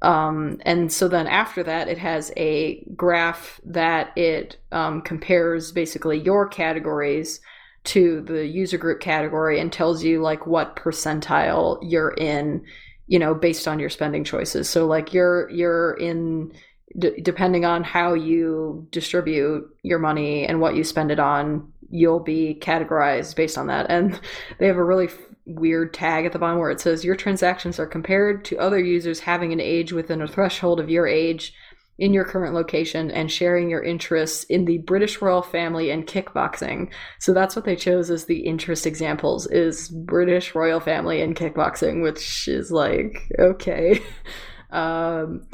Um, 0.00 0.60
and 0.62 0.92
so 0.92 1.08
then 1.08 1.26
after 1.26 1.62
that, 1.62 1.88
it 1.88 1.98
has 1.98 2.32
a 2.36 2.84
graph 2.96 3.60
that 3.64 4.16
it 4.16 4.56
um, 4.72 5.02
compares 5.02 5.70
basically 5.72 6.20
your 6.20 6.46
categories 6.48 7.40
to 7.84 8.20
the 8.22 8.46
user 8.46 8.78
group 8.78 9.00
category 9.00 9.60
and 9.60 9.72
tells 9.72 10.04
you 10.04 10.20
like 10.20 10.46
what 10.46 10.76
percentile 10.76 11.78
you're 11.82 12.14
in, 12.14 12.64
you 13.12 13.18
know, 13.18 13.34
based 13.34 13.68
on 13.68 13.78
your 13.78 13.90
spending 13.90 14.24
choices. 14.24 14.70
So 14.70 14.86
like 14.86 15.12
you're 15.12 15.50
you're 15.50 15.92
in 15.98 16.50
d- 16.98 17.20
depending 17.20 17.66
on 17.66 17.84
how 17.84 18.14
you 18.14 18.88
distribute 18.90 19.68
your 19.82 19.98
money 19.98 20.46
and 20.46 20.62
what 20.62 20.76
you 20.76 20.82
spend 20.82 21.10
it 21.10 21.20
on, 21.20 21.70
you'll 21.90 22.20
be 22.20 22.58
categorized 22.58 23.36
based 23.36 23.58
on 23.58 23.66
that. 23.66 23.90
And 23.90 24.18
they 24.58 24.66
have 24.66 24.78
a 24.78 24.84
really 24.84 25.10
weird 25.44 25.92
tag 25.92 26.24
at 26.24 26.32
the 26.32 26.38
bottom 26.38 26.58
where 26.58 26.70
it 26.70 26.80
says 26.80 27.04
your 27.04 27.14
transactions 27.14 27.78
are 27.78 27.86
compared 27.86 28.46
to 28.46 28.58
other 28.58 28.78
users 28.78 29.20
having 29.20 29.52
an 29.52 29.60
age 29.60 29.92
within 29.92 30.22
a 30.22 30.26
threshold 30.26 30.80
of 30.80 30.88
your 30.88 31.06
age 31.06 31.52
in 31.98 32.12
your 32.12 32.24
current 32.24 32.54
location 32.54 33.10
and 33.10 33.30
sharing 33.30 33.70
your 33.70 33.82
interests 33.82 34.44
in 34.44 34.64
the 34.64 34.78
British 34.78 35.20
royal 35.20 35.42
family 35.42 35.90
and 35.90 36.06
kickboxing. 36.06 36.90
So 37.20 37.32
that's 37.32 37.54
what 37.54 37.64
they 37.64 37.76
chose 37.76 38.10
as 38.10 38.24
the 38.24 38.40
interest 38.40 38.86
examples 38.86 39.46
is 39.46 39.88
British 39.88 40.54
royal 40.54 40.80
family 40.80 41.22
and 41.22 41.36
kickboxing, 41.36 42.02
which 42.02 42.48
is 42.48 42.70
like 42.70 43.30
okay. 43.38 44.00
um 44.70 45.46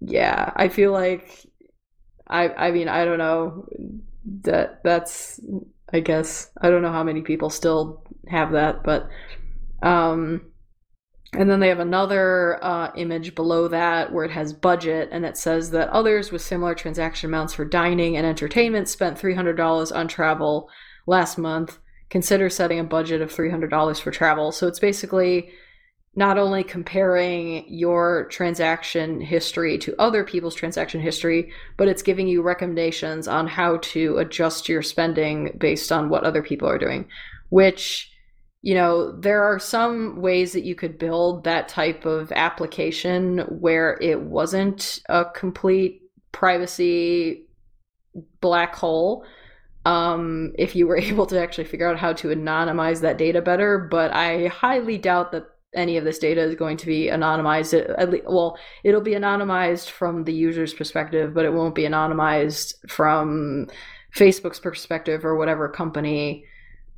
yeah, 0.00 0.52
I 0.56 0.68
feel 0.68 0.92
like 0.92 1.46
I 2.28 2.48
I 2.48 2.70
mean, 2.70 2.88
I 2.88 3.04
don't 3.04 3.18
know 3.18 3.66
that 4.42 4.82
that's 4.84 5.40
I 5.92 6.00
guess 6.00 6.50
I 6.60 6.70
don't 6.70 6.82
know 6.82 6.92
how 6.92 7.04
many 7.04 7.22
people 7.22 7.50
still 7.50 8.04
have 8.28 8.52
that, 8.52 8.82
but 8.82 9.08
um, 9.82 10.51
and 11.34 11.48
then 11.48 11.60
they 11.60 11.68
have 11.68 11.80
another 11.80 12.62
uh, 12.62 12.92
image 12.94 13.34
below 13.34 13.66
that 13.68 14.12
where 14.12 14.24
it 14.24 14.30
has 14.30 14.52
budget 14.52 15.08
and 15.12 15.24
it 15.24 15.38
says 15.38 15.70
that 15.70 15.88
others 15.88 16.30
with 16.30 16.42
similar 16.42 16.74
transaction 16.74 17.30
amounts 17.30 17.54
for 17.54 17.64
dining 17.64 18.16
and 18.16 18.26
entertainment 18.26 18.88
spent 18.88 19.18
$300 19.18 19.96
on 19.96 20.08
travel 20.08 20.68
last 21.06 21.38
month. 21.38 21.78
Consider 22.10 22.50
setting 22.50 22.78
a 22.78 22.84
budget 22.84 23.22
of 23.22 23.32
$300 23.32 24.00
for 24.00 24.10
travel. 24.10 24.52
So 24.52 24.66
it's 24.66 24.78
basically 24.78 25.50
not 26.14 26.36
only 26.36 26.62
comparing 26.62 27.64
your 27.66 28.26
transaction 28.28 29.22
history 29.22 29.78
to 29.78 29.98
other 29.98 30.24
people's 30.24 30.54
transaction 30.54 31.00
history, 31.00 31.50
but 31.78 31.88
it's 31.88 32.02
giving 32.02 32.28
you 32.28 32.42
recommendations 32.42 33.26
on 33.26 33.46
how 33.46 33.78
to 33.78 34.18
adjust 34.18 34.68
your 34.68 34.82
spending 34.82 35.56
based 35.58 35.90
on 35.90 36.10
what 36.10 36.24
other 36.24 36.42
people 36.42 36.68
are 36.68 36.76
doing, 36.76 37.08
which 37.48 38.11
you 38.62 38.74
know, 38.74 39.10
there 39.12 39.42
are 39.42 39.58
some 39.58 40.22
ways 40.22 40.52
that 40.52 40.62
you 40.62 40.76
could 40.76 40.96
build 40.96 41.44
that 41.44 41.68
type 41.68 42.06
of 42.06 42.30
application 42.30 43.38
where 43.48 43.98
it 44.00 44.20
wasn't 44.20 45.00
a 45.08 45.24
complete 45.24 46.02
privacy 46.30 47.48
black 48.40 48.76
hole. 48.76 49.24
Um, 49.84 50.52
if 50.56 50.76
you 50.76 50.86
were 50.86 50.96
able 51.10 51.26
to 51.26 51.40
actually 51.40 51.64
figure 51.64 51.88
out 51.88 51.98
how 51.98 52.12
to 52.14 52.28
anonymize 52.28 53.00
that 53.00 53.18
data 53.18 53.42
better, 53.42 53.78
but 53.78 54.12
I 54.12 54.46
highly 54.46 54.96
doubt 54.96 55.32
that 55.32 55.46
any 55.74 55.96
of 55.96 56.04
this 56.04 56.18
data 56.18 56.42
is 56.42 56.54
going 56.54 56.76
to 56.76 56.86
be 56.86 57.06
anonymized. 57.06 57.72
Least, 58.10 58.24
well, 58.28 58.56
it'll 58.84 59.00
be 59.00 59.12
anonymized 59.12 59.90
from 59.90 60.22
the 60.22 60.32
user's 60.32 60.72
perspective, 60.72 61.34
but 61.34 61.44
it 61.44 61.52
won't 61.52 61.74
be 61.74 61.82
anonymized 61.82 62.74
from 62.88 63.68
Facebook's 64.14 64.60
perspective 64.60 65.24
or 65.24 65.36
whatever 65.36 65.68
company 65.68 66.44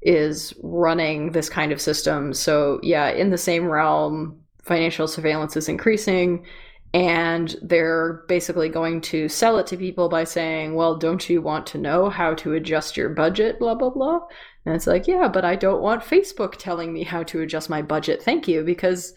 is 0.04 0.54
running 0.62 1.32
this 1.32 1.48
kind 1.48 1.72
of 1.72 1.80
system. 1.80 2.32
So, 2.34 2.78
yeah, 2.82 3.08
in 3.08 3.30
the 3.30 3.38
same 3.38 3.64
realm, 3.66 4.38
financial 4.62 5.08
surveillance 5.08 5.56
is 5.56 5.68
increasing. 5.68 6.44
And 6.92 7.56
they're 7.60 8.24
basically 8.28 8.68
going 8.68 9.00
to 9.00 9.28
sell 9.28 9.58
it 9.58 9.66
to 9.66 9.76
people 9.76 10.08
by 10.08 10.22
saying, 10.22 10.76
well, 10.76 10.96
don't 10.96 11.28
you 11.28 11.42
want 11.42 11.66
to 11.68 11.78
know 11.78 12.08
how 12.08 12.34
to 12.34 12.54
adjust 12.54 12.96
your 12.96 13.08
budget? 13.08 13.58
Blah, 13.58 13.74
blah, 13.74 13.90
blah. 13.90 14.20
And 14.64 14.76
it's 14.76 14.86
like, 14.86 15.08
yeah, 15.08 15.26
but 15.26 15.44
I 15.44 15.56
don't 15.56 15.82
want 15.82 16.04
Facebook 16.04 16.54
telling 16.56 16.92
me 16.92 17.02
how 17.02 17.24
to 17.24 17.40
adjust 17.40 17.68
my 17.68 17.82
budget. 17.82 18.22
Thank 18.22 18.46
you. 18.46 18.62
Because 18.62 19.12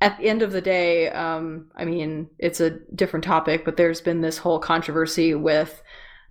at 0.00 0.16
the 0.16 0.28
end 0.28 0.42
of 0.42 0.52
the 0.52 0.60
day, 0.60 1.10
um, 1.10 1.66
I 1.74 1.84
mean, 1.84 2.28
it's 2.38 2.60
a 2.60 2.78
different 2.94 3.24
topic, 3.24 3.64
but 3.64 3.76
there's 3.76 4.00
been 4.00 4.20
this 4.20 4.38
whole 4.38 4.60
controversy 4.60 5.34
with 5.34 5.82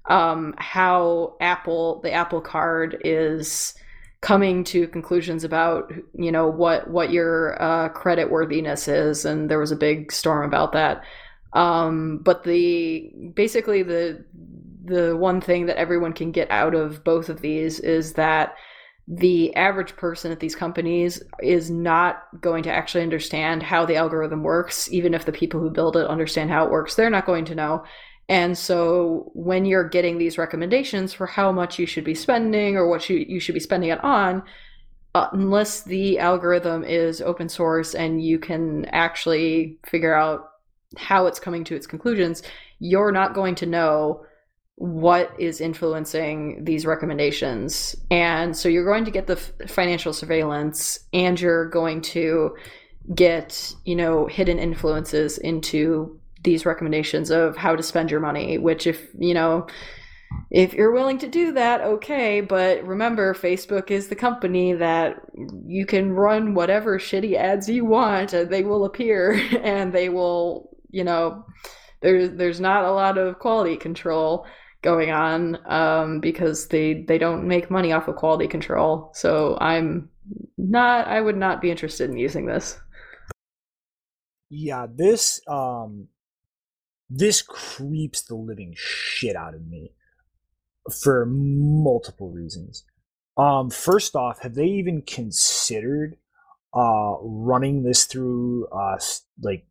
um, 0.06 0.56
how 0.58 1.36
Apple, 1.42 2.00
the 2.02 2.14
Apple 2.14 2.40
Card, 2.40 3.02
is 3.04 3.74
coming 4.22 4.64
to 4.64 4.88
conclusions 4.88 5.44
about 5.44 5.92
you 6.14 6.32
know 6.32 6.48
what 6.48 6.90
what 6.90 7.12
your 7.12 7.62
uh, 7.62 7.90
credit 7.90 8.32
worthiness 8.32 8.88
is, 8.88 9.26
and 9.26 9.50
there 9.50 9.60
was 9.60 9.72
a 9.72 9.76
big 9.76 10.12
storm 10.12 10.46
about 10.46 10.72
that. 10.74 11.04
Um, 11.54 12.20
but 12.24 12.44
the 12.44 13.12
basically 13.36 13.84
the 13.84 14.26
the 14.86 15.16
one 15.18 15.42
thing 15.42 15.66
that 15.66 15.78
everyone 15.78 16.14
can 16.14 16.32
get 16.32 16.50
out 16.50 16.74
of 16.74 17.04
both 17.04 17.30
of 17.30 17.42
these 17.42 17.80
is 17.80 18.14
that 18.14 18.56
the 19.08 19.56
average 19.56 19.96
person 19.96 20.32
at 20.32 20.40
these 20.42 20.56
companies 20.56 21.24
is 21.42 21.72
not 21.72 22.24
going 22.42 22.64
to 22.64 22.72
actually 22.72 23.04
understand 23.04 23.64
how 23.64 23.86
the 23.86 23.96
algorithm 23.96 24.44
works 24.44 24.92
even 24.92 25.14
if 25.14 25.26
the 25.26 25.32
people 25.32 25.62
who 25.62 25.70
build 25.70 25.96
it 25.96 26.06
understand 26.08 26.50
how 26.50 26.66
it 26.66 26.72
works 26.72 26.96
they're 26.96 27.10
not 27.10 27.26
going 27.26 27.46
to 27.46 27.56
know 27.56 27.84
and 28.30 28.58
so 28.58 29.32
when 29.34 29.66
you're 29.66 29.88
getting 29.88 30.18
these 30.18 30.38
recommendations 30.38 31.14
for 31.14 31.28
how 31.28 31.52
much 31.52 31.80
you 31.80 31.86
should 31.86 32.04
be 32.04 32.16
spending 32.16 32.76
or 32.76 32.88
what 32.88 33.10
you, 33.10 33.18
you 33.18 33.40
should 33.40 33.54
be 33.54 33.60
spending 33.60 33.90
it 33.90 34.04
on, 34.04 34.44
uh, 35.16 35.28
unless 35.32 35.84
the 35.84 36.20
algorithm 36.20 36.84
is 36.84 37.22
open 37.22 37.48
source 37.48 37.96
and 37.96 38.22
you 38.22 38.38
can 38.38 38.86
actually 38.86 39.80
figure 39.86 40.14
out 40.14 40.50
how 40.98 41.26
it's 41.26 41.40
coming 41.40 41.64
to 41.64 41.76
its 41.76 41.88
conclusions, 41.88 42.44
you're 42.80 43.12
not 43.12 43.34
going 43.34 43.56
to 43.56 43.66
know 43.66 44.26
what 44.76 45.34
is 45.40 45.60
influencing 45.60 46.64
these 46.64 46.86
recommendations. 46.86 47.96
And 48.12 48.56
so 48.56 48.70
you're 48.70 48.86
going 48.86 49.06
to 49.06 49.12
get 49.12 49.26
the 49.26 49.38
f- 49.38 49.72
financial 49.72 50.14
surveillance 50.14 51.00
and 51.14 51.40
you're 51.40 51.68
going 51.70 52.02
to 52.02 52.56
get, 53.16 53.74
you 53.86 53.96
know, 53.96 54.28
hidden 54.28 54.60
influences 54.60 55.38
into 55.40 56.20
these 56.48 56.66
recommendations 56.66 57.30
of 57.30 57.58
how 57.58 57.76
to 57.76 57.84
spend 57.84 58.10
your 58.10 58.22
money, 58.22 58.58
which 58.58 58.88
if, 58.88 59.08
you 59.20 59.34
know, 59.34 59.68
if 60.50 60.74
you're 60.74 60.94
willing 60.94 61.18
to 61.20 61.28
do 61.28 61.52
that, 61.54 61.82
okay, 61.82 62.42
but 62.42 62.86
remember 62.86 63.34
Facebook 63.34 63.92
is 63.92 64.08
the 64.08 64.16
company 64.16 64.74
that 64.74 65.18
you 65.66 65.86
can 65.86 66.14
run 66.14 66.54
whatever 66.54 66.98
shitty 66.98 67.36
ads 67.36 67.68
you 67.68 67.86
want, 67.86 68.34
and 68.34 68.50
they 68.50 68.64
will 68.64 68.86
appear 68.86 69.34
and 69.62 69.92
they 69.92 70.10
will, 70.10 70.70
you 70.90 71.04
know, 71.04 71.46
there's 72.02 72.32
there's 72.32 72.62
not 72.62 72.86
a 72.86 72.92
lot 72.92 73.18
of 73.18 73.40
quality 73.40 73.76
control 73.76 74.46
going 74.82 75.12
on 75.12 75.58
um, 75.66 76.20
because 76.20 76.68
they 76.68 77.04
they 77.08 77.18
don't 77.18 77.48
make 77.48 77.72
money 77.72 77.92
off 77.92 78.08
of 78.08 78.16
quality 78.16 78.48
control. 78.48 79.12
So 79.14 79.58
I'm 79.60 80.10
not 80.58 81.08
I 81.08 81.20
would 81.20 81.38
not 81.38 81.62
be 81.62 81.72
interested 81.72 82.10
in 82.10 82.18
using 82.18 82.46
this. 82.46 82.80
Yeah, 84.50 84.86
this 84.90 85.42
um 85.48 86.08
this 87.10 87.42
creeps 87.42 88.22
the 88.24 88.36
living 88.36 88.74
shit 88.76 89.36
out 89.36 89.54
of 89.54 89.66
me 89.68 89.94
for 91.02 91.26
multiple 91.26 92.32
reasons. 92.32 92.84
Um, 93.38 93.70
first 93.70 94.16
off, 94.16 94.40
have 94.42 94.56
they 94.56 94.66
even 94.66 95.02
considered 95.02 96.18
uh, 96.74 97.16
running 97.22 97.84
this 97.84 98.06
through 98.06 98.68
uh, 98.68 98.98
like 99.42 99.68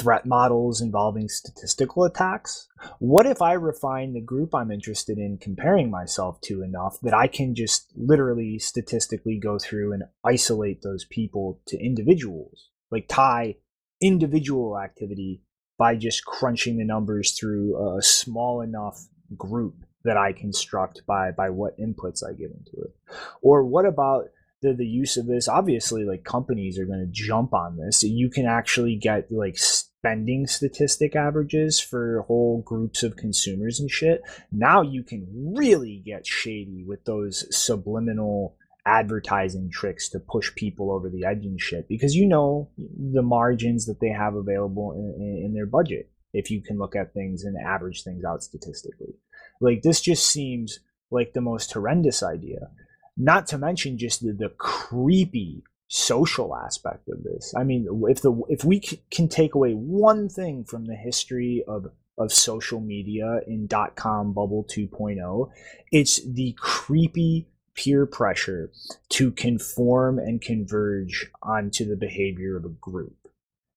threat 0.00 0.24
models 0.24 0.80
involving 0.80 1.28
statistical 1.28 2.04
attacks? 2.04 2.66
What 2.98 3.26
if 3.26 3.42
I 3.42 3.52
refine 3.52 4.14
the 4.14 4.20
group 4.20 4.54
I'm 4.54 4.70
interested 4.70 5.18
in 5.18 5.38
comparing 5.38 5.90
myself 5.90 6.40
to 6.42 6.62
enough 6.62 6.98
that 7.02 7.14
I 7.14 7.26
can 7.26 7.54
just 7.54 7.92
literally 7.94 8.58
statistically 8.58 9.38
go 9.38 9.58
through 9.58 9.92
and 9.92 10.04
isolate 10.24 10.82
those 10.82 11.04
people 11.04 11.60
to 11.66 11.78
individuals, 11.78 12.70
like 12.90 13.06
tie 13.08 13.56
individual 14.00 14.78
activity 14.78 15.42
by 15.80 15.96
just 15.96 16.26
crunching 16.26 16.76
the 16.76 16.84
numbers 16.84 17.32
through 17.32 17.96
a 17.96 18.02
small 18.02 18.60
enough 18.60 19.06
group 19.38 19.76
that 20.04 20.18
I 20.18 20.34
construct 20.34 21.06
by 21.06 21.30
by 21.30 21.48
what 21.48 21.80
inputs 21.80 22.22
I 22.22 22.34
give 22.34 22.50
into 22.50 22.82
it. 22.82 22.94
Or 23.40 23.64
what 23.64 23.86
about 23.86 24.26
the, 24.60 24.74
the 24.74 24.86
use 24.86 25.16
of 25.16 25.26
this? 25.26 25.48
Obviously 25.48 26.04
like 26.04 26.22
companies 26.22 26.78
are 26.78 26.84
going 26.84 27.00
to 27.00 27.10
jump 27.10 27.54
on 27.54 27.78
this. 27.78 28.02
You 28.02 28.28
can 28.28 28.44
actually 28.44 28.94
get 28.96 29.32
like 29.32 29.56
spending 29.56 30.46
statistic 30.46 31.16
averages 31.16 31.80
for 31.80 32.26
whole 32.28 32.60
groups 32.60 33.02
of 33.02 33.16
consumers 33.16 33.80
and 33.80 33.90
shit. 33.90 34.20
Now 34.52 34.82
you 34.82 35.02
can 35.02 35.54
really 35.56 36.02
get 36.04 36.26
shady 36.26 36.84
with 36.86 37.06
those 37.06 37.46
subliminal 37.56 38.54
advertising 38.86 39.70
tricks 39.70 40.08
to 40.08 40.18
push 40.18 40.54
people 40.54 40.90
over 40.90 41.08
the 41.08 41.24
edge 41.24 41.44
and 41.44 41.60
shit 41.60 41.88
because 41.88 42.14
you 42.14 42.26
know 42.26 42.68
the 42.76 43.22
margins 43.22 43.86
that 43.86 44.00
they 44.00 44.08
have 44.08 44.34
available 44.34 44.92
in, 44.92 45.44
in, 45.44 45.54
their 45.54 45.66
budget 45.66 46.10
if 46.32 46.50
you 46.50 46.62
can 46.62 46.78
look 46.78 46.96
at 46.96 47.12
things 47.12 47.44
and 47.44 47.56
average 47.58 48.02
things 48.02 48.24
out 48.24 48.42
statistically 48.42 49.14
like 49.60 49.82
this 49.82 50.00
just 50.00 50.26
seems 50.30 50.80
like 51.10 51.32
the 51.32 51.40
most 51.40 51.72
horrendous 51.72 52.22
idea 52.22 52.70
not 53.16 53.46
to 53.48 53.58
mention 53.58 53.98
just 53.98 54.22
the, 54.22 54.32
the 54.32 54.48
creepy 54.56 55.62
social 55.90 56.54
aspect 56.54 57.08
of 57.08 57.22
this. 57.24 57.52
I 57.56 57.64
mean, 57.64 57.86
if 58.08 58.22
the 58.22 58.32
if 58.48 58.64
we 58.64 58.80
c- 58.80 59.02
can 59.10 59.28
take 59.28 59.54
away 59.54 59.72
one 59.72 60.28
thing 60.28 60.64
from 60.64 60.86
the 60.86 60.94
history 60.94 61.64
of 61.68 61.86
of 62.16 62.32
social 62.32 62.80
media 62.80 63.40
in 63.46 63.66
dot 63.66 63.96
com 63.96 64.32
bubble 64.32 64.64
2.0, 64.70 65.50
it's 65.90 66.24
the 66.24 66.54
creepy 66.58 67.48
peer 67.76 68.06
pressure 68.06 68.70
to 69.10 69.30
conform 69.30 70.18
and 70.18 70.40
converge 70.40 71.30
onto 71.42 71.84
the 71.84 71.96
behavior 71.96 72.56
of 72.56 72.64
a 72.64 72.68
group. 72.68 73.28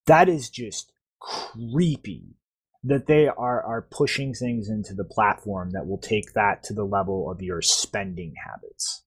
That 0.06 0.28
is 0.28 0.50
just 0.50 0.92
creepy 1.20 2.36
that 2.84 3.08
they 3.08 3.28
are 3.28 3.64
are 3.64 3.82
pushing 3.82 4.34
things 4.34 4.70
into 4.70 4.94
the 4.94 5.06
platform 5.06 5.72
that 5.72 5.88
will 5.88 5.98
take 5.98 6.34
that 6.34 6.64
to 6.64 6.74
the 6.74 6.84
level 6.84 7.32
of 7.32 7.42
your 7.42 7.62
spending 7.62 8.34
habits. 8.46 9.04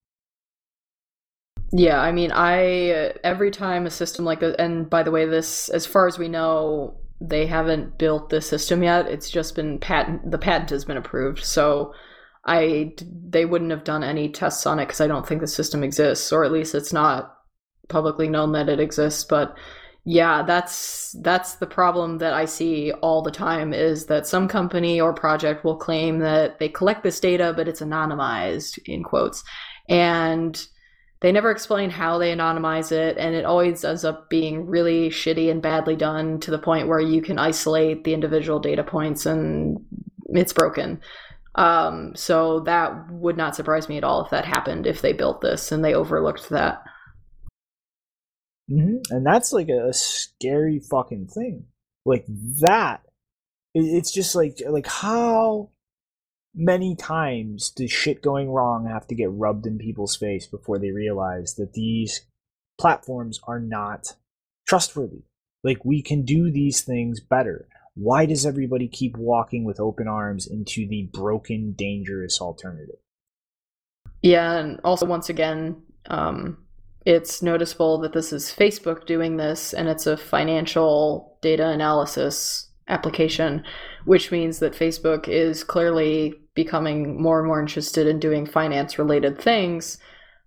Yeah, 1.72 2.01
I 2.01 2.12
mean, 2.12 2.32
I 2.32 3.12
every 3.24 3.51
time 3.51 3.87
a 3.87 3.91
system 3.91 4.24
like 4.24 4.41
this, 4.41 4.57
and 4.59 4.89
by 4.89 5.03
the 5.03 5.11
way, 5.11 5.26
this, 5.26 5.68
as 5.68 5.84
far 5.84 6.07
as 6.07 6.18
we 6.18 6.28
know, 6.28 6.97
they 7.20 7.47
haven't 7.47 7.99
built 7.99 8.30
this 8.30 8.49
system 8.49 8.82
yet. 8.82 9.07
It's 9.09 9.30
just 9.30 9.55
been 9.55 9.78
patent. 9.78 10.30
The 10.30 10.39
patent 10.39 10.70
has 10.70 10.84
been 10.84 10.97
approved, 10.97 11.45
so 11.45 11.93
I 12.47 12.95
they 13.29 13.45
wouldn't 13.45 13.73
have 13.73 13.85
done 13.85 14.05
any 14.05 14.29
tests 14.29 14.67
on 14.67 14.79
it 14.79 14.87
because 14.87 15.01
I 15.01 15.09
don't 15.09 15.27
think 15.27 15.41
the 15.41 15.47
system 15.49 15.83
exists, 15.83 16.33
or 16.33 16.45
at 16.45 16.53
least 16.53 16.75
it's 16.75 16.93
not 16.93 17.37
publicly 17.89 18.29
known 18.29 18.53
that 18.53 18.69
it 18.69 18.81
exists. 18.81 19.25
But 19.25 19.57
yeah, 20.05 20.43
that's 20.43 21.17
that's 21.21 21.57
the 21.57 21.67
problem 21.67 22.19
that 22.19 22.33
I 22.33 22.45
see 22.45 22.93
all 22.93 23.23
the 23.23 23.33
time 23.33 23.75
is 23.75 24.07
that 24.07 24.27
some 24.27 24.47
company 24.47 25.01
or 25.01 25.13
project 25.13 25.65
will 25.65 25.77
claim 25.77 26.21
that 26.21 26.61
they 26.61 26.69
collect 26.69 27.03
this 27.03 27.19
data, 27.19 27.53
but 27.57 27.67
it's 27.69 27.81
anonymized 27.81 28.79
in 28.87 29.03
quotes, 29.03 29.43
and 29.89 30.65
they 31.23 31.33
never 31.33 31.51
explain 31.51 31.91
how 31.91 32.19
they 32.19 32.33
anonymize 32.33 32.93
it, 32.93 33.19
and 33.19 33.35
it 33.35 33.45
always 33.45 33.85
ends 33.85 34.05
up 34.05 34.31
being 34.31 34.67
really 34.67 35.11
shitty 35.11 35.51
and 35.51 35.61
badly 35.61 35.97
done 35.97 36.39
to 36.41 36.53
the 36.53 36.59
point 36.59 36.89
where 36.89 37.01
you 37.01 37.21
can 37.21 37.39
isolate 37.39 38.05
the 38.05 38.15
individual 38.15 38.61
data 38.61 38.85
points 38.85 39.27
and 39.27 39.79
it's 40.29 40.53
broken. 40.53 41.01
Um, 41.57 42.15
so 42.15 42.61
that 42.61 43.11
would 43.11 43.37
not 43.37 43.57
surprise 43.57 43.89
me 43.89 43.97
at 43.97 44.05
all 44.05 44.25
if 44.25 44.31
that 44.31 44.45
happened 44.45 44.87
if 44.87 45.01
they 45.01 45.13
built 45.13 45.41
this 45.41 45.73
and 45.73 45.85
they 45.85 45.95
overlooked 45.95 46.51
that. 46.51 46.83
Mm-hmm. 48.71 49.15
And 49.15 49.27
that's 49.27 49.53
like 49.53 49.69
a, 49.69 49.93
scary 49.93 50.81
fucking 50.81 51.29
thing. 51.29 51.65
Like 52.05 52.25
that, 52.61 53.01
it's 53.75 54.13
just 54.13 54.35
like 54.35 54.61
like 54.69 54.87
how 54.87 55.71
many 56.55 56.97
times 56.97 57.71
does 57.71 57.91
shit 57.91 58.23
going 58.23 58.51
wrong 58.51 58.87
have 58.87 59.07
to 59.09 59.15
get 59.15 59.31
rubbed 59.31 59.67
in 59.67 59.79
people's 59.79 60.17
face 60.17 60.47
before 60.47 60.79
they 60.79 60.91
realize 60.91 61.55
that 61.55 61.75
these 61.75 62.27
platforms 62.79 63.41
are 63.47 63.61
not 63.61 64.15
trustworthy? 64.67 65.25
Like, 65.63 65.85
we 65.85 66.01
can 66.01 66.25
do 66.25 66.51
these 66.51 66.83
things 66.83 67.21
better. 67.21 67.69
Why 67.97 68.27
does 68.27 68.45
everybody 68.45 68.89
keep 68.89 69.17
walking 69.17 69.65
with 69.65 69.81
open 69.81 70.07
arms 70.07 70.47
into 70.47 70.87
the 70.87 71.09
broken, 71.15 71.73
dangerous 71.73 72.41
alternative? 72.41 73.01
Yeah, 74.23 74.59
and 74.59 74.81
also, 74.85 75.07
once 75.07 75.31
again, 75.31 75.83
um, 76.11 76.59
it's 77.07 77.43
noticeable 77.43 77.99
that 78.01 78.13
this 78.13 78.35
is 78.35 78.53
Facebook 78.53 79.07
doing 79.07 79.39
this, 79.39 79.73
and 79.73 79.89
it's 79.89 80.07
a 80.07 80.19
financial 80.19 81.39
data 81.41 81.69
analysis 81.69 82.69
application, 82.89 83.65
which 84.05 84.31
means 84.31 84.59
that 84.59 84.75
Facebook 84.75 85.27
is 85.27 85.65
clearly 85.65 86.35
becoming 86.55 87.21
more 87.21 87.39
and 87.39 87.49
more 87.49 87.61
interested 87.61 88.07
in 88.07 88.21
doing 88.21 88.45
finance 88.45 88.99
related 88.99 89.41
things. 89.41 89.99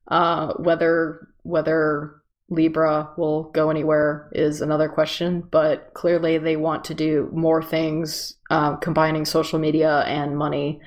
Uh, 0.09 0.53
whether 0.53 1.27
whether 1.43 2.18
Libra 2.49 3.11
will 3.17 3.43
go 3.51 3.69
anywhere 3.69 4.29
is 4.31 4.61
another 4.61 4.89
question, 4.89 5.43
but 5.51 5.93
clearly 5.93 6.37
they 6.37 6.55
want 6.55 6.83
to 6.85 6.93
do 6.95 7.29
more 7.31 7.61
things 7.61 8.37
uh, 8.49 8.75
combining 8.77 9.25
social 9.25 9.59
media 9.59 9.99
and 9.99 10.37
money, 10.37 10.81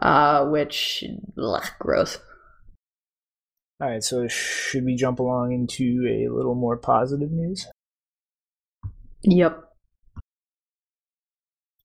uh, 0.00 0.46
which 0.46 1.04
ugh, 1.36 1.66
gross. 1.78 2.18
All 3.80 3.88
right, 3.88 4.04
so 4.04 4.28
should 4.28 4.84
we 4.84 4.94
jump 4.94 5.18
along 5.18 5.52
into 5.52 6.06
a 6.06 6.32
little 6.32 6.54
more 6.54 6.76
positive 6.76 7.30
news? 7.30 7.66
Yep. 9.22 9.64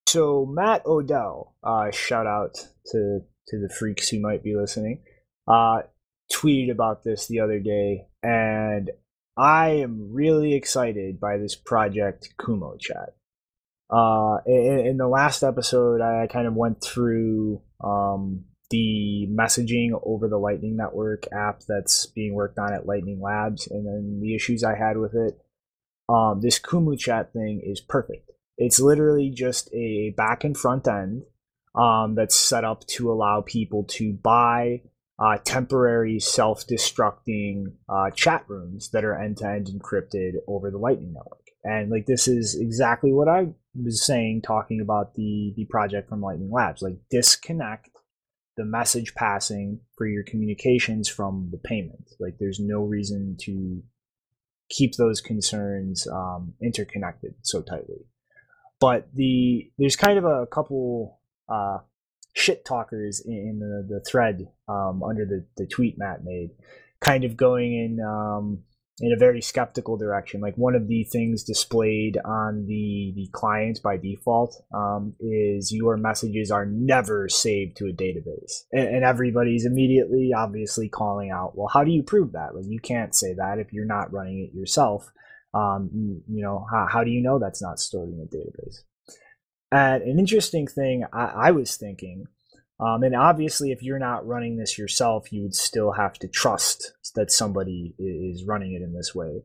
So 0.07 0.45
Matt 0.45 0.85
Odell, 0.85 1.55
uh, 1.63 1.91
shout 1.91 2.27
out 2.27 2.55
to 2.91 3.21
to 3.47 3.59
the 3.59 3.69
freaks 3.69 4.09
who 4.09 4.19
might 4.19 4.43
be 4.43 4.55
listening, 4.55 5.03
uh, 5.47 5.81
tweeted 6.33 6.71
about 6.71 7.03
this 7.03 7.27
the 7.27 7.39
other 7.39 7.59
day, 7.59 8.07
and 8.23 8.91
I 9.37 9.69
am 9.81 10.13
really 10.13 10.53
excited 10.53 11.19
by 11.19 11.37
this 11.37 11.55
project 11.55 12.33
Kumo 12.43 12.77
Chat. 12.77 13.15
Uh, 13.89 14.37
in, 14.45 14.79
in 14.79 14.97
the 14.97 15.07
last 15.07 15.43
episode, 15.43 16.01
I 16.01 16.27
kind 16.27 16.47
of 16.47 16.55
went 16.55 16.81
through 16.81 17.61
um, 17.83 18.45
the 18.69 19.27
messaging 19.29 19.91
over 20.03 20.27
the 20.27 20.37
Lightning 20.37 20.77
Network 20.77 21.27
app 21.33 21.61
that's 21.67 22.05
being 22.07 22.33
worked 22.33 22.57
on 22.57 22.73
at 22.73 22.87
Lightning 22.87 23.19
Labs, 23.21 23.67
and 23.67 23.85
then 23.85 24.19
the 24.21 24.35
issues 24.35 24.63
I 24.63 24.75
had 24.75 24.97
with 24.97 25.13
it. 25.13 25.37
Um, 26.07 26.39
this 26.41 26.59
Kumu 26.59 26.97
Chat 26.97 27.33
thing 27.33 27.61
is 27.63 27.81
perfect. 27.81 28.31
It's 28.57 28.79
literally 28.79 29.29
just 29.31 29.69
a 29.73 30.13
back 30.15 30.43
and 30.43 30.55
front 30.55 30.87
end 30.87 31.23
um, 31.75 32.15
that's 32.15 32.35
set 32.35 32.63
up 32.63 32.87
to 32.87 33.11
allow 33.11 33.41
people 33.41 33.83
to 33.89 34.13
buy 34.13 34.81
uh, 35.17 35.37
temporary 35.43 36.19
self-destructing 36.19 37.71
uh, 37.87 38.09
chat 38.11 38.43
rooms 38.47 38.89
that 38.91 39.05
are 39.05 39.17
end-to-end 39.19 39.67
encrypted 39.67 40.33
over 40.47 40.69
the 40.69 40.77
Lightning 40.77 41.13
Network. 41.13 41.39
And 41.63 41.89
like 41.89 42.05
this 42.05 42.27
is 42.27 42.55
exactly 42.55 43.11
what 43.11 43.27
I 43.27 43.47
was 43.81 44.05
saying, 44.05 44.43
talking 44.43 44.81
about 44.81 45.15
the 45.15 45.53
the 45.55 45.65
project 45.65 46.09
from 46.09 46.21
Lightning 46.21 46.51
Labs. 46.51 46.81
Like 46.81 46.97
disconnect 47.09 47.89
the 48.55 48.65
message 48.65 49.15
passing 49.15 49.79
for 49.97 50.05
your 50.07 50.23
communications 50.23 51.09
from 51.09 51.49
the 51.51 51.57
payment. 51.57 52.11
Like 52.19 52.37
there's 52.39 52.59
no 52.59 52.83
reason 52.83 53.35
to 53.41 53.81
keep 54.69 54.95
those 54.95 55.21
concerns 55.21 56.07
um, 56.07 56.53
interconnected 56.61 57.35
so 57.41 57.61
tightly. 57.61 58.05
But 58.79 59.07
the 59.13 59.71
there's 59.77 59.95
kind 59.95 60.17
of 60.17 60.25
a 60.25 60.45
couple 60.47 61.19
uh, 61.49 61.79
shit 62.35 62.65
talkers 62.65 63.21
in 63.25 63.59
the, 63.59 63.95
the 63.95 64.01
thread 64.01 64.47
um, 64.67 65.01
under 65.03 65.25
the, 65.25 65.45
the 65.57 65.65
tweet 65.65 65.97
Matt 65.97 66.23
made, 66.23 66.51
kind 66.99 67.23
of 67.23 67.37
going 67.37 67.73
in 67.73 68.05
um, 68.05 68.59
in 68.99 69.11
a 69.11 69.17
very 69.17 69.41
skeptical 69.41 69.97
direction. 69.97 70.41
Like 70.41 70.55
one 70.55 70.75
of 70.75 70.87
the 70.87 71.03
things 71.05 71.43
displayed 71.43 72.17
on 72.23 72.65
the 72.67 73.13
the 73.15 73.29
client 73.31 73.79
by 73.81 73.97
default 73.97 74.61
um, 74.73 75.15
is 75.19 75.71
your 75.71 75.97
messages 75.97 76.51
are 76.51 76.65
never 76.65 77.29
saved 77.29 77.77
to 77.77 77.87
a 77.87 77.93
database, 77.93 78.63
and, 78.71 78.87
and 78.87 79.03
everybody's 79.03 79.65
immediately 79.65 80.31
obviously 80.35 80.89
calling 80.89 81.31
out, 81.31 81.57
well, 81.57 81.69
how 81.71 81.83
do 81.83 81.91
you 81.91 82.03
prove 82.03 82.33
that? 82.33 82.53
Like 82.53 82.65
you 82.67 82.79
can't 82.79 83.15
say 83.15 83.33
that 83.33 83.59
if 83.59 83.71
you're 83.73 83.85
not 83.85 84.11
running 84.11 84.39
it 84.39 84.55
yourself. 84.55 85.09
Um, 85.53 85.89
you, 85.93 86.21
you 86.27 86.43
know, 86.43 86.65
how, 86.69 86.85
how 86.91 87.03
do 87.05 87.11
you 87.11 87.21
know 87.21 87.39
that's 87.39 87.61
not 87.61 87.79
stored 87.79 88.09
in 88.09 88.19
a 88.19 88.25
database? 88.25 88.79
And 89.71 90.03
an 90.03 90.19
interesting 90.19 90.67
thing 90.67 91.05
I, 91.11 91.25
I 91.47 91.51
was 91.51 91.75
thinking, 91.75 92.27
um, 92.79 93.03
and 93.03 93.15
obviously, 93.15 93.71
if 93.71 93.81
you're 93.81 93.99
not 93.99 94.27
running 94.27 94.57
this 94.57 94.77
yourself, 94.77 95.31
you 95.31 95.43
would 95.43 95.55
still 95.55 95.93
have 95.93 96.13
to 96.19 96.27
trust 96.27 96.93
that 97.15 97.31
somebody 97.31 97.95
is 97.97 98.43
running 98.43 98.73
it 98.73 98.81
in 98.81 98.93
this 98.93 99.15
way. 99.15 99.43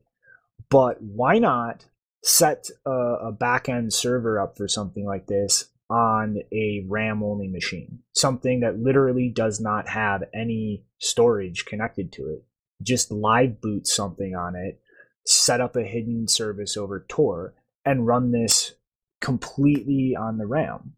But 0.68 1.00
why 1.00 1.38
not 1.38 1.86
set 2.22 2.68
a, 2.84 2.90
a 2.90 3.32
back 3.32 3.68
end 3.68 3.92
server 3.92 4.40
up 4.40 4.56
for 4.56 4.68
something 4.68 5.04
like 5.04 5.26
this 5.26 5.66
on 5.88 6.38
a 6.52 6.84
RAM 6.88 7.22
only 7.22 7.48
machine? 7.48 8.00
Something 8.14 8.60
that 8.60 8.80
literally 8.80 9.28
does 9.28 9.60
not 9.60 9.88
have 9.88 10.24
any 10.34 10.84
storage 10.98 11.64
connected 11.64 12.12
to 12.12 12.28
it. 12.28 12.44
Just 12.82 13.12
live 13.12 13.60
boot 13.60 13.86
something 13.86 14.34
on 14.34 14.56
it, 14.56 14.80
set 15.24 15.60
up 15.60 15.76
a 15.76 15.84
hidden 15.84 16.26
service 16.26 16.76
over 16.76 17.04
Tor, 17.08 17.54
and 17.84 18.06
run 18.06 18.32
this 18.32 18.74
completely 19.20 20.16
on 20.16 20.38
the 20.38 20.46
RAM. 20.46 20.94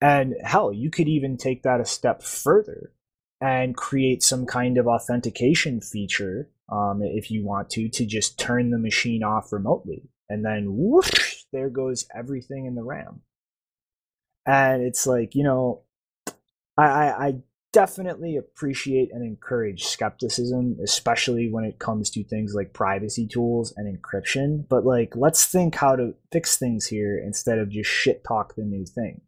And 0.00 0.34
hell, 0.42 0.72
you 0.72 0.90
could 0.90 1.08
even 1.08 1.36
take 1.36 1.62
that 1.62 1.80
a 1.80 1.84
step 1.84 2.22
further 2.22 2.92
and 3.40 3.76
create 3.76 4.22
some 4.22 4.46
kind 4.46 4.78
of 4.78 4.86
authentication 4.86 5.80
feature 5.80 6.50
um, 6.70 7.02
if 7.02 7.30
you 7.30 7.44
want 7.44 7.70
to 7.70 7.88
to 7.88 8.06
just 8.06 8.38
turn 8.38 8.70
the 8.70 8.78
machine 8.78 9.22
off 9.22 9.52
remotely 9.52 10.08
and 10.28 10.44
then 10.44 10.66
whoosh, 10.68 11.42
there 11.52 11.70
goes 11.70 12.06
everything 12.14 12.66
in 12.66 12.74
the 12.74 12.82
ram 12.82 13.22
and 14.46 14.82
it's 14.82 15.06
like 15.06 15.34
you 15.34 15.42
know 15.42 15.82
I, 16.76 16.84
I, 16.84 17.26
I 17.26 17.34
definitely 17.72 18.36
appreciate 18.36 19.10
and 19.12 19.24
encourage 19.24 19.84
skepticism 19.84 20.76
especially 20.82 21.48
when 21.50 21.64
it 21.64 21.78
comes 21.78 22.10
to 22.10 22.24
things 22.24 22.54
like 22.54 22.72
privacy 22.72 23.26
tools 23.26 23.72
and 23.76 23.86
encryption. 23.86 24.66
But 24.68 24.84
like 24.84 25.14
let's 25.14 25.46
think 25.46 25.76
how 25.76 25.96
to 25.96 26.14
fix 26.32 26.58
things 26.58 26.86
here 26.86 27.18
instead 27.18 27.58
of 27.58 27.70
just 27.70 27.88
shit 27.88 28.24
talk 28.24 28.54
the 28.54 28.62
new 28.62 28.84
thing. 28.84 29.20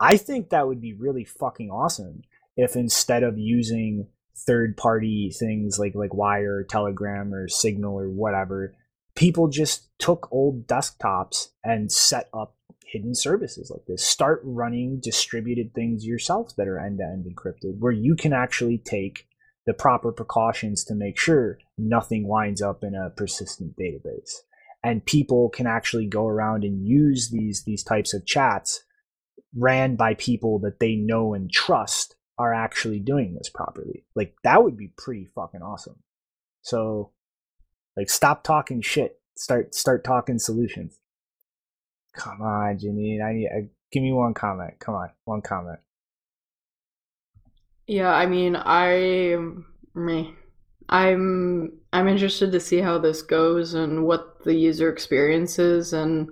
I 0.00 0.16
think 0.16 0.50
that 0.50 0.66
would 0.66 0.80
be 0.80 0.94
really 0.94 1.24
fucking 1.24 1.70
awesome 1.70 2.22
if 2.56 2.74
instead 2.74 3.22
of 3.22 3.38
using 3.38 4.08
third 4.36 4.76
party 4.76 5.30
things 5.38 5.78
like 5.78 5.94
like 5.94 6.14
wire 6.14 6.56
or 6.56 6.64
telegram 6.64 7.32
or 7.32 7.48
signal 7.48 7.98
or 7.98 8.08
whatever 8.08 8.74
people 9.14 9.48
just 9.48 9.88
took 9.98 10.28
old 10.32 10.66
desktops 10.66 11.48
and 11.62 11.92
set 11.92 12.28
up 12.32 12.56
hidden 12.92 13.14
services 13.14 13.70
like 13.70 13.84
this 13.86 14.04
start 14.04 14.40
running 14.44 15.00
distributed 15.00 15.74
things 15.74 16.04
yourself 16.04 16.54
that 16.56 16.68
are 16.68 16.78
end 16.78 16.98
to 16.98 17.04
end 17.04 17.24
encrypted 17.24 17.78
where 17.78 17.92
you 17.92 18.14
can 18.14 18.32
actually 18.32 18.78
take 18.78 19.26
the 19.66 19.72
proper 19.72 20.12
precautions 20.12 20.84
to 20.84 20.94
make 20.94 21.18
sure 21.18 21.58
nothing 21.78 22.28
winds 22.28 22.60
up 22.60 22.84
in 22.84 22.94
a 22.94 23.10
persistent 23.10 23.74
database 23.76 24.40
and 24.84 25.06
people 25.06 25.48
can 25.48 25.66
actually 25.66 26.06
go 26.06 26.26
around 26.26 26.64
and 26.64 26.86
use 26.86 27.30
these 27.30 27.64
these 27.64 27.82
types 27.82 28.14
of 28.14 28.26
chats 28.26 28.84
ran 29.56 29.96
by 29.96 30.14
people 30.14 30.58
that 30.60 30.80
they 30.80 30.94
know 30.94 31.34
and 31.34 31.50
trust 31.50 32.16
are 32.38 32.54
actually 32.54 32.98
doing 32.98 33.34
this 33.34 33.48
properly. 33.48 34.04
Like 34.14 34.34
that 34.42 34.62
would 34.64 34.76
be 34.76 34.92
pretty 34.96 35.28
fucking 35.34 35.62
awesome. 35.62 35.96
So 36.62 37.12
like 37.96 38.10
stop 38.10 38.42
talking 38.42 38.80
shit. 38.80 39.20
Start 39.36 39.74
start 39.74 40.04
talking 40.04 40.38
solutions. 40.38 40.98
Come 42.14 42.42
on, 42.42 42.78
Janine. 42.78 43.22
I 43.24 43.32
need 43.32 43.48
uh, 43.48 43.66
give 43.90 44.02
me 44.02 44.12
one 44.12 44.34
comment. 44.34 44.74
Come 44.78 44.94
on, 44.94 45.10
one 45.24 45.42
comment. 45.42 45.80
Yeah, 47.86 48.12
I 48.12 48.26
mean, 48.26 48.56
I 48.56 49.36
me 49.94 50.34
I'm 50.88 51.72
I'm 51.92 52.08
interested 52.08 52.52
to 52.52 52.60
see 52.60 52.78
how 52.80 52.98
this 52.98 53.22
goes 53.22 53.74
and 53.74 54.04
what 54.04 54.44
the 54.44 54.54
user 54.54 54.90
experience 54.90 55.58
is 55.58 55.92
and 55.92 56.28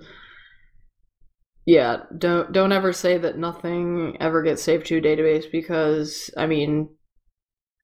yeah, 1.67 1.99
don't 2.19 2.53
don't 2.53 2.73
ever 2.73 2.93
say 2.93 3.17
that 3.19 3.39
nothing 3.39 4.17
ever 4.21 4.43
gets 4.43 4.63
saved 4.63 4.87
to 4.87 4.99
a 4.99 5.01
database 5.01 5.51
because 5.51 6.31
I 6.37 6.47
mean, 6.47 6.89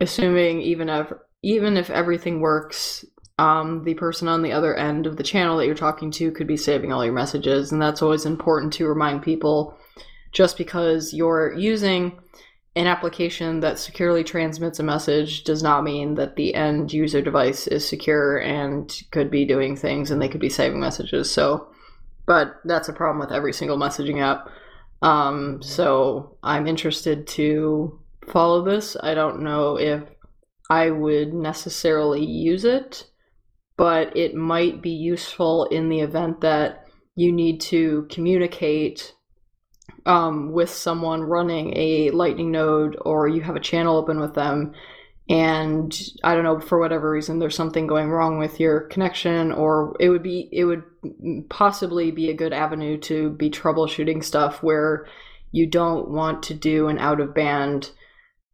assuming 0.00 0.60
even 0.60 0.88
if 0.88 1.12
even 1.42 1.76
if 1.76 1.88
everything 1.90 2.40
works, 2.40 3.04
um, 3.38 3.84
the 3.84 3.94
person 3.94 4.28
on 4.28 4.42
the 4.42 4.52
other 4.52 4.74
end 4.74 5.06
of 5.06 5.16
the 5.16 5.22
channel 5.22 5.56
that 5.58 5.66
you're 5.66 5.74
talking 5.74 6.10
to 6.12 6.30
could 6.30 6.46
be 6.46 6.56
saving 6.56 6.92
all 6.92 7.04
your 7.04 7.14
messages, 7.14 7.72
and 7.72 7.80
that's 7.80 8.02
always 8.02 8.26
important 8.26 8.72
to 8.74 8.86
remind 8.86 9.22
people. 9.22 9.76
Just 10.32 10.58
because 10.58 11.14
you're 11.14 11.54
using 11.54 12.18
an 12.74 12.86
application 12.86 13.60
that 13.60 13.78
securely 13.78 14.22
transmits 14.22 14.78
a 14.78 14.82
message 14.82 15.44
does 15.44 15.62
not 15.62 15.82
mean 15.82 16.14
that 16.16 16.36
the 16.36 16.54
end 16.54 16.92
user 16.92 17.22
device 17.22 17.66
is 17.66 17.88
secure 17.88 18.38
and 18.38 19.02
could 19.12 19.30
be 19.30 19.46
doing 19.46 19.76
things 19.76 20.10
and 20.10 20.20
they 20.20 20.28
could 20.28 20.42
be 20.42 20.50
saving 20.50 20.78
messages. 20.78 21.30
So 21.30 21.68
but 22.26 22.56
that's 22.64 22.88
a 22.88 22.92
problem 22.92 23.20
with 23.20 23.32
every 23.32 23.52
single 23.52 23.78
messaging 23.78 24.20
app. 24.20 24.50
Um, 25.00 25.62
so 25.62 26.36
I'm 26.42 26.66
interested 26.66 27.26
to 27.28 27.98
follow 28.28 28.64
this. 28.64 28.96
I 29.00 29.14
don't 29.14 29.42
know 29.42 29.78
if 29.78 30.02
I 30.68 30.90
would 30.90 31.32
necessarily 31.32 32.24
use 32.24 32.64
it, 32.64 33.06
but 33.76 34.16
it 34.16 34.34
might 34.34 34.82
be 34.82 34.90
useful 34.90 35.64
in 35.66 35.88
the 35.88 36.00
event 36.00 36.40
that 36.40 36.86
you 37.14 37.32
need 37.32 37.60
to 37.60 38.06
communicate 38.10 39.14
um, 40.04 40.52
with 40.52 40.70
someone 40.70 41.22
running 41.22 41.76
a 41.76 42.10
Lightning 42.10 42.50
node 42.50 42.96
or 43.04 43.28
you 43.28 43.40
have 43.42 43.56
a 43.56 43.60
channel 43.60 43.96
open 43.96 44.20
with 44.20 44.34
them. 44.34 44.72
And 45.28 45.92
I 46.22 46.34
don't 46.34 46.44
know 46.44 46.60
for 46.60 46.78
whatever 46.78 47.10
reason 47.10 47.40
there's 47.40 47.56
something 47.56 47.88
going 47.88 48.10
wrong 48.10 48.38
with 48.38 48.60
your 48.60 48.82
connection 48.82 49.50
or 49.50 49.96
it 49.98 50.08
would 50.08 50.22
be 50.22 50.48
it 50.52 50.64
would 50.64 50.84
possibly 51.48 52.12
be 52.12 52.30
a 52.30 52.34
good 52.34 52.52
avenue 52.52 52.96
to 52.98 53.30
be 53.30 53.50
troubleshooting 53.50 54.22
stuff 54.22 54.62
where 54.62 55.06
you 55.50 55.66
don't 55.66 56.10
want 56.10 56.44
to 56.44 56.54
do 56.54 56.86
an 56.86 56.98
out 56.98 57.20
of 57.20 57.34
band 57.34 57.90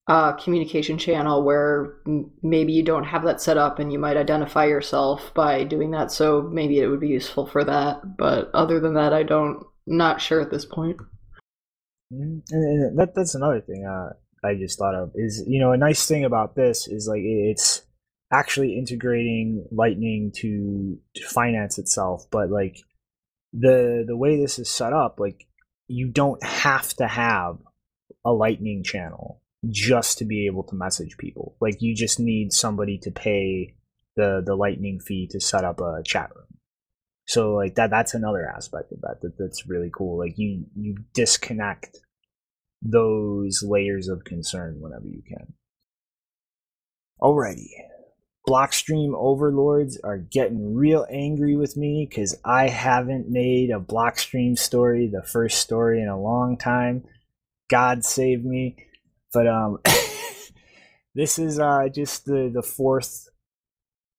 uh, 0.09 0.33
communication 0.33 0.99
channel 0.99 1.45
where 1.45 1.95
maybe 2.43 2.73
you 2.73 2.83
don't 2.83 3.05
have 3.05 3.23
that 3.25 3.41
set 3.41 3.57
up 3.57 3.79
and 3.79 3.93
you 3.93 3.99
might 3.99 4.17
identify 4.17 4.65
yourself 4.65 5.33
by 5.35 5.65
doing 5.65 5.93
that. 5.93 6.11
So 6.11 6.43
maybe 6.43 6.81
it 6.81 6.89
would 6.89 7.01
be 7.01 7.09
useful 7.09 7.47
for 7.47 7.65
that. 7.65 8.17
But 8.17 8.51
other 8.53 8.81
than 8.81 8.95
that 8.95 9.13
I 9.13 9.23
don't 9.23 9.65
not 9.87 10.21
sure 10.21 10.41
at 10.41 10.51
this 10.51 10.65
point. 10.65 10.99
Mm-hmm. 12.13 12.41
and 12.51 12.99
that, 12.99 13.15
that's 13.15 13.35
another 13.35 13.63
thing 13.63 13.87
uh 13.87 14.11
I 14.45 14.55
just 14.55 14.79
thought 14.79 14.95
of 14.95 15.13
is 15.15 15.45
you 15.47 15.61
know 15.61 15.73
a 15.73 15.79
nice 15.79 16.07
thing 16.07 16.25
about 16.25 16.57
this 16.57 16.87
is 16.87 17.09
like 17.09 17.23
it's 17.23 17.83
actually 18.33 18.79
integrating 18.79 19.67
Lightning 19.71 20.33
to, 20.37 20.99
to 21.15 21.25
finance 21.29 21.79
itself, 21.79 22.27
but 22.31 22.51
like 22.51 22.79
the 23.53 24.05
the 24.07 24.17
way 24.17 24.41
this 24.41 24.59
is 24.59 24.71
set 24.71 24.93
up, 24.93 25.21
like 25.21 25.47
you 25.87 26.09
don't 26.09 26.43
have 26.43 26.95
to 26.95 27.07
have 27.07 27.59
a 28.25 28.33
Lightning 28.33 28.83
channel 28.83 29.42
just 29.69 30.19
to 30.19 30.25
be 30.25 30.47
able 30.47 30.65
to 30.65 30.75
message 30.75 31.17
people. 31.19 31.57
Like 31.61 31.81
you 31.81 31.95
just 31.95 32.19
need 32.19 32.53
somebody 32.53 32.99
to 32.99 33.11
pay 33.11 33.75
the 34.17 34.43
the 34.45 34.55
Lightning 34.55 35.01
fee 35.01 35.29
to 35.31 35.41
set 35.41 35.65
up 35.65 35.81
a 35.81 36.03
chat 36.05 36.31
room. 36.35 36.47
So 37.27 37.55
like 37.55 37.77
that 37.77 37.91
that's 37.91 38.15
another 38.15 38.49
aspect 38.49 38.93
of 38.93 39.01
that, 39.03 39.21
that 39.23 39.39
that's 39.39 39.69
really 39.69 39.91
cool. 39.97 40.19
Like 40.19 40.35
you 40.37 40.65
you 40.77 40.97
disconnect 41.15 41.99
those 42.83 43.63
layers 43.63 44.09
of 44.09 44.25
concern 44.25 44.81
whenever 44.81 45.07
you 45.07 45.23
can. 45.27 45.55
Alrighty. 47.21 47.69
Blockstream 48.49 49.13
overlords 49.15 50.01
are 50.03 50.19
getting 50.19 50.75
real 50.75 51.07
angry 51.09 51.55
with 51.55 51.77
me 51.77 52.09
because 52.11 52.37
I 52.45 52.69
haven't 52.69 53.29
made 53.29 53.71
a 53.71 53.79
Blockstream 53.79 54.59
story, 54.59 55.07
the 55.07 55.23
first 55.23 55.61
story 55.61 56.03
in 56.03 56.09
a 56.09 56.21
long 56.21 56.59
time. 56.59 57.05
God 57.71 58.05
save 58.05 58.45
me. 58.45 58.77
But 59.33 59.47
um 59.47 59.79
this 61.15 61.39
is 61.39 61.59
uh 61.59 61.89
just 61.93 62.27
the 62.27 62.51
the 62.53 62.63
fourth 62.63 63.29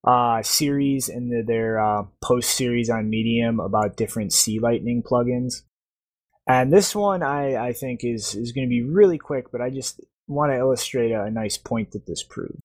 uh 0.05 0.41
series 0.43 1.09
in 1.09 1.29
the, 1.29 1.43
their 1.45 1.79
uh, 1.79 2.03
post 2.21 2.51
series 2.51 2.89
on 2.89 3.09
Medium 3.09 3.59
about 3.59 3.97
different 3.97 4.33
C 4.33 4.59
Lightning 4.59 5.03
plugins. 5.03 5.63
And 6.47 6.73
this 6.73 6.93
one 6.93 7.23
I, 7.23 7.67
I 7.67 7.73
think 7.73 8.03
is, 8.03 8.35
is 8.35 8.51
going 8.51 8.67
to 8.67 8.69
be 8.69 8.83
really 8.83 9.17
quick, 9.17 9.49
but 9.51 9.61
I 9.61 9.69
just 9.69 10.01
want 10.27 10.51
to 10.51 10.57
illustrate 10.57 11.11
a, 11.11 11.23
a 11.23 11.31
nice 11.31 11.57
point 11.57 11.91
that 11.91 12.05
this 12.05 12.21
proves. 12.21 12.59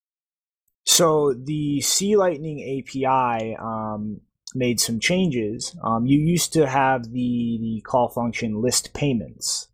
So 0.84 1.32
the 1.34 1.80
C 1.80 2.16
Lightning 2.16 2.60
API 2.60 3.56
um, 3.56 4.20
made 4.54 4.80
some 4.80 4.98
changes. 4.98 5.76
Um, 5.82 6.06
you 6.06 6.18
used 6.18 6.52
to 6.54 6.66
have 6.66 7.12
the, 7.12 7.58
the 7.60 7.82
call 7.86 8.08
function 8.08 8.60
list 8.60 8.94
payments 8.94 9.68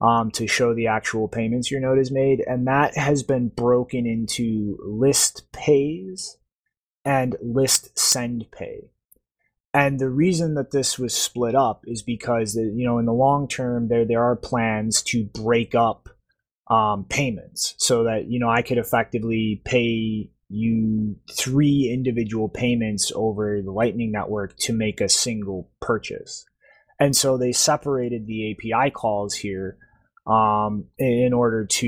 um, 0.00 0.30
to 0.32 0.46
show 0.46 0.74
the 0.74 0.86
actual 0.86 1.28
payments 1.28 1.70
your 1.70 1.80
note 1.80 1.98
has 1.98 2.10
made, 2.10 2.42
and 2.46 2.66
that 2.66 2.96
has 2.96 3.22
been 3.22 3.48
broken 3.48 4.06
into 4.06 4.78
list 4.84 5.50
pays 5.52 6.36
and 7.04 7.36
list 7.42 7.98
send 7.98 8.46
pay. 8.52 8.90
And 9.74 9.98
the 9.98 10.08
reason 10.08 10.54
that 10.54 10.70
this 10.70 10.98
was 10.98 11.14
split 11.14 11.54
up 11.54 11.82
is 11.86 12.02
because 12.02 12.54
you 12.54 12.84
know 12.84 12.98
in 12.98 13.06
the 13.06 13.12
long 13.12 13.48
term 13.48 13.88
there 13.88 14.04
there 14.04 14.22
are 14.22 14.36
plans 14.36 15.02
to 15.02 15.24
break 15.24 15.74
up 15.74 16.08
um, 16.68 17.04
payments 17.08 17.74
so 17.78 18.04
that 18.04 18.26
you 18.28 18.38
know 18.38 18.48
I 18.48 18.62
could 18.62 18.78
effectively 18.78 19.60
pay 19.64 20.30
you 20.48 21.16
three 21.30 21.90
individual 21.92 22.48
payments 22.48 23.12
over 23.14 23.60
the 23.62 23.70
Lightning 23.70 24.12
Network 24.12 24.56
to 24.58 24.72
make 24.72 25.00
a 25.00 25.08
single 25.08 25.70
purchase. 25.80 26.46
And 26.98 27.14
so 27.14 27.36
they 27.36 27.52
separated 27.52 28.26
the 28.26 28.52
API 28.52 28.90
calls 28.90 29.34
here 29.34 29.76
um, 30.28 30.84
in 30.98 31.32
order 31.32 31.64
to 31.64 31.86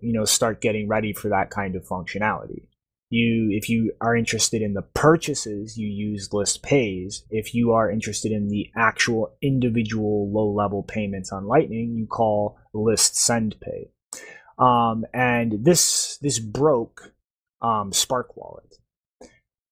you 0.00 0.12
know 0.12 0.24
start 0.24 0.60
getting 0.60 0.88
ready 0.88 1.12
for 1.12 1.28
that 1.28 1.50
kind 1.50 1.76
of 1.76 1.86
functionality. 1.86 2.68
You 3.10 3.50
if 3.50 3.68
you 3.68 3.92
are 4.00 4.16
interested 4.16 4.62
in 4.62 4.72
the 4.72 4.82
purchases 4.82 5.76
you 5.76 5.86
use 5.86 6.32
list 6.32 6.62
pays. 6.62 7.24
If 7.30 7.54
you 7.54 7.72
are 7.72 7.90
interested 7.90 8.32
in 8.32 8.48
the 8.48 8.70
actual 8.74 9.36
individual 9.42 10.32
low 10.32 10.50
level 10.50 10.82
payments 10.82 11.30
on 11.30 11.46
lightning 11.46 11.94
you 11.94 12.06
call 12.06 12.58
list 12.72 13.16
send 13.16 13.60
pay. 13.60 13.90
Um, 14.58 15.04
and 15.12 15.64
this 15.64 16.18
this 16.22 16.38
broke 16.38 17.12
um, 17.60 17.92
spark 17.92 18.36
wallet. 18.36 18.78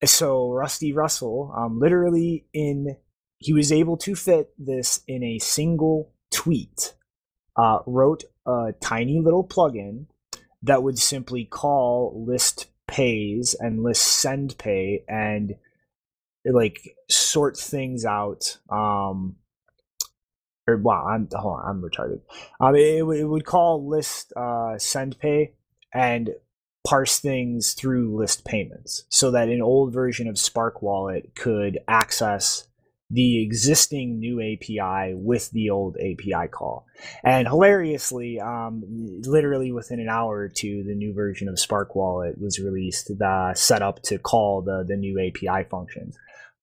So 0.04 0.52
rusty 0.52 0.92
russell 0.92 1.54
um, 1.56 1.80
literally 1.80 2.44
in 2.52 2.96
he 3.38 3.54
was 3.54 3.72
able 3.72 3.96
to 3.96 4.14
fit 4.14 4.50
this 4.58 5.00
in 5.08 5.24
a 5.24 5.38
single 5.38 6.12
tweet 6.30 6.94
uh, 7.56 7.80
wrote 7.86 8.24
a 8.46 8.74
tiny 8.80 9.20
little 9.20 9.46
plugin 9.46 10.06
that 10.62 10.82
would 10.82 10.98
simply 10.98 11.44
call 11.44 12.24
list 12.26 12.66
pays 12.86 13.54
and 13.58 13.82
list 13.82 14.02
send 14.02 14.56
pay 14.58 15.04
and 15.08 15.54
like 16.44 16.96
sort 17.08 17.56
things 17.56 18.04
out 18.04 18.58
um 18.68 19.36
or 20.66 20.76
wow 20.76 21.06
i'm 21.06 21.28
hold 21.32 21.60
on 21.60 21.68
i'm 21.68 21.82
retarded. 21.82 22.20
Um 22.60 22.74
it, 22.74 22.98
it 22.98 23.24
would 23.24 23.44
call 23.44 23.88
list 23.88 24.32
uh 24.36 24.76
send 24.78 25.18
pay 25.18 25.54
and 25.94 26.30
parse 26.86 27.20
things 27.20 27.74
through 27.74 28.16
list 28.16 28.44
payments 28.44 29.04
so 29.08 29.30
that 29.30 29.48
an 29.48 29.62
old 29.62 29.92
version 29.92 30.26
of 30.26 30.38
spark 30.38 30.82
wallet 30.82 31.34
could 31.34 31.78
access 31.86 32.66
the 33.12 33.42
existing 33.42 34.18
new 34.18 34.40
API 34.40 35.12
with 35.14 35.50
the 35.50 35.68
old 35.68 35.98
API 35.98 36.48
call. 36.50 36.86
And 37.22 37.46
hilariously, 37.46 38.40
um, 38.40 38.82
literally 39.26 39.70
within 39.70 40.00
an 40.00 40.08
hour 40.08 40.38
or 40.38 40.48
two, 40.48 40.82
the 40.82 40.94
new 40.94 41.12
version 41.12 41.46
of 41.46 41.60
Spark 41.60 41.94
Wallet 41.94 42.40
was 42.40 42.58
released, 42.58 43.08
the 43.18 43.52
set 43.54 43.82
up 43.82 44.02
to 44.04 44.18
call 44.18 44.62
the, 44.62 44.82
the 44.88 44.96
new 44.96 45.20
API 45.20 45.68
functions. 45.68 46.16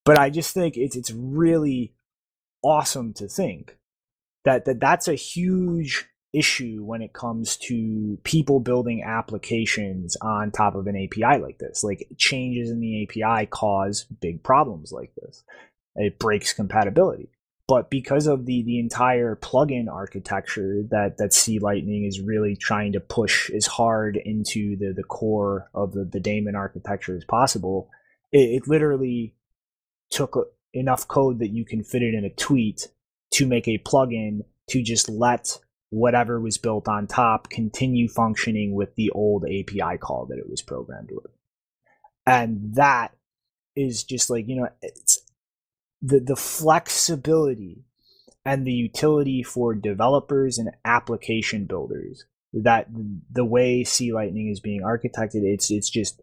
But 0.04 0.18
I 0.18 0.32
just 0.32 0.56
think 0.56 0.76
it's 0.76 0.96
it's 0.96 1.12
really 1.12 1.94
awesome 2.64 3.14
to 3.14 3.28
think 3.28 3.78
that, 4.44 4.66
that 4.66 4.80
that's 4.80 5.08
a 5.08 5.14
huge 5.14 6.08
issue 6.34 6.84
when 6.84 7.02
it 7.04 7.14
comes 7.14 7.58
to 7.58 8.18
people 8.24 8.60
building 8.60 9.04
applications 9.04 10.16
on 10.22 10.52
top 10.52 10.74
of 10.74 10.88
an 10.88 10.96
API 10.96 11.40
like 11.40 11.60
this. 11.60 11.84
Like 11.84 12.08
changes 12.18 12.72
in 12.72 12.80
the 12.80 13.04
API 13.04 13.46
cause 13.46 14.06
big 14.20 14.42
problems 14.42 14.92
like 14.92 15.14
this 15.16 15.44
it 16.00 16.20
breaks 16.20 16.54
compatibility. 16.54 17.30
But 17.68 17.92
because 17.92 18.26
of 18.26 18.48
the 18.48 18.64
the 18.64 18.80
entire 18.80 19.36
plugin 19.36 19.88
architecture 19.92 20.82
that 20.90 21.18
that 21.18 21.34
C 21.34 21.60
Lightning 21.60 22.06
is 22.06 22.20
really 22.20 22.56
trying 22.56 22.94
to 22.94 23.00
push 23.00 23.52
as 23.52 23.68
hard 23.68 24.18
into 24.18 24.76
the 24.76 24.92
the 24.92 25.04
core 25.04 25.70
of 25.76 25.94
the, 25.94 26.04
the 26.04 26.20
daemon 26.20 26.56
architecture 26.56 27.16
as 27.16 27.26
possible, 27.26 27.90
it, 28.32 28.64
it 28.64 28.68
literally 28.68 29.36
took 30.10 30.52
enough 30.74 31.08
code 31.08 31.40
that 31.40 31.50
you 31.50 31.64
can 31.64 31.84
fit 31.84 32.02
it 32.02 32.16
in 32.16 32.26
a 32.26 32.30
tweet 32.32 32.88
to 33.32 33.46
make 33.46 33.68
a 33.68 33.78
plugin 33.78 34.42
to 34.70 34.82
just 34.82 35.08
let 35.08 35.60
whatever 35.92 36.40
was 36.40 36.58
built 36.58 36.88
on 36.88 37.08
top 37.08 37.50
continue 37.50 38.08
functioning 38.08 38.74
with 38.74 38.96
the 38.96 39.10
old 39.12 39.46
API 39.46 39.98
call 40.00 40.26
that 40.28 40.38
it 40.38 40.50
was 40.50 40.62
programmed 40.62 41.10
with. 41.12 41.32
And 42.26 42.76
that 42.76 43.16
is 43.76 44.04
just 44.04 44.30
like, 44.30 44.48
you 44.48 44.56
know, 44.56 44.70
it's 44.82 45.19
the 46.02 46.20
the 46.20 46.36
flexibility 46.36 47.84
and 48.46 48.66
the 48.66 48.72
utility 48.72 49.44
for 49.44 49.76
developers 49.76 50.58
and 50.58 50.72
application 50.86 51.66
builders 51.66 52.26
that 52.54 52.88
the 53.32 53.46
way 53.46 53.84
C 53.84 54.12
Lightning 54.12 54.50
is 54.50 54.60
being 54.60 54.82
architected, 54.82 55.44
it's 55.44 55.70
it's 55.70 55.90
just 55.90 56.22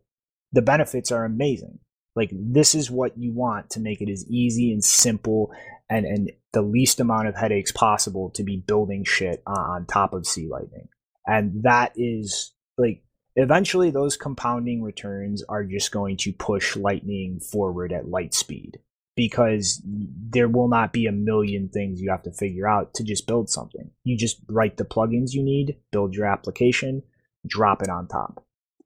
the 0.53 0.63
benefits 0.63 1.13
are 1.13 1.25
amazing. 1.25 1.79
Like 2.15 2.31
this 2.33 2.75
is 2.75 2.91
what 2.91 3.19
you 3.19 3.33
want 3.33 3.71
to 3.71 3.81
make 3.81 4.01
it 4.01 4.11
as 4.11 4.27
easy 4.29 4.73
and 4.73 4.83
simple 4.83 5.53
and 5.89 6.07
and 6.07 6.33
the 6.53 6.63
least 6.63 6.99
amount 7.01 7.29
of 7.29 7.37
headaches 7.37 7.71
possible 7.71 8.31
to 8.31 8.43
be 8.43 8.57
building 8.57 9.05
shit 9.05 9.43
on 9.47 9.87
top 9.87 10.15
of 10.15 10.27
C 10.27 10.49
Lightning. 10.49 10.89
And 11.27 11.63
that 11.65 11.93
is 11.97 12.53
like 12.79 13.03
eventually 13.37 13.91
those 13.91 14.17
compounding 14.17 14.83
returns 14.83 15.45
are 15.49 15.65
just 15.65 15.93
going 15.93 16.17
to 16.19 16.33
push 16.33 16.77
Lightning 16.77 17.39
forward 17.41 17.93
at 17.93 18.09
light 18.09 18.35
speed 18.35 18.81
because 19.17 19.81
there 19.85 20.49
will 20.49 20.69
not 20.69 20.93
be 20.93 21.07
a 21.07 21.13
million 21.13 21.71
things 21.71 22.01
you 22.01 22.11
have 22.11 22.23
to 22.23 22.33
figure 22.33 22.69
out 22.69 22.93
to 22.95 23.03
just 23.03 23.27
build 23.27 23.49
something. 23.49 23.91
You 24.05 24.17
just 24.17 24.39
write 24.49 24.77
the 24.77 24.85
plugins 24.85 25.33
you 25.33 25.43
need, 25.43 25.77
build 25.91 26.15
your 26.15 26.27
application, 26.27 27.03
drop 27.47 27.83
it 27.83 27.89
on 27.89 28.07
top. 28.09 28.45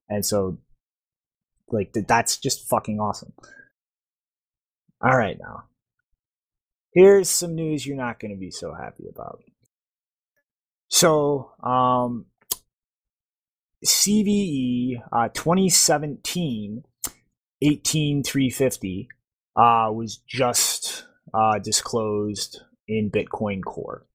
And 0.08 0.24
so 0.24 0.58
like 1.68 1.92
that's 1.92 2.38
just 2.38 2.68
fucking 2.68 3.00
awesome. 3.00 3.32
All 5.02 5.16
right 5.16 5.38
now. 5.38 5.64
Here's 6.94 7.28
some 7.28 7.54
news 7.54 7.86
you're 7.86 7.96
not 7.96 8.18
going 8.18 8.32
to 8.32 8.38
be 8.38 8.50
so 8.50 8.74
happy 8.74 9.04
about. 9.08 9.42
So, 10.88 11.52
um 11.62 12.26
CVE 13.84 15.02
uh, 15.10 15.28
2017 15.28 16.84
18350 17.62 19.08
uh, 19.56 19.90
was 19.92 20.18
just 20.28 21.06
uh, 21.34 21.58
disclosed 21.58 22.60
in 22.88 23.10
Bitcoin 23.10 23.62
Core. 23.64 24.06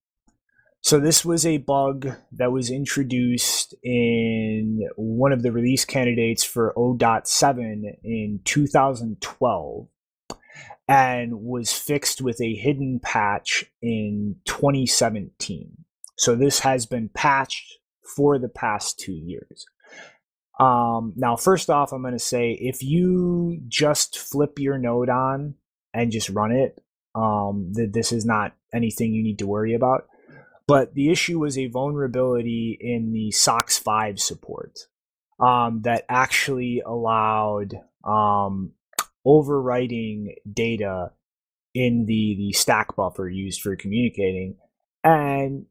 So 0.82 1.00
this 1.00 1.26
was 1.26 1.48
a 1.48 1.58
bug 1.58 2.10
that 2.32 2.52
was 2.52 2.70
introduced 2.70 3.74
in 3.82 4.88
one 4.96 5.32
of 5.32 5.42
the 5.42 5.52
release 5.52 5.84
candidates 5.84 6.44
for 6.44 6.76
0.7 6.78 7.84
in 8.04 8.40
2012 8.44 9.88
and 10.88 11.42
was 11.42 11.74
fixed 11.74 12.22
with 12.22 12.40
a 12.40 12.54
hidden 12.54 13.00
patch 13.02 13.66
in 13.82 14.36
2017. 14.46 15.72
So 16.18 16.36
this 16.36 16.60
has 16.60 16.86
been 16.86 17.10
patched 17.10 17.80
for 18.16 18.38
the 18.38 18.50
past 18.50 19.00
2 19.00 19.12
years. 19.12 19.66
Um, 20.60 21.14
now, 21.16 21.36
first 21.36 21.70
off, 21.70 21.92
I'm 21.92 22.02
going 22.02 22.14
to 22.14 22.20
say 22.20 22.52
if 22.52 22.82
you 22.82 23.62
just 23.68 24.18
flip 24.18 24.58
your 24.58 24.78
node 24.78 25.10
on 25.10 25.56
and 25.94 26.12
just 26.12 26.30
run 26.30 26.52
it, 26.52 26.82
um, 27.14 27.72
th- 27.76 27.92
this 27.92 28.12
is 28.12 28.26
not 28.26 28.54
anything 28.74 29.14
you 29.14 29.24
need 29.24 29.40
to 29.40 29.48
worry 29.48 29.74
about. 29.74 30.08
But 30.68 30.94
the 30.96 31.12
issue 31.12 31.40
was 31.40 31.58
a 31.58 31.68
vulnerability 31.68 32.78
in 32.80 33.12
the 33.12 33.32
SOCKS 33.32 33.80
5 33.80 34.20
support 34.20 34.80
um, 35.40 35.82
that 35.84 36.06
actually 36.10 36.82
allowed 36.86 37.76
um, 38.04 38.72
overwriting 39.26 40.36
data 40.52 41.12
in 41.74 42.06
the, 42.06 42.36
the 42.38 42.54
stack 42.54 42.96
buffer 42.96 43.28
used 43.30 43.62
for 43.62 43.76
communicating 43.76 44.56
and 45.04 45.66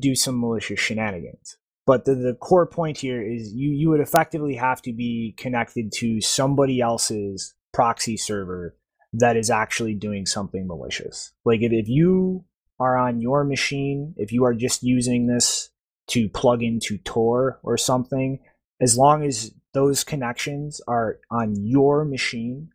do 0.00 0.14
some 0.14 0.40
malicious 0.40 0.80
shenanigans. 0.80 1.58
But 1.86 2.04
the, 2.04 2.14
the 2.14 2.34
core 2.34 2.66
point 2.66 2.98
here 2.98 3.20
is 3.20 3.52
you, 3.52 3.70
you 3.70 3.90
would 3.90 4.00
effectively 4.00 4.54
have 4.54 4.80
to 4.82 4.92
be 4.92 5.34
connected 5.36 5.92
to 5.96 6.20
somebody 6.20 6.80
else's 6.80 7.54
proxy 7.72 8.16
server 8.16 8.76
that 9.12 9.36
is 9.36 9.50
actually 9.50 9.94
doing 9.94 10.24
something 10.24 10.66
malicious. 10.66 11.32
Like 11.44 11.60
if, 11.60 11.72
if 11.72 11.88
you 11.88 12.44
are 12.78 12.96
on 12.96 13.20
your 13.20 13.44
machine, 13.44 14.14
if 14.16 14.32
you 14.32 14.44
are 14.44 14.54
just 14.54 14.82
using 14.82 15.26
this 15.26 15.70
to 16.08 16.28
plug 16.28 16.62
into 16.62 16.98
Tor 16.98 17.58
or 17.62 17.76
something, 17.76 18.38
as 18.80 18.96
long 18.96 19.24
as 19.24 19.52
those 19.74 20.04
connections 20.04 20.80
are 20.86 21.18
on 21.30 21.54
your 21.56 22.04
machine, 22.04 22.70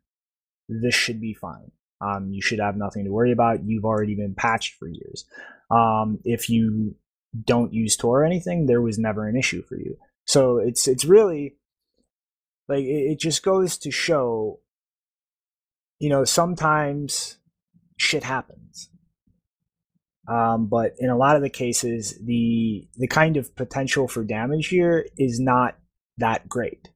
this 0.70 0.96
should 0.96 1.22
be 1.22 1.34
fine. 1.34 1.72
Um, 2.02 2.30
you 2.32 2.42
should 2.42 2.60
have 2.60 2.78
nothing 2.78 3.06
to 3.06 3.12
worry 3.12 3.32
about. 3.32 3.64
You've 3.64 3.86
already 3.86 4.16
been 4.16 4.36
patched 4.36 4.76
for 4.76 4.88
years. 4.88 5.26
Um, 5.72 6.20
if 6.24 6.50
you 6.50 6.96
don't 7.46 7.74
use 7.74 7.96
Tor 7.96 8.22
or 8.22 8.26
anything, 8.26 8.66
there 8.66 8.82
was 8.82 8.98
never 8.98 9.28
an 9.28 9.36
issue 9.36 9.64
for 9.64 9.76
you. 9.76 9.98
So 10.26 10.58
it's 10.58 10.88
it's 10.88 11.06
really 11.06 11.58
like 12.68 12.84
it, 12.84 13.12
it 13.12 13.20
just 13.20 13.44
goes 13.44 13.78
to 13.80 13.92
show, 13.92 14.60
you 16.00 16.10
know, 16.10 16.24
sometimes 16.24 17.38
shit 17.98 18.24
happens. 18.24 18.90
Um, 20.28 20.68
but 20.68 20.94
in 21.00 21.10
a 21.10 21.18
lot 21.18 21.38
of 21.38 21.42
the 21.42 21.50
cases, 21.50 22.20
the 22.24 22.88
the 22.98 23.08
kind 23.08 23.38
of 23.38 23.56
potential 23.56 24.08
for 24.08 24.24
damage 24.24 24.68
here 24.68 25.08
is 25.18 25.40
not 25.40 25.78
that 26.18 26.50
great 26.50 26.90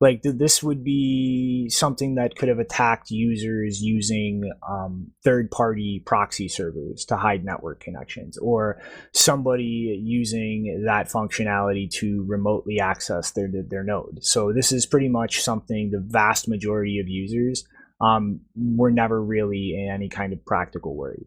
like 0.00 0.22
th- 0.22 0.36
this 0.36 0.62
would 0.62 0.82
be 0.82 1.68
something 1.68 2.14
that 2.14 2.34
could 2.34 2.48
have 2.48 2.58
attacked 2.58 3.10
users 3.10 3.82
using 3.82 4.50
um, 4.66 5.08
third-party 5.22 6.02
proxy 6.06 6.48
servers 6.48 7.04
to 7.04 7.16
hide 7.16 7.44
network 7.44 7.80
connections 7.80 8.38
or 8.38 8.80
somebody 9.12 10.00
using 10.02 10.84
that 10.86 11.10
functionality 11.10 11.90
to 11.90 12.24
remotely 12.26 12.80
access 12.80 13.32
their 13.32 13.48
their 13.68 13.84
node. 13.84 14.18
So 14.22 14.52
this 14.52 14.72
is 14.72 14.86
pretty 14.86 15.08
much 15.08 15.42
something 15.42 15.90
the 15.90 16.00
vast 16.00 16.48
majority 16.48 16.98
of 16.98 17.08
users 17.08 17.66
um, 18.00 18.40
were 18.56 18.90
never 18.90 19.22
really 19.22 19.74
in 19.76 19.90
any 19.92 20.08
kind 20.08 20.32
of 20.32 20.44
practical 20.46 20.96
worry. 20.96 21.26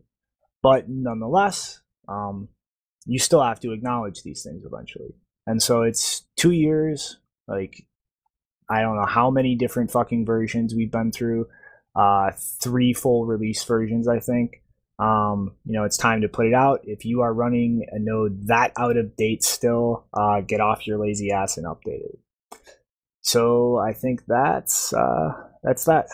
But 0.63 0.89
nonetheless 0.89 1.81
um, 2.07 2.47
you 3.05 3.19
still 3.19 3.43
have 3.43 3.59
to 3.59 3.71
acknowledge 3.71 4.23
these 4.23 4.43
things 4.43 4.63
eventually. 4.65 5.13
And 5.45 5.61
so 5.61 5.83
it's 5.83 6.23
two 6.37 6.51
years 6.51 7.19
like 7.47 7.85
I 8.69 8.81
don't 8.81 8.95
know 8.95 9.05
how 9.05 9.29
many 9.29 9.55
different 9.55 9.91
fucking 9.91 10.25
versions 10.25 10.73
we've 10.73 10.91
been 10.91 11.11
through. 11.11 11.47
Uh, 11.95 12.31
three 12.61 12.93
full 12.93 13.25
release 13.25 13.63
versions, 13.63 14.07
I 14.07 14.19
think. 14.19 14.61
Um, 14.99 15.55
you 15.65 15.73
know, 15.73 15.83
it's 15.83 15.97
time 15.97 16.21
to 16.21 16.27
put 16.27 16.45
it 16.45 16.53
out. 16.53 16.81
If 16.83 17.05
you 17.05 17.21
are 17.21 17.33
running 17.33 17.85
a 17.91 17.99
node 17.99 18.47
that 18.47 18.73
out 18.77 18.97
of 18.97 19.15
date 19.15 19.43
still, 19.43 20.05
uh, 20.13 20.41
get 20.41 20.61
off 20.61 20.87
your 20.87 20.99
lazy 20.99 21.31
ass 21.31 21.57
and 21.57 21.65
update 21.65 22.05
it. 22.05 22.19
So 23.21 23.77
I 23.77 23.93
think 23.93 24.23
that's 24.27 24.93
uh, 24.93 25.31
that's 25.63 25.85
that. 25.85 26.07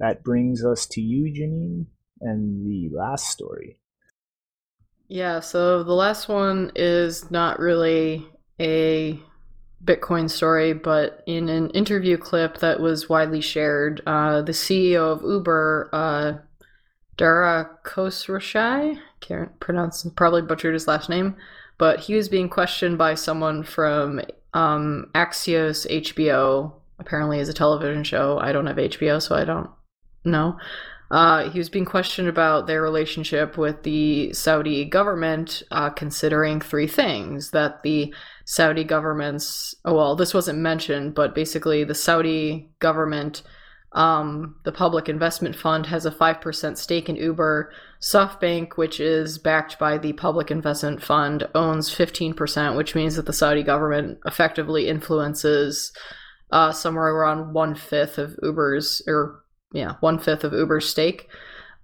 That 0.00 0.24
brings 0.24 0.64
us 0.64 0.86
to 0.86 1.00
you, 1.00 1.32
Janine, 1.32 1.86
and 2.20 2.66
the 2.66 2.90
last 2.96 3.28
story. 3.28 3.78
Yeah, 5.08 5.40
so 5.40 5.84
the 5.84 5.92
last 5.92 6.28
one 6.28 6.72
is 6.74 7.30
not 7.30 7.60
really 7.60 8.26
a 8.58 9.20
Bitcoin 9.84 10.30
story, 10.30 10.72
but 10.72 11.22
in 11.26 11.48
an 11.48 11.70
interview 11.70 12.16
clip 12.16 12.58
that 12.58 12.80
was 12.80 13.08
widely 13.08 13.40
shared, 13.40 14.00
uh, 14.06 14.42
the 14.42 14.52
CEO 14.52 15.12
of 15.12 15.22
Uber, 15.22 15.90
uh, 15.92 16.32
Dara 17.16 17.70
Khosrowshahi, 17.84 18.98
can't 19.20 19.58
pronounce, 19.60 20.06
probably 20.16 20.42
butchered 20.42 20.74
his 20.74 20.86
last 20.86 21.08
name, 21.08 21.36
but 21.78 22.00
he 22.00 22.14
was 22.14 22.28
being 22.28 22.48
questioned 22.48 22.96
by 22.96 23.14
someone 23.14 23.62
from 23.62 24.20
um, 24.54 25.10
Axios 25.14 25.86
HBO. 25.90 26.72
Apparently, 26.98 27.40
is 27.40 27.48
a 27.48 27.54
television 27.54 28.04
show. 28.04 28.38
I 28.38 28.52
don't 28.52 28.66
have 28.66 28.76
HBO, 28.76 29.20
so 29.20 29.34
I 29.34 29.44
don't 29.44 29.68
know. 30.24 30.56
Uh, 31.12 31.50
he 31.50 31.58
was 31.58 31.68
being 31.68 31.84
questioned 31.84 32.26
about 32.26 32.66
their 32.66 32.80
relationship 32.80 33.58
with 33.58 33.82
the 33.82 34.32
Saudi 34.32 34.86
government, 34.86 35.62
uh, 35.70 35.90
considering 35.90 36.58
three 36.58 36.86
things 36.86 37.50
that 37.50 37.82
the 37.82 38.14
Saudi 38.46 38.82
government's, 38.82 39.74
oh, 39.84 39.94
well, 39.94 40.16
this 40.16 40.32
wasn't 40.32 40.58
mentioned, 40.58 41.14
but 41.14 41.34
basically 41.34 41.84
the 41.84 41.94
Saudi 41.94 42.70
government, 42.78 43.42
um, 43.92 44.56
the 44.64 44.72
public 44.72 45.06
investment 45.10 45.54
fund, 45.54 45.84
has 45.84 46.06
a 46.06 46.10
5% 46.10 46.78
stake 46.78 47.10
in 47.10 47.16
Uber. 47.16 47.70
SoftBank, 48.00 48.78
which 48.78 48.98
is 48.98 49.36
backed 49.36 49.78
by 49.78 49.98
the 49.98 50.14
public 50.14 50.50
investment 50.50 51.02
fund, 51.02 51.46
owns 51.54 51.94
15%, 51.94 52.74
which 52.74 52.94
means 52.94 53.16
that 53.16 53.26
the 53.26 53.34
Saudi 53.34 53.62
government 53.62 54.18
effectively 54.24 54.88
influences 54.88 55.92
uh, 56.50 56.72
somewhere 56.72 57.14
around 57.14 57.52
one 57.52 57.74
fifth 57.74 58.16
of 58.16 58.38
Uber's, 58.42 59.02
or 59.06 59.41
yeah, 59.72 59.94
one 60.00 60.18
fifth 60.18 60.44
of 60.44 60.52
Uber's 60.52 60.88
stake. 60.88 61.28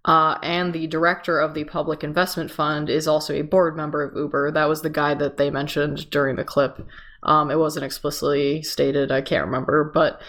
Uh, 0.04 0.38
and 0.42 0.72
the 0.72 0.86
director 0.86 1.38
of 1.38 1.54
the 1.54 1.64
public 1.64 2.02
investment 2.02 2.50
fund 2.50 2.88
is 2.88 3.06
also 3.06 3.34
a 3.34 3.42
board 3.42 3.76
member 3.76 4.02
of 4.02 4.16
Uber. 4.16 4.52
That 4.52 4.68
was 4.68 4.82
the 4.82 4.90
guy 4.90 5.14
that 5.14 5.36
they 5.36 5.50
mentioned 5.50 6.08
during 6.10 6.36
the 6.36 6.44
clip. 6.44 6.86
Um, 7.22 7.50
it 7.50 7.58
wasn't 7.58 7.84
explicitly 7.84 8.62
stated. 8.62 9.10
I 9.10 9.20
can't 9.20 9.44
remember, 9.44 9.90
but 9.92 10.22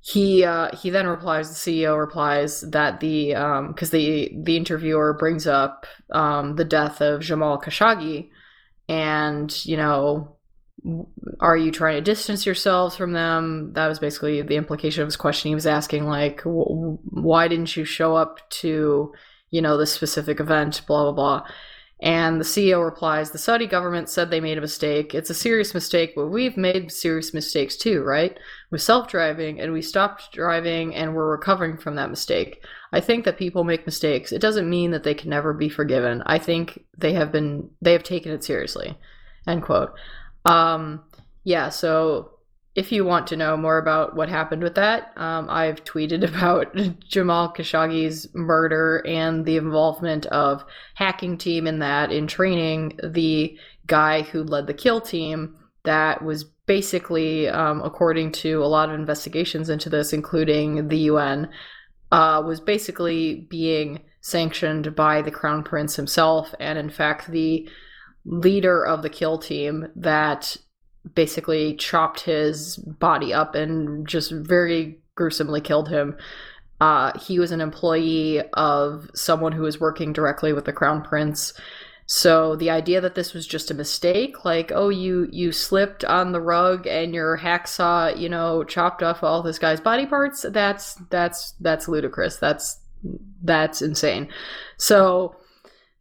he 0.00 0.44
uh, 0.44 0.74
he 0.76 0.90
then 0.90 1.06
replies. 1.06 1.48
The 1.48 1.70
CEO 1.70 1.98
replies 1.98 2.60
that 2.60 3.00
the 3.00 3.28
because 3.28 3.92
um, 3.92 3.98
the 3.98 4.32
the 4.44 4.56
interviewer 4.56 5.14
brings 5.14 5.46
up 5.46 5.86
um, 6.12 6.56
the 6.56 6.64
death 6.64 7.00
of 7.00 7.20
Jamal 7.20 7.60
Khashoggi, 7.60 8.28
and 8.88 9.64
you 9.66 9.76
know 9.76 10.37
are 11.40 11.56
you 11.56 11.70
trying 11.70 11.96
to 11.96 12.00
distance 12.00 12.46
yourselves 12.46 12.96
from 12.96 13.12
them? 13.12 13.72
That 13.74 13.88
was 13.88 13.98
basically 13.98 14.42
the 14.42 14.56
implication 14.56 15.02
of 15.02 15.06
his 15.06 15.16
question. 15.16 15.48
He 15.48 15.54
was 15.54 15.66
asking, 15.66 16.06
like, 16.06 16.42
why 16.44 17.48
didn't 17.48 17.76
you 17.76 17.84
show 17.84 18.14
up 18.14 18.48
to, 18.50 19.12
you 19.50 19.62
know, 19.62 19.76
this 19.76 19.92
specific 19.92 20.40
event, 20.40 20.82
blah, 20.86 21.04
blah, 21.04 21.12
blah. 21.12 21.46
And 22.00 22.40
the 22.40 22.44
CEO 22.44 22.84
replies, 22.84 23.30
the 23.30 23.38
Saudi 23.38 23.66
government 23.66 24.08
said 24.08 24.30
they 24.30 24.40
made 24.40 24.56
a 24.56 24.60
mistake. 24.60 25.16
It's 25.16 25.30
a 25.30 25.34
serious 25.34 25.74
mistake, 25.74 26.12
but 26.14 26.28
we've 26.28 26.56
made 26.56 26.92
serious 26.92 27.34
mistakes 27.34 27.76
too, 27.76 28.02
right? 28.02 28.38
With 28.70 28.82
self 28.82 29.08
driving, 29.08 29.60
and 29.60 29.72
we 29.72 29.82
stopped 29.82 30.32
driving 30.32 30.94
and 30.94 31.14
we're 31.14 31.28
recovering 31.28 31.76
from 31.76 31.96
that 31.96 32.10
mistake. 32.10 32.64
I 32.92 33.00
think 33.00 33.24
that 33.24 33.36
people 33.36 33.64
make 33.64 33.84
mistakes. 33.84 34.30
It 34.30 34.40
doesn't 34.40 34.70
mean 34.70 34.92
that 34.92 35.02
they 35.02 35.14
can 35.14 35.30
never 35.30 35.52
be 35.52 35.68
forgiven. 35.68 36.22
I 36.24 36.38
think 36.38 36.84
they 36.96 37.14
have 37.14 37.32
been, 37.32 37.68
they 37.82 37.92
have 37.92 38.04
taken 38.04 38.30
it 38.30 38.44
seriously. 38.44 38.96
End 39.48 39.64
quote. 39.64 39.92
Um, 40.44 41.04
yeah, 41.44 41.68
so 41.68 42.38
if 42.74 42.92
you 42.92 43.04
want 43.04 43.26
to 43.26 43.36
know 43.36 43.56
more 43.56 43.78
about 43.78 44.14
what 44.14 44.28
happened 44.28 44.62
with 44.62 44.76
that, 44.76 45.12
um, 45.16 45.48
I've 45.50 45.82
tweeted 45.82 46.22
about 46.28 46.76
Jamal 47.08 47.52
Khashoggi's 47.52 48.28
murder 48.34 49.04
and 49.06 49.44
the 49.44 49.56
involvement 49.56 50.26
of 50.26 50.64
hacking 50.94 51.38
team 51.38 51.66
in 51.66 51.80
that 51.80 52.12
in 52.12 52.26
training 52.26 52.98
the 53.02 53.58
guy 53.86 54.22
who 54.22 54.44
led 54.44 54.66
the 54.66 54.74
kill 54.74 55.00
team. 55.00 55.56
That 55.84 56.22
was 56.22 56.44
basically, 56.66 57.48
um, 57.48 57.80
according 57.82 58.32
to 58.32 58.62
a 58.62 58.66
lot 58.66 58.90
of 58.90 58.94
investigations 58.94 59.70
into 59.70 59.88
this, 59.88 60.12
including 60.12 60.88
the 60.88 60.98
UN, 60.98 61.48
uh, 62.12 62.42
was 62.46 62.60
basically 62.60 63.46
being 63.50 64.04
sanctioned 64.20 64.94
by 64.94 65.22
the 65.22 65.30
crown 65.30 65.64
prince 65.64 65.96
himself, 65.96 66.54
and 66.60 66.78
in 66.78 66.90
fact 66.90 67.30
the 67.30 67.68
leader 68.28 68.84
of 68.84 69.02
the 69.02 69.08
kill 69.08 69.38
team 69.38 69.88
that 69.96 70.56
basically 71.14 71.74
chopped 71.76 72.20
his 72.20 72.76
body 72.76 73.32
up 73.32 73.54
and 73.54 74.06
just 74.06 74.30
very 74.30 75.00
gruesomely 75.14 75.60
killed 75.60 75.88
him. 75.88 76.16
Uh, 76.80 77.18
he 77.18 77.38
was 77.38 77.50
an 77.50 77.60
employee 77.60 78.42
of 78.52 79.10
someone 79.14 79.52
who 79.52 79.62
was 79.62 79.80
working 79.80 80.12
directly 80.12 80.52
with 80.52 80.66
the 80.66 80.72
crown 80.72 81.02
prince. 81.02 81.54
So 82.06 82.56
the 82.56 82.70
idea 82.70 83.00
that 83.00 83.14
this 83.14 83.34
was 83.34 83.46
just 83.46 83.70
a 83.70 83.74
mistake, 83.74 84.44
like 84.44 84.72
oh 84.74 84.88
you 84.88 85.28
you 85.30 85.52
slipped 85.52 86.04
on 86.04 86.32
the 86.32 86.40
rug 86.40 86.86
and 86.86 87.14
your 87.14 87.36
hacksaw, 87.36 88.18
you 88.18 88.28
know, 88.28 88.64
chopped 88.64 89.02
off 89.02 89.22
all 89.22 89.42
this 89.42 89.58
guy's 89.58 89.80
body 89.80 90.06
parts, 90.06 90.46
that's 90.50 90.94
that's 91.10 91.52
that's 91.60 91.88
ludicrous. 91.88 92.36
That's 92.36 92.78
that's 93.42 93.82
insane. 93.82 94.28
So 94.78 95.36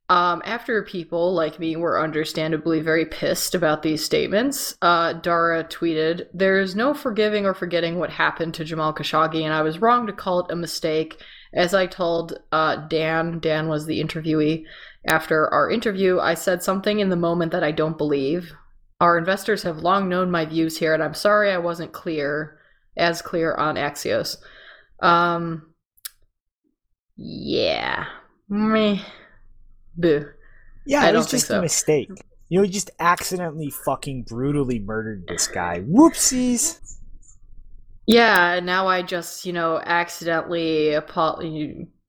um, 0.10 0.42
after 0.46 0.84
people 0.84 1.34
like 1.34 1.60
me 1.60 1.76
were 1.76 2.02
understandably 2.02 2.80
very 2.82 3.06
pissed 3.06 3.54
about 3.54 3.84
these 3.84 4.04
statements, 4.04 4.78
uh, 4.82 5.14
Dara 5.14 5.64
tweeted, 5.64 6.28
There 6.34 6.60
is 6.60 6.76
no 6.76 6.94
forgiving 6.94 7.46
or 7.46 7.54
forgetting 7.54 8.00
what 8.00 8.12
happened 8.12 8.54
to 8.56 8.66
Jamal 8.66 8.94
Khashoggi, 8.94 9.44
and 9.44 9.54
I 9.54 9.62
was 9.62 9.82
wrong 9.82 10.08
to 10.08 10.14
call 10.14 10.40
it 10.40 10.52
a 10.52 10.56
mistake. 10.56 11.22
As 11.54 11.74
I 11.74 11.88
told 11.88 12.40
uh, 12.52 12.76
Dan, 12.88 13.40
Dan 13.40 13.68
was 13.68 13.86
the 13.86 14.02
interviewee, 14.02 14.66
after 15.08 15.48
our 15.54 15.72
interview, 15.72 16.20
I 16.20 16.34
said 16.34 16.62
something 16.62 17.00
in 17.00 17.10
the 17.10 17.16
moment 17.16 17.54
that 17.54 17.64
I 17.64 17.72
don't 17.72 17.98
believe. 17.98 18.54
Our 19.00 19.18
investors 19.18 19.64
have 19.64 19.78
long 19.78 20.10
known 20.10 20.30
my 20.30 20.46
views 20.46 20.78
here, 20.78 20.94
and 20.94 21.02
I'm 21.02 21.14
sorry 21.14 21.52
I 21.52 21.58
wasn't 21.60 21.94
clear, 21.94 22.60
as 22.98 23.22
clear 23.22 23.56
on 23.56 23.76
Axios. 23.76 24.38
Um, 25.02 25.74
yeah. 27.16 28.06
Meh. 28.50 29.00
Boo. 29.98 30.30
Yeah, 30.86 31.02
I 31.02 31.10
it 31.10 31.16
was 31.16 31.30
just 31.30 31.48
so. 31.48 31.60
a 31.60 31.62
mistake. 31.62 32.10
You 32.50 32.60
know, 32.60 32.64
he 32.64 32.70
just 32.70 32.92
accidentally 33.00 33.70
fucking 33.70 34.24
brutally 34.24 34.80
murdered 34.80 35.26
this 35.28 35.48
guy. 35.48 35.82
Whoopsies. 35.82 36.80
Yeah, 38.06 38.54
and 38.54 38.66
now 38.66 38.88
I 38.88 39.02
just, 39.02 39.46
you 39.46 39.52
know, 39.52 39.82
accidentally 39.84 40.96
apo- 40.96 41.42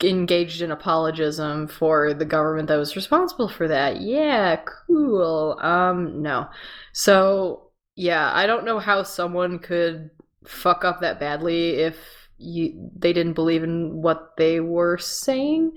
engaged 0.01 0.63
in 0.63 0.71
apologism 0.71 1.67
for 1.67 2.15
the 2.15 2.25
government 2.25 2.69
that 2.69 2.77
was 2.77 2.95
responsible 2.95 3.49
for 3.49 3.67
that. 3.67 4.01
Yeah, 4.01 4.61
cool. 4.87 5.59
Um, 5.61 6.23
no. 6.23 6.47
So, 6.93 7.73
yeah, 7.97 8.33
I 8.33 8.47
don't 8.47 8.65
know 8.65 8.79
how 8.79 9.03
someone 9.03 9.59
could 9.59 10.11
fuck 10.47 10.85
up 10.85 11.01
that 11.01 11.19
badly 11.19 11.71
if 11.71 11.97
you 12.39 12.91
they 12.97 13.13
didn't 13.13 13.33
believe 13.33 13.65
in 13.65 14.01
what 14.01 14.37
they 14.37 14.61
were 14.61 14.99
saying. 14.99 15.73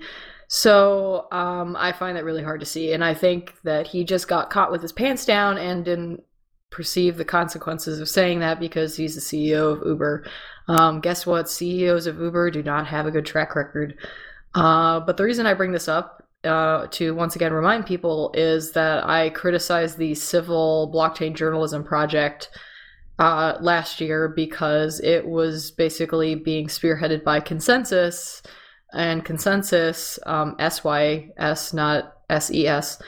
So 0.54 1.28
um, 1.32 1.76
I 1.78 1.92
find 1.92 2.14
that 2.14 2.24
really 2.24 2.42
hard 2.42 2.60
to 2.60 2.66
see, 2.66 2.92
and 2.92 3.02
I 3.02 3.14
think 3.14 3.54
that 3.64 3.86
he 3.86 4.04
just 4.04 4.28
got 4.28 4.50
caught 4.50 4.70
with 4.70 4.82
his 4.82 4.92
pants 4.92 5.24
down 5.24 5.56
and 5.56 5.82
didn't 5.82 6.24
perceive 6.68 7.16
the 7.16 7.24
consequences 7.24 8.00
of 8.00 8.08
saying 8.08 8.40
that 8.40 8.60
because 8.60 8.94
he's 8.94 9.14
the 9.14 9.22
CEO 9.22 9.72
of 9.72 9.86
Uber. 9.86 10.26
Um, 10.68 11.00
guess 11.00 11.24
what? 11.24 11.48
CEOs 11.48 12.06
of 12.06 12.20
Uber 12.20 12.50
do 12.50 12.62
not 12.62 12.86
have 12.86 13.06
a 13.06 13.10
good 13.10 13.24
track 13.24 13.56
record. 13.56 13.96
Uh, 14.54 15.00
but 15.00 15.16
the 15.16 15.24
reason 15.24 15.46
I 15.46 15.54
bring 15.54 15.72
this 15.72 15.88
up 15.88 16.28
uh, 16.44 16.86
to 16.90 17.14
once 17.14 17.34
again 17.34 17.54
remind 17.54 17.86
people 17.86 18.30
is 18.34 18.72
that 18.72 19.08
I 19.08 19.30
criticized 19.30 19.96
the 19.96 20.14
Civil 20.14 20.92
Blockchain 20.94 21.34
Journalism 21.34 21.82
Project 21.82 22.50
uh, 23.18 23.56
last 23.62 24.02
year 24.02 24.28
because 24.28 25.00
it 25.00 25.26
was 25.26 25.70
basically 25.70 26.34
being 26.34 26.66
spearheaded 26.66 27.24
by 27.24 27.40
ConsenSys 27.40 28.42
and 28.92 29.24
consensus 29.24 30.18
um, 30.26 30.56
sys 30.58 31.74
not 31.74 32.16
ses 32.38 33.02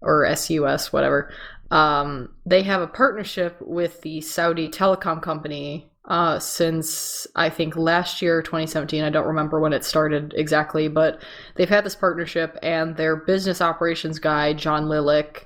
or 0.00 0.34
sus 0.34 0.92
whatever. 0.92 1.32
Um, 1.70 2.34
they 2.46 2.62
have 2.62 2.82
a 2.82 2.86
partnership 2.88 3.56
with 3.60 4.00
the 4.02 4.20
saudi 4.20 4.68
telecom 4.68 5.22
company 5.22 5.90
uh, 6.06 6.38
since 6.40 7.26
i 7.36 7.48
think 7.48 7.76
last 7.76 8.20
year 8.20 8.42
2017 8.42 9.04
i 9.04 9.10
don't 9.10 9.26
remember 9.26 9.60
when 9.60 9.72
it 9.72 9.84
started 9.84 10.34
exactly 10.36 10.88
but 10.88 11.22
they've 11.54 11.68
had 11.68 11.84
this 11.84 11.94
partnership 11.94 12.58
and 12.62 12.96
their 12.96 13.14
business 13.14 13.60
operations 13.60 14.18
guy 14.18 14.52
John 14.52 14.86
Lilic 14.86 15.44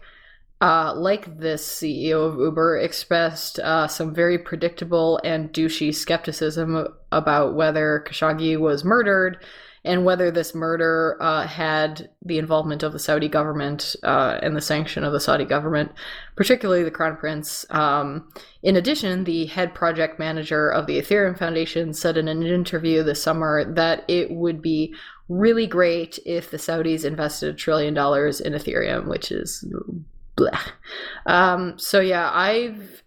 uh, 0.60 0.94
like 0.94 1.38
this 1.38 1.66
CEO 1.66 2.26
of 2.26 2.38
Uber, 2.38 2.78
expressed 2.78 3.58
uh, 3.58 3.86
some 3.86 4.14
very 4.14 4.38
predictable 4.38 5.20
and 5.22 5.52
douchey 5.52 5.94
skepticism 5.94 6.88
about 7.12 7.54
whether 7.54 8.02
Khashoggi 8.08 8.58
was 8.58 8.82
murdered 8.82 9.44
and 9.84 10.04
whether 10.04 10.30
this 10.30 10.54
murder 10.54 11.16
uh, 11.20 11.46
had 11.46 12.08
the 12.24 12.38
involvement 12.38 12.82
of 12.82 12.92
the 12.92 12.98
Saudi 12.98 13.28
government 13.28 13.94
uh, 14.02 14.38
and 14.42 14.56
the 14.56 14.60
sanction 14.60 15.04
of 15.04 15.12
the 15.12 15.20
Saudi 15.20 15.44
government, 15.44 15.92
particularly 16.36 16.82
the 16.82 16.90
Crown 16.90 17.16
Prince. 17.16 17.66
Um, 17.70 18.28
in 18.62 18.76
addition, 18.76 19.24
the 19.24 19.46
head 19.46 19.74
project 19.74 20.18
manager 20.18 20.70
of 20.70 20.86
the 20.86 20.98
Ethereum 20.98 21.38
Foundation 21.38 21.92
said 21.92 22.16
in 22.16 22.28
an 22.28 22.42
interview 22.42 23.02
this 23.02 23.22
summer 23.22 23.64
that 23.74 24.04
it 24.08 24.30
would 24.30 24.62
be 24.62 24.94
really 25.28 25.66
great 25.66 26.18
if 26.24 26.50
the 26.50 26.56
Saudis 26.56 27.04
invested 27.04 27.50
a 27.50 27.56
trillion 27.56 27.94
dollars 27.94 28.40
in 28.40 28.54
Ethereum, 28.54 29.06
which 29.06 29.30
is 29.30 29.64
blah. 30.36 30.60
Um, 31.26 31.78
so 31.78 32.00
yeah, 32.00 32.30
I've 32.32 33.03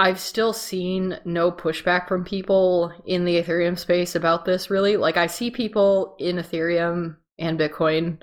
I've 0.00 0.18
still 0.18 0.54
seen 0.54 1.18
no 1.26 1.52
pushback 1.52 2.08
from 2.08 2.24
people 2.24 2.90
in 3.04 3.26
the 3.26 3.42
Ethereum 3.42 3.78
space 3.78 4.14
about 4.14 4.46
this. 4.46 4.70
Really, 4.70 4.96
like 4.96 5.18
I 5.18 5.26
see 5.26 5.50
people 5.50 6.16
in 6.18 6.36
Ethereum 6.36 7.16
and 7.38 7.58
Bitcoin, 7.58 8.16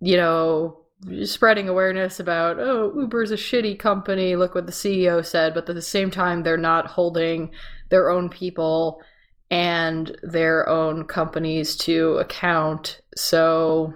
you 0.00 0.16
know, 0.16 0.80
spreading 1.22 1.68
awareness 1.68 2.18
about 2.18 2.58
oh 2.58 2.92
Uber's 2.96 3.30
a 3.30 3.36
shitty 3.36 3.78
company. 3.78 4.34
Look 4.34 4.56
what 4.56 4.66
the 4.66 4.72
CEO 4.72 5.24
said, 5.24 5.54
but 5.54 5.68
at 5.68 5.76
the 5.76 5.80
same 5.80 6.10
time, 6.10 6.42
they're 6.42 6.56
not 6.56 6.88
holding 6.88 7.52
their 7.90 8.10
own 8.10 8.28
people 8.28 9.00
and 9.48 10.16
their 10.24 10.68
own 10.68 11.04
companies 11.04 11.76
to 11.76 12.16
account. 12.16 13.00
So 13.14 13.94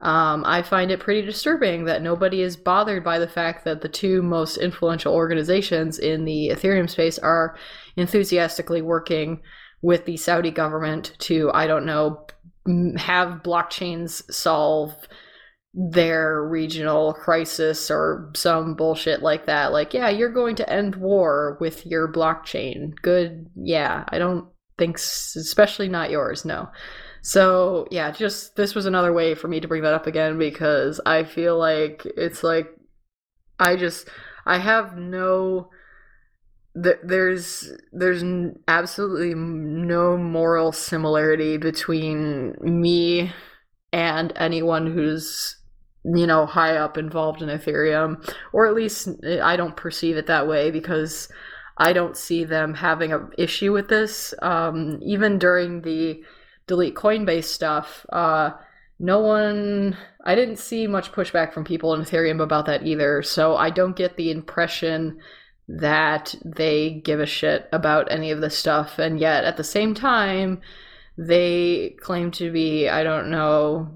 um, 0.00 0.44
I 0.46 0.62
find 0.62 0.90
it 0.90 1.00
pretty 1.00 1.22
disturbing 1.22 1.84
that 1.86 2.02
nobody 2.02 2.42
is 2.42 2.56
bothered 2.56 3.02
by 3.02 3.18
the 3.18 3.28
fact 3.28 3.64
that 3.64 3.80
the 3.80 3.88
two 3.88 4.22
most 4.22 4.56
influential 4.56 5.12
organizations 5.12 5.98
in 5.98 6.24
the 6.24 6.50
Ethereum 6.54 6.88
space 6.88 7.18
are 7.18 7.56
enthusiastically 7.96 8.80
working 8.80 9.40
with 9.82 10.04
the 10.04 10.16
Saudi 10.16 10.50
government 10.50 11.14
to, 11.18 11.50
I 11.52 11.66
don't 11.66 11.86
know, 11.86 12.26
have 12.96 13.42
blockchains 13.42 14.22
solve 14.32 14.94
their 15.74 16.44
regional 16.44 17.12
crisis 17.14 17.90
or 17.90 18.32
some 18.34 18.74
bullshit 18.74 19.22
like 19.22 19.46
that. 19.46 19.72
Like, 19.72 19.94
yeah, 19.94 20.08
you're 20.08 20.32
going 20.32 20.56
to 20.56 20.72
end 20.72 20.96
war 20.96 21.56
with 21.60 21.86
your 21.86 22.10
blockchain. 22.10 22.92
Good. 23.02 23.46
Yeah, 23.56 24.04
I 24.08 24.18
don't 24.18 24.48
think, 24.78 24.96
especially 24.96 25.88
not 25.88 26.10
yours. 26.10 26.44
No. 26.44 26.68
So, 27.28 27.86
yeah, 27.90 28.10
just 28.10 28.56
this 28.56 28.74
was 28.74 28.86
another 28.86 29.12
way 29.12 29.34
for 29.34 29.48
me 29.48 29.60
to 29.60 29.68
bring 29.68 29.82
that 29.82 29.92
up 29.92 30.06
again 30.06 30.38
because 30.38 30.98
I 31.04 31.24
feel 31.24 31.58
like 31.58 32.06
it's 32.16 32.42
like 32.42 32.68
I 33.60 33.76
just 33.76 34.08
I 34.46 34.56
have 34.56 34.96
no 34.96 35.68
there's 36.74 37.70
there's 37.92 38.24
absolutely 38.66 39.34
no 39.34 40.16
moral 40.16 40.72
similarity 40.72 41.58
between 41.58 42.54
me 42.62 43.30
and 43.92 44.32
anyone 44.36 44.86
who's 44.86 45.54
you 46.04 46.26
know 46.26 46.46
high 46.46 46.76
up 46.76 46.96
involved 46.96 47.42
in 47.42 47.50
ethereum 47.50 48.26
or 48.54 48.66
at 48.66 48.74
least 48.74 49.08
i 49.42 49.56
don't 49.56 49.76
perceive 49.76 50.16
it 50.16 50.28
that 50.28 50.46
way 50.46 50.70
because 50.70 51.28
i 51.78 51.92
don't 51.92 52.16
see 52.16 52.44
them 52.44 52.74
having 52.74 53.12
an 53.12 53.28
issue 53.36 53.72
with 53.72 53.88
this. 53.88 54.32
Um, 54.40 55.00
even 55.02 55.38
during 55.38 55.82
the 55.82 56.22
delete 56.68 56.94
coinbase 56.94 57.44
stuff 57.44 58.06
uh, 58.12 58.50
no 58.98 59.20
one 59.20 59.96
i 60.24 60.34
didn't 60.34 60.58
see 60.58 60.86
much 60.86 61.12
pushback 61.12 61.52
from 61.52 61.64
people 61.64 61.94
in 61.94 62.02
ethereum 62.02 62.42
about 62.42 62.66
that 62.66 62.86
either. 62.86 63.22
So 63.22 63.56
i 63.56 63.70
don't 63.70 63.96
get 63.96 64.16
the 64.16 64.30
impression 64.30 65.18
that 65.68 66.34
they 66.44 67.02
give 67.04 67.20
a 67.20 67.26
shit 67.26 67.68
about 67.72 68.10
any 68.10 68.30
of 68.30 68.40
this 68.40 68.56
stuff. 68.56 68.98
And 68.98 69.20
yet 69.20 69.44
at 69.44 69.58
the 69.58 69.64
same 69.64 69.92
time 69.92 70.62
they 71.18 71.96
claim 72.00 72.30
to 72.30 72.52
be 72.52 72.88
i 72.88 73.02
don't 73.02 73.28
know 73.28 73.92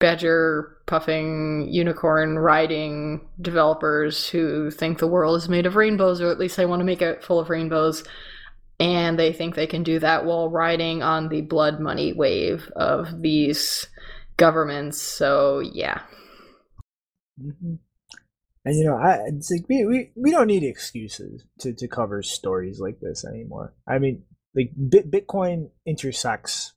badger 0.00 0.78
puffing 0.86 1.68
unicorn 1.70 2.38
riding 2.38 3.28
developers 3.40 4.28
who 4.28 4.70
think 4.70 4.98
the 4.98 5.06
world 5.06 5.36
is 5.36 5.48
made 5.48 5.66
of 5.66 5.76
rainbows 5.76 6.22
or 6.22 6.30
at 6.30 6.38
least 6.38 6.56
they 6.56 6.66
want 6.66 6.80
to 6.80 6.84
make 6.84 7.02
it 7.02 7.22
full 7.22 7.38
of 7.38 7.50
rainbows 7.50 8.02
and 8.84 9.18
they 9.18 9.32
think 9.32 9.54
they 9.54 9.66
can 9.66 9.82
do 9.82 9.98
that 9.98 10.26
while 10.26 10.50
riding 10.50 11.02
on 11.02 11.28
the 11.28 11.40
blood 11.40 11.80
money 11.80 12.12
wave 12.12 12.70
of 12.76 13.22
these 13.22 13.88
governments 14.36 15.00
so 15.00 15.60
yeah 15.60 16.02
mm-hmm. 17.40 17.74
And 18.66 18.76
you 18.78 18.84
know, 18.84 18.96
I 18.96 19.18
it's 19.26 19.50
like 19.50 19.66
we, 19.68 19.84
we, 19.84 20.10
we 20.16 20.30
don't 20.30 20.46
need 20.46 20.62
excuses 20.62 21.44
to, 21.60 21.74
to 21.74 21.86
cover 21.86 22.22
stories 22.22 22.80
like 22.80 22.98
this 22.98 23.22
anymore. 23.22 23.74
I 23.86 23.98
mean, 23.98 24.22
like 24.54 24.72
Bitcoin 24.74 25.68
intersects 25.84 26.72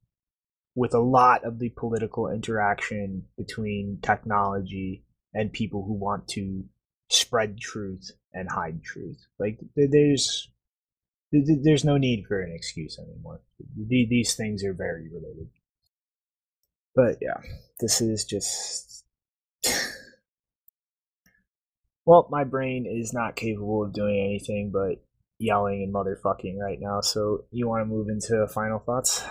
with 0.75 0.93
a 0.93 0.99
lot 0.99 1.43
of 1.45 1.59
the 1.59 1.69
political 1.69 2.29
interaction 2.29 3.23
between 3.37 3.99
technology 4.01 5.03
and 5.33 5.51
people 5.51 5.83
who 5.85 5.93
want 5.93 6.27
to 6.27 6.65
spread 7.09 7.57
truth 7.57 8.11
and 8.33 8.49
hide 8.49 8.83
truth. 8.83 9.25
Like 9.39 9.59
there's 9.75 10.49
there's 11.31 11.83
no 11.83 11.97
need 11.97 12.25
for 12.27 12.41
an 12.41 12.51
excuse 12.53 12.97
anymore. 12.99 13.41
These 13.75 14.35
things 14.35 14.63
are 14.63 14.73
very 14.73 15.09
related. 15.09 15.49
But 16.95 17.17
yeah, 17.21 17.41
this 17.79 18.01
is 18.01 18.25
just 18.25 19.03
well, 22.05 22.27
my 22.31 22.43
brain 22.43 22.85
is 22.87 23.13
not 23.13 23.35
capable 23.35 23.83
of 23.83 23.93
doing 23.93 24.19
anything 24.19 24.71
but 24.71 25.03
yelling 25.39 25.83
and 25.83 25.93
motherfucking 25.93 26.57
right 26.57 26.79
now. 26.79 27.01
So 27.01 27.45
you 27.51 27.67
want 27.67 27.81
to 27.81 27.85
move 27.85 28.09
into 28.09 28.47
final 28.47 28.79
thoughts? 28.79 29.23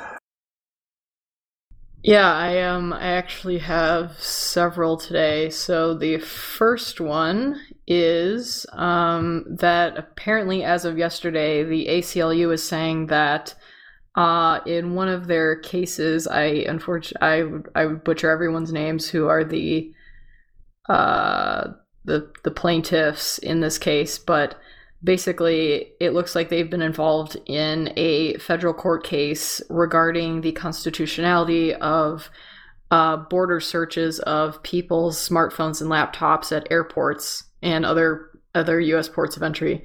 Yeah, 2.03 2.33
I 2.33 2.63
um 2.63 2.93
I 2.93 3.07
actually 3.07 3.59
have 3.59 4.21
several 4.21 4.97
today. 4.97 5.51
So 5.51 5.95
the 5.95 6.19
first 6.19 7.01
one 7.01 7.61
is 7.87 8.67
um 8.73 9.45
that 9.49 9.97
apparently 9.97 10.65
as 10.65 10.85
of 10.85 10.99
yesterday 10.99 11.63
the 11.63 11.87
ACLU 11.89 12.53
is 12.53 12.63
saying 12.63 13.07
that 13.07 13.55
uh 14.17 14.61
in 14.67 14.95
one 14.95 15.09
of 15.09 15.29
their 15.29 15.57
cases 15.57 16.27
I 16.27 16.45
unfortunately 16.69 17.63
I 17.75 17.83
I 17.83 17.87
would 17.87 18.03
butcher 18.05 18.31
everyone's 18.31 18.73
names 18.73 19.09
who 19.09 19.29
are 19.29 19.45
the 19.45 19.93
uh 20.89 21.69
the 22.07 22.31
the 22.45 22.51
plaintiffs 22.51 23.39
in 23.39 23.61
this 23.61 23.77
case, 23.77 24.19
but 24.19 24.59
basically 25.05 25.89
it 26.01 26.15
looks 26.15 26.35
like 26.35 26.49
they've 26.49 26.71
been 26.71 26.83
involved 26.83 27.37
in 27.47 27.93
a 27.97 28.39
federal 28.39 28.73
court 28.73 29.05
case 29.05 29.61
regarding 29.69 30.41
the 30.41 30.53
constitutionality 30.53 31.75
of 31.75 32.31
uh, 32.91 33.17
border 33.17 33.61
searches 33.61 34.21
of 34.21 34.63
people's 34.63 35.19
smartphones 35.19 35.81
and 35.81 35.91
laptops 35.91 36.57
at 36.57 36.71
airports 36.71 37.45
and 37.63 37.85
other 37.85 38.31
other 38.55 38.81
U.S. 38.81 39.09
ports 39.09 39.37
of 39.37 39.43
entry. 39.43 39.85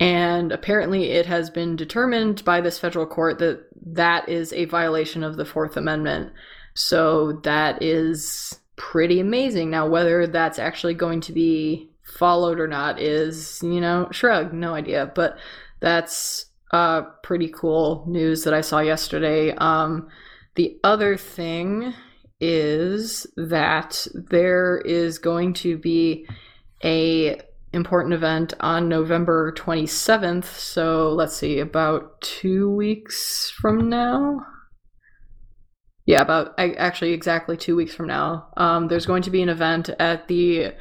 And 0.00 0.52
apparently, 0.52 1.10
it 1.10 1.26
has 1.26 1.50
been 1.50 1.76
determined 1.76 2.44
by 2.44 2.60
this 2.60 2.78
federal 2.78 3.06
court 3.06 3.38
that 3.38 3.64
that 3.94 4.28
is 4.28 4.52
a 4.52 4.66
violation 4.66 5.24
of 5.24 5.36
the 5.36 5.44
Fourth 5.44 5.76
Amendment. 5.76 6.32
So 6.74 7.40
that 7.42 7.82
is 7.82 8.60
pretty 8.76 9.18
amazing. 9.18 9.70
Now, 9.70 9.88
whether 9.88 10.26
that's 10.26 10.60
actually 10.60 10.94
going 10.94 11.20
to 11.22 11.32
be 11.32 11.90
followed 12.04 12.60
or 12.60 12.68
not 12.68 13.00
is, 13.00 13.60
you 13.62 13.80
know, 13.80 14.08
shrug, 14.12 14.52
no 14.52 14.74
idea. 14.74 15.10
But 15.14 15.38
that's 15.80 16.46
uh, 16.72 17.02
pretty 17.22 17.48
cool 17.48 18.04
news 18.06 18.44
that 18.44 18.54
I 18.54 18.60
saw 18.60 18.80
yesterday. 18.80 19.54
Um, 19.56 20.08
the 20.54 20.78
other 20.84 21.16
thing 21.16 21.92
is 22.40 23.26
that 23.36 24.06
there 24.14 24.78
is 24.84 25.18
going 25.18 25.54
to 25.54 25.76
be 25.76 26.26
a 26.84 27.40
important 27.72 28.14
event 28.14 28.54
on 28.60 28.88
November 28.88 29.52
27th. 29.52 30.44
So 30.44 31.12
let's 31.12 31.36
see, 31.36 31.58
about 31.58 32.20
two 32.20 32.70
weeks 32.70 33.50
from 33.50 33.88
now 33.88 34.40
yeah, 36.08 36.22
about 36.22 36.54
actually 36.58 37.12
exactly 37.12 37.58
two 37.58 37.76
weeks 37.76 37.94
from 37.94 38.06
now. 38.06 38.48
Um, 38.56 38.88
there's 38.88 39.04
going 39.04 39.20
to 39.24 39.30
be 39.30 39.42
an 39.42 39.50
event 39.50 39.90
at 39.98 40.26
the 40.26 40.72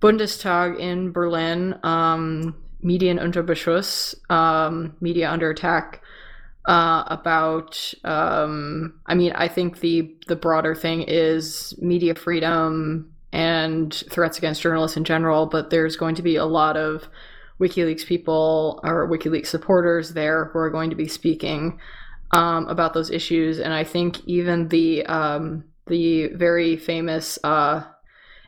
Bundestag 0.00 0.78
in 0.78 1.12
Berlin, 1.12 1.78
um, 1.82 2.56
Medien 2.82 3.22
unter 3.22 3.42
Beschuss, 3.42 4.14
um, 4.30 4.96
Media 5.02 5.30
Under 5.30 5.50
Attack, 5.50 6.02
uh, 6.64 7.04
about. 7.08 7.92
Um, 8.02 8.98
I 9.04 9.14
mean, 9.14 9.32
I 9.32 9.46
think 9.46 9.80
the 9.80 10.16
the 10.26 10.36
broader 10.36 10.74
thing 10.74 11.02
is 11.02 11.74
media 11.78 12.14
freedom 12.14 13.11
and 13.32 13.92
threats 14.10 14.38
against 14.38 14.62
journalists 14.62 14.96
in 14.96 15.04
general. 15.04 15.46
But 15.46 15.70
there's 15.70 15.96
going 15.96 16.14
to 16.16 16.22
be 16.22 16.36
a 16.36 16.44
lot 16.44 16.76
of 16.76 17.08
WikiLeaks 17.60 18.06
people 18.06 18.80
or 18.82 19.08
WikiLeaks 19.08 19.46
supporters 19.46 20.14
there 20.14 20.46
who 20.46 20.58
are 20.58 20.70
going 20.70 20.90
to 20.90 20.96
be 20.96 21.08
speaking 21.08 21.78
um, 22.32 22.66
about 22.68 22.94
those 22.94 23.10
issues, 23.10 23.58
and 23.58 23.72
I 23.72 23.84
think 23.84 24.24
even 24.26 24.68
the 24.68 25.04
um, 25.06 25.64
the 25.86 26.28
very 26.28 26.76
famous 26.76 27.38
uh, 27.44 27.84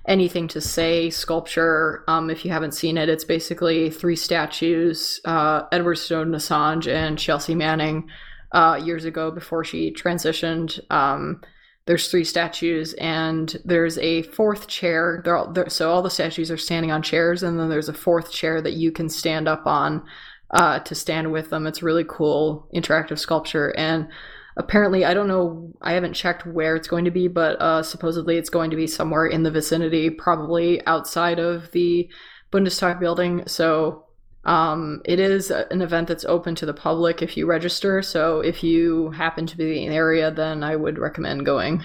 anything 0.06 0.48
to 0.48 0.60
say 0.60 1.10
sculpture. 1.10 2.02
Um, 2.08 2.30
if 2.30 2.44
you 2.44 2.50
haven't 2.50 2.72
seen 2.72 2.96
it, 2.98 3.08
it's 3.08 3.24
basically 3.24 3.90
three 3.90 4.16
statues: 4.16 5.20
uh, 5.24 5.62
Edward 5.70 5.96
Snowden, 5.96 6.34
Assange, 6.34 6.92
and 6.92 7.18
Chelsea 7.18 7.54
Manning. 7.54 8.08
Uh, 8.52 8.80
years 8.82 9.04
ago, 9.04 9.32
before 9.32 9.64
she 9.64 9.92
transitioned, 9.92 10.78
um, 10.88 11.40
there's 11.86 12.10
three 12.10 12.24
statues, 12.24 12.94
and 12.94 13.56
there's 13.64 13.98
a 13.98 14.22
fourth 14.22 14.68
chair. 14.68 15.20
They're 15.24 15.36
all, 15.36 15.52
they're, 15.52 15.68
so 15.68 15.90
all 15.90 16.02
the 16.02 16.10
statues 16.10 16.50
are 16.50 16.56
standing 16.56 16.90
on 16.90 17.02
chairs, 17.02 17.42
and 17.42 17.58
then 17.58 17.68
there's 17.68 17.90
a 17.90 17.94
fourth 17.94 18.32
chair 18.32 18.62
that 18.62 18.72
you 18.72 18.90
can 18.90 19.08
stand 19.08 19.48
up 19.48 19.66
on 19.66 20.02
uh, 20.50 20.78
to 20.80 20.94
stand 20.94 21.30
with 21.30 21.50
them. 21.50 21.66
It's 21.66 21.82
really 21.82 22.04
cool 22.08 22.68
interactive 22.74 23.18
sculpture. 23.18 23.74
And 23.76 24.08
apparently, 24.56 25.04
I 25.04 25.12
don't 25.12 25.28
know, 25.28 25.72
I 25.82 25.92
haven't 25.92 26.14
checked 26.14 26.46
where 26.46 26.74
it's 26.74 26.88
going 26.88 27.04
to 27.04 27.10
be, 27.10 27.28
but 27.28 27.60
uh, 27.60 27.82
supposedly 27.82 28.38
it's 28.38 28.50
going 28.50 28.70
to 28.70 28.76
be 28.76 28.86
somewhere 28.86 29.26
in 29.26 29.42
the 29.42 29.50
vicinity, 29.50 30.08
probably 30.08 30.84
outside 30.86 31.38
of 31.38 31.70
the 31.72 32.08
Bundestag 32.50 32.98
building. 33.00 33.42
So 33.46 34.03
um, 34.44 35.00
it 35.04 35.18
is 35.18 35.50
an 35.50 35.80
event 35.80 36.08
that's 36.08 36.24
open 36.24 36.54
to 36.56 36.66
the 36.66 36.74
public 36.74 37.22
if 37.22 37.36
you 37.36 37.46
register. 37.46 38.02
So 38.02 38.40
if 38.40 38.62
you 38.62 39.10
happen 39.10 39.46
to 39.46 39.56
be 39.56 39.84
in 39.84 39.90
the 39.90 39.96
area, 39.96 40.30
then 40.30 40.62
I 40.62 40.76
would 40.76 40.98
recommend 40.98 41.46
going. 41.46 41.82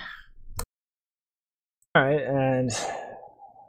All 1.95 2.03
right, 2.03 2.21
and 2.21 2.69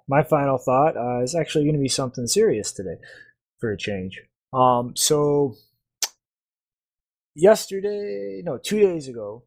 my 0.08 0.22
final 0.22 0.58
thought 0.58 0.96
uh, 0.96 1.22
is 1.22 1.34
actually 1.34 1.64
going 1.64 1.76
to 1.76 1.80
be 1.80 1.88
something 1.88 2.26
serious 2.26 2.72
today, 2.72 2.96
for 3.60 3.72
a 3.72 3.78
change. 3.78 4.20
Um, 4.52 4.92
so 4.96 5.54
yesterday, 7.34 8.42
no, 8.44 8.58
two 8.58 8.80
days 8.80 9.08
ago, 9.08 9.44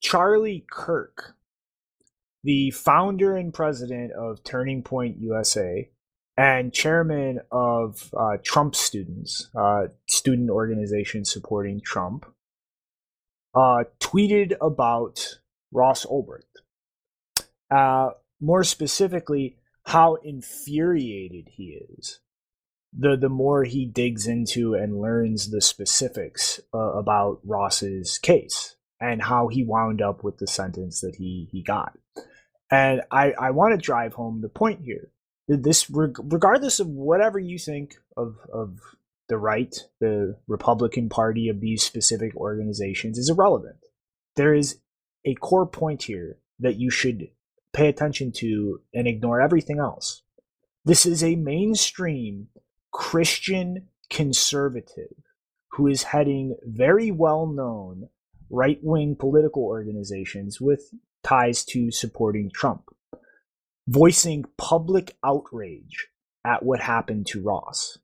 Charlie 0.00 0.66
Kirk, 0.70 1.34
the 2.44 2.70
founder 2.70 3.36
and 3.36 3.52
president 3.52 4.12
of 4.12 4.44
Turning 4.44 4.82
Point 4.82 5.16
USA 5.18 5.88
and 6.36 6.72
chairman 6.72 7.40
of 7.50 8.12
uh, 8.16 8.38
Trump 8.42 8.74
Students, 8.74 9.50
uh, 9.54 9.88
student 10.08 10.50
organization 10.50 11.24
supporting 11.24 11.80
Trump, 11.84 12.26
uh, 13.54 13.84
tweeted 14.00 14.54
about 14.60 15.38
Ross 15.72 16.06
Ulbricht. 16.06 16.44
Uh, 17.70 18.10
more 18.40 18.64
specifically, 18.64 19.56
how 19.84 20.16
infuriated 20.16 21.48
he 21.56 21.78
is 21.98 22.20
the 22.92 23.16
the 23.16 23.28
more 23.28 23.64
he 23.64 23.86
digs 23.86 24.26
into 24.26 24.74
and 24.74 25.00
learns 25.00 25.50
the 25.50 25.60
specifics 25.60 26.60
uh, 26.74 26.78
about 26.78 27.40
Ross's 27.44 28.18
case 28.18 28.76
and 29.00 29.22
how 29.22 29.48
he 29.48 29.64
wound 29.64 30.02
up 30.02 30.22
with 30.22 30.38
the 30.38 30.46
sentence 30.46 31.00
that 31.00 31.16
he 31.16 31.48
he 31.50 31.62
got. 31.62 31.96
And 32.70 33.02
I 33.10 33.32
I 33.32 33.50
want 33.50 33.72
to 33.72 33.84
drive 33.84 34.14
home 34.14 34.40
the 34.40 34.48
point 34.48 34.80
here. 34.84 35.10
This 35.48 35.90
regardless 35.90 36.80
of 36.80 36.88
whatever 36.88 37.38
you 37.38 37.58
think 37.58 37.96
of 38.16 38.36
of 38.52 38.78
the 39.28 39.38
right, 39.38 39.74
the 40.00 40.36
Republican 40.46 41.08
Party 41.08 41.48
of 41.48 41.60
these 41.60 41.82
specific 41.82 42.36
organizations 42.36 43.18
is 43.18 43.30
irrelevant. 43.30 43.78
There 44.36 44.54
is 44.54 44.78
a 45.24 45.34
core 45.34 45.66
point 45.66 46.02
here 46.02 46.38
that 46.60 46.76
you 46.76 46.90
should 46.90 47.28
pay 47.72 47.88
attention 47.88 48.32
to 48.32 48.80
and 48.94 49.06
ignore 49.06 49.40
everything 49.40 49.78
else. 49.78 50.22
This 50.84 51.06
is 51.06 51.22
a 51.22 51.36
mainstream 51.36 52.48
Christian 52.92 53.88
conservative 54.10 55.14
who 55.72 55.86
is 55.86 56.02
heading 56.02 56.56
very 56.64 57.10
well 57.10 57.46
known 57.46 58.08
right 58.50 58.78
wing 58.82 59.16
political 59.16 59.62
organizations 59.62 60.60
with 60.60 60.92
ties 61.22 61.64
to 61.64 61.90
supporting 61.90 62.50
Trump, 62.50 62.84
voicing 63.86 64.44
public 64.56 65.16
outrage 65.24 66.08
at 66.44 66.62
what 66.62 66.80
happened 66.80 67.26
to 67.28 67.42
Ross. 67.42 67.98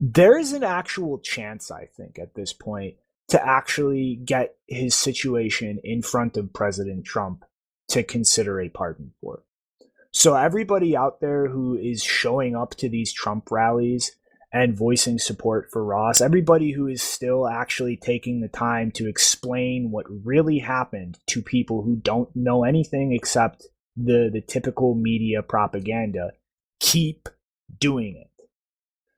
There 0.00 0.36
is 0.36 0.52
an 0.52 0.64
actual 0.64 1.18
chance, 1.18 1.70
I 1.70 1.86
think, 1.86 2.18
at 2.18 2.34
this 2.34 2.52
point, 2.52 2.96
to 3.28 3.46
actually 3.46 4.16
get 4.24 4.56
his 4.66 4.94
situation 4.94 5.78
in 5.84 6.02
front 6.02 6.36
of 6.36 6.52
President 6.52 7.04
Trump 7.04 7.44
to 7.88 8.02
consider 8.02 8.60
a 8.60 8.68
pardon 8.68 9.12
for. 9.20 9.36
It. 9.80 9.86
So 10.10 10.34
everybody 10.34 10.96
out 10.96 11.20
there 11.20 11.48
who 11.48 11.76
is 11.76 12.02
showing 12.02 12.54
up 12.54 12.74
to 12.76 12.88
these 12.88 13.12
Trump 13.12 13.50
rallies 13.50 14.12
and 14.52 14.76
voicing 14.76 15.18
support 15.18 15.70
for 15.70 15.82
Ross, 15.82 16.20
everybody 16.20 16.72
who 16.72 16.86
is 16.86 17.00
still 17.00 17.48
actually 17.48 17.96
taking 17.96 18.40
the 18.40 18.48
time 18.48 18.90
to 18.92 19.08
explain 19.08 19.90
what 19.90 20.04
really 20.08 20.58
happened 20.58 21.18
to 21.28 21.40
people 21.40 21.82
who 21.82 21.96
don't 21.96 22.34
know 22.36 22.64
anything 22.64 23.14
except 23.14 23.66
the 23.96 24.30
the 24.32 24.40
typical 24.40 24.94
media 24.94 25.42
propaganda, 25.42 26.32
keep 26.80 27.28
doing 27.78 28.16
it. 28.16 28.28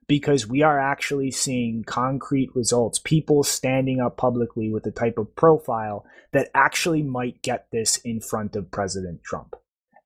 Because 0.07 0.45
we 0.45 0.61
are 0.61 0.79
actually 0.79 1.31
seeing 1.31 1.83
concrete 1.83 2.49
results, 2.53 2.99
people 2.99 3.43
standing 3.43 3.99
up 3.99 4.17
publicly 4.17 4.69
with 4.71 4.83
the 4.83 4.91
type 4.91 5.17
of 5.17 5.35
profile 5.35 6.05
that 6.31 6.49
actually 6.53 7.01
might 7.01 7.41
get 7.41 7.67
this 7.71 7.97
in 7.97 8.21
front 8.21 8.55
of 8.55 8.69
President 8.69 9.23
Trump. 9.23 9.55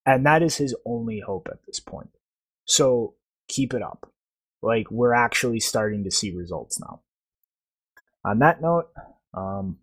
And 0.05 0.25
that 0.25 0.41
is 0.41 0.55
his 0.55 0.73
only 0.85 1.19
hope 1.19 1.49
at 1.51 1.65
this 1.67 1.81
point. 1.81 2.11
So 2.63 3.15
keep 3.49 3.73
it 3.73 3.81
up. 3.81 4.09
Like, 4.61 4.89
we're 4.89 5.13
actually 5.13 5.59
starting 5.59 6.05
to 6.05 6.11
see 6.11 6.31
results 6.31 6.79
now. 6.79 7.01
On 8.23 8.39
that 8.39 8.61
note, 8.61 8.89
um, 9.33 9.79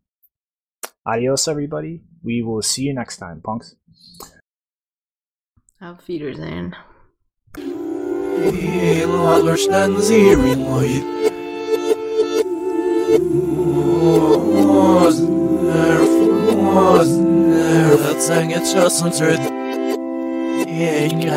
adios, 1.05 1.47
everybody. 1.47 2.03
We 2.23 2.43
will 2.43 2.63
see 2.63 2.83
you 2.83 2.95
next 2.95 3.19
time, 3.19 3.41
punks. 3.43 3.77
Auf 5.79 6.09
Wiedersehen. 6.09 6.75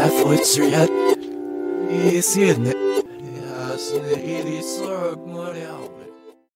Fortsätt 0.09 0.91
i 1.89 2.21
sinne. 2.21 2.73
Jag 3.35 3.79
snöar 3.79 4.17
i 4.19 4.61
mot 5.25 5.98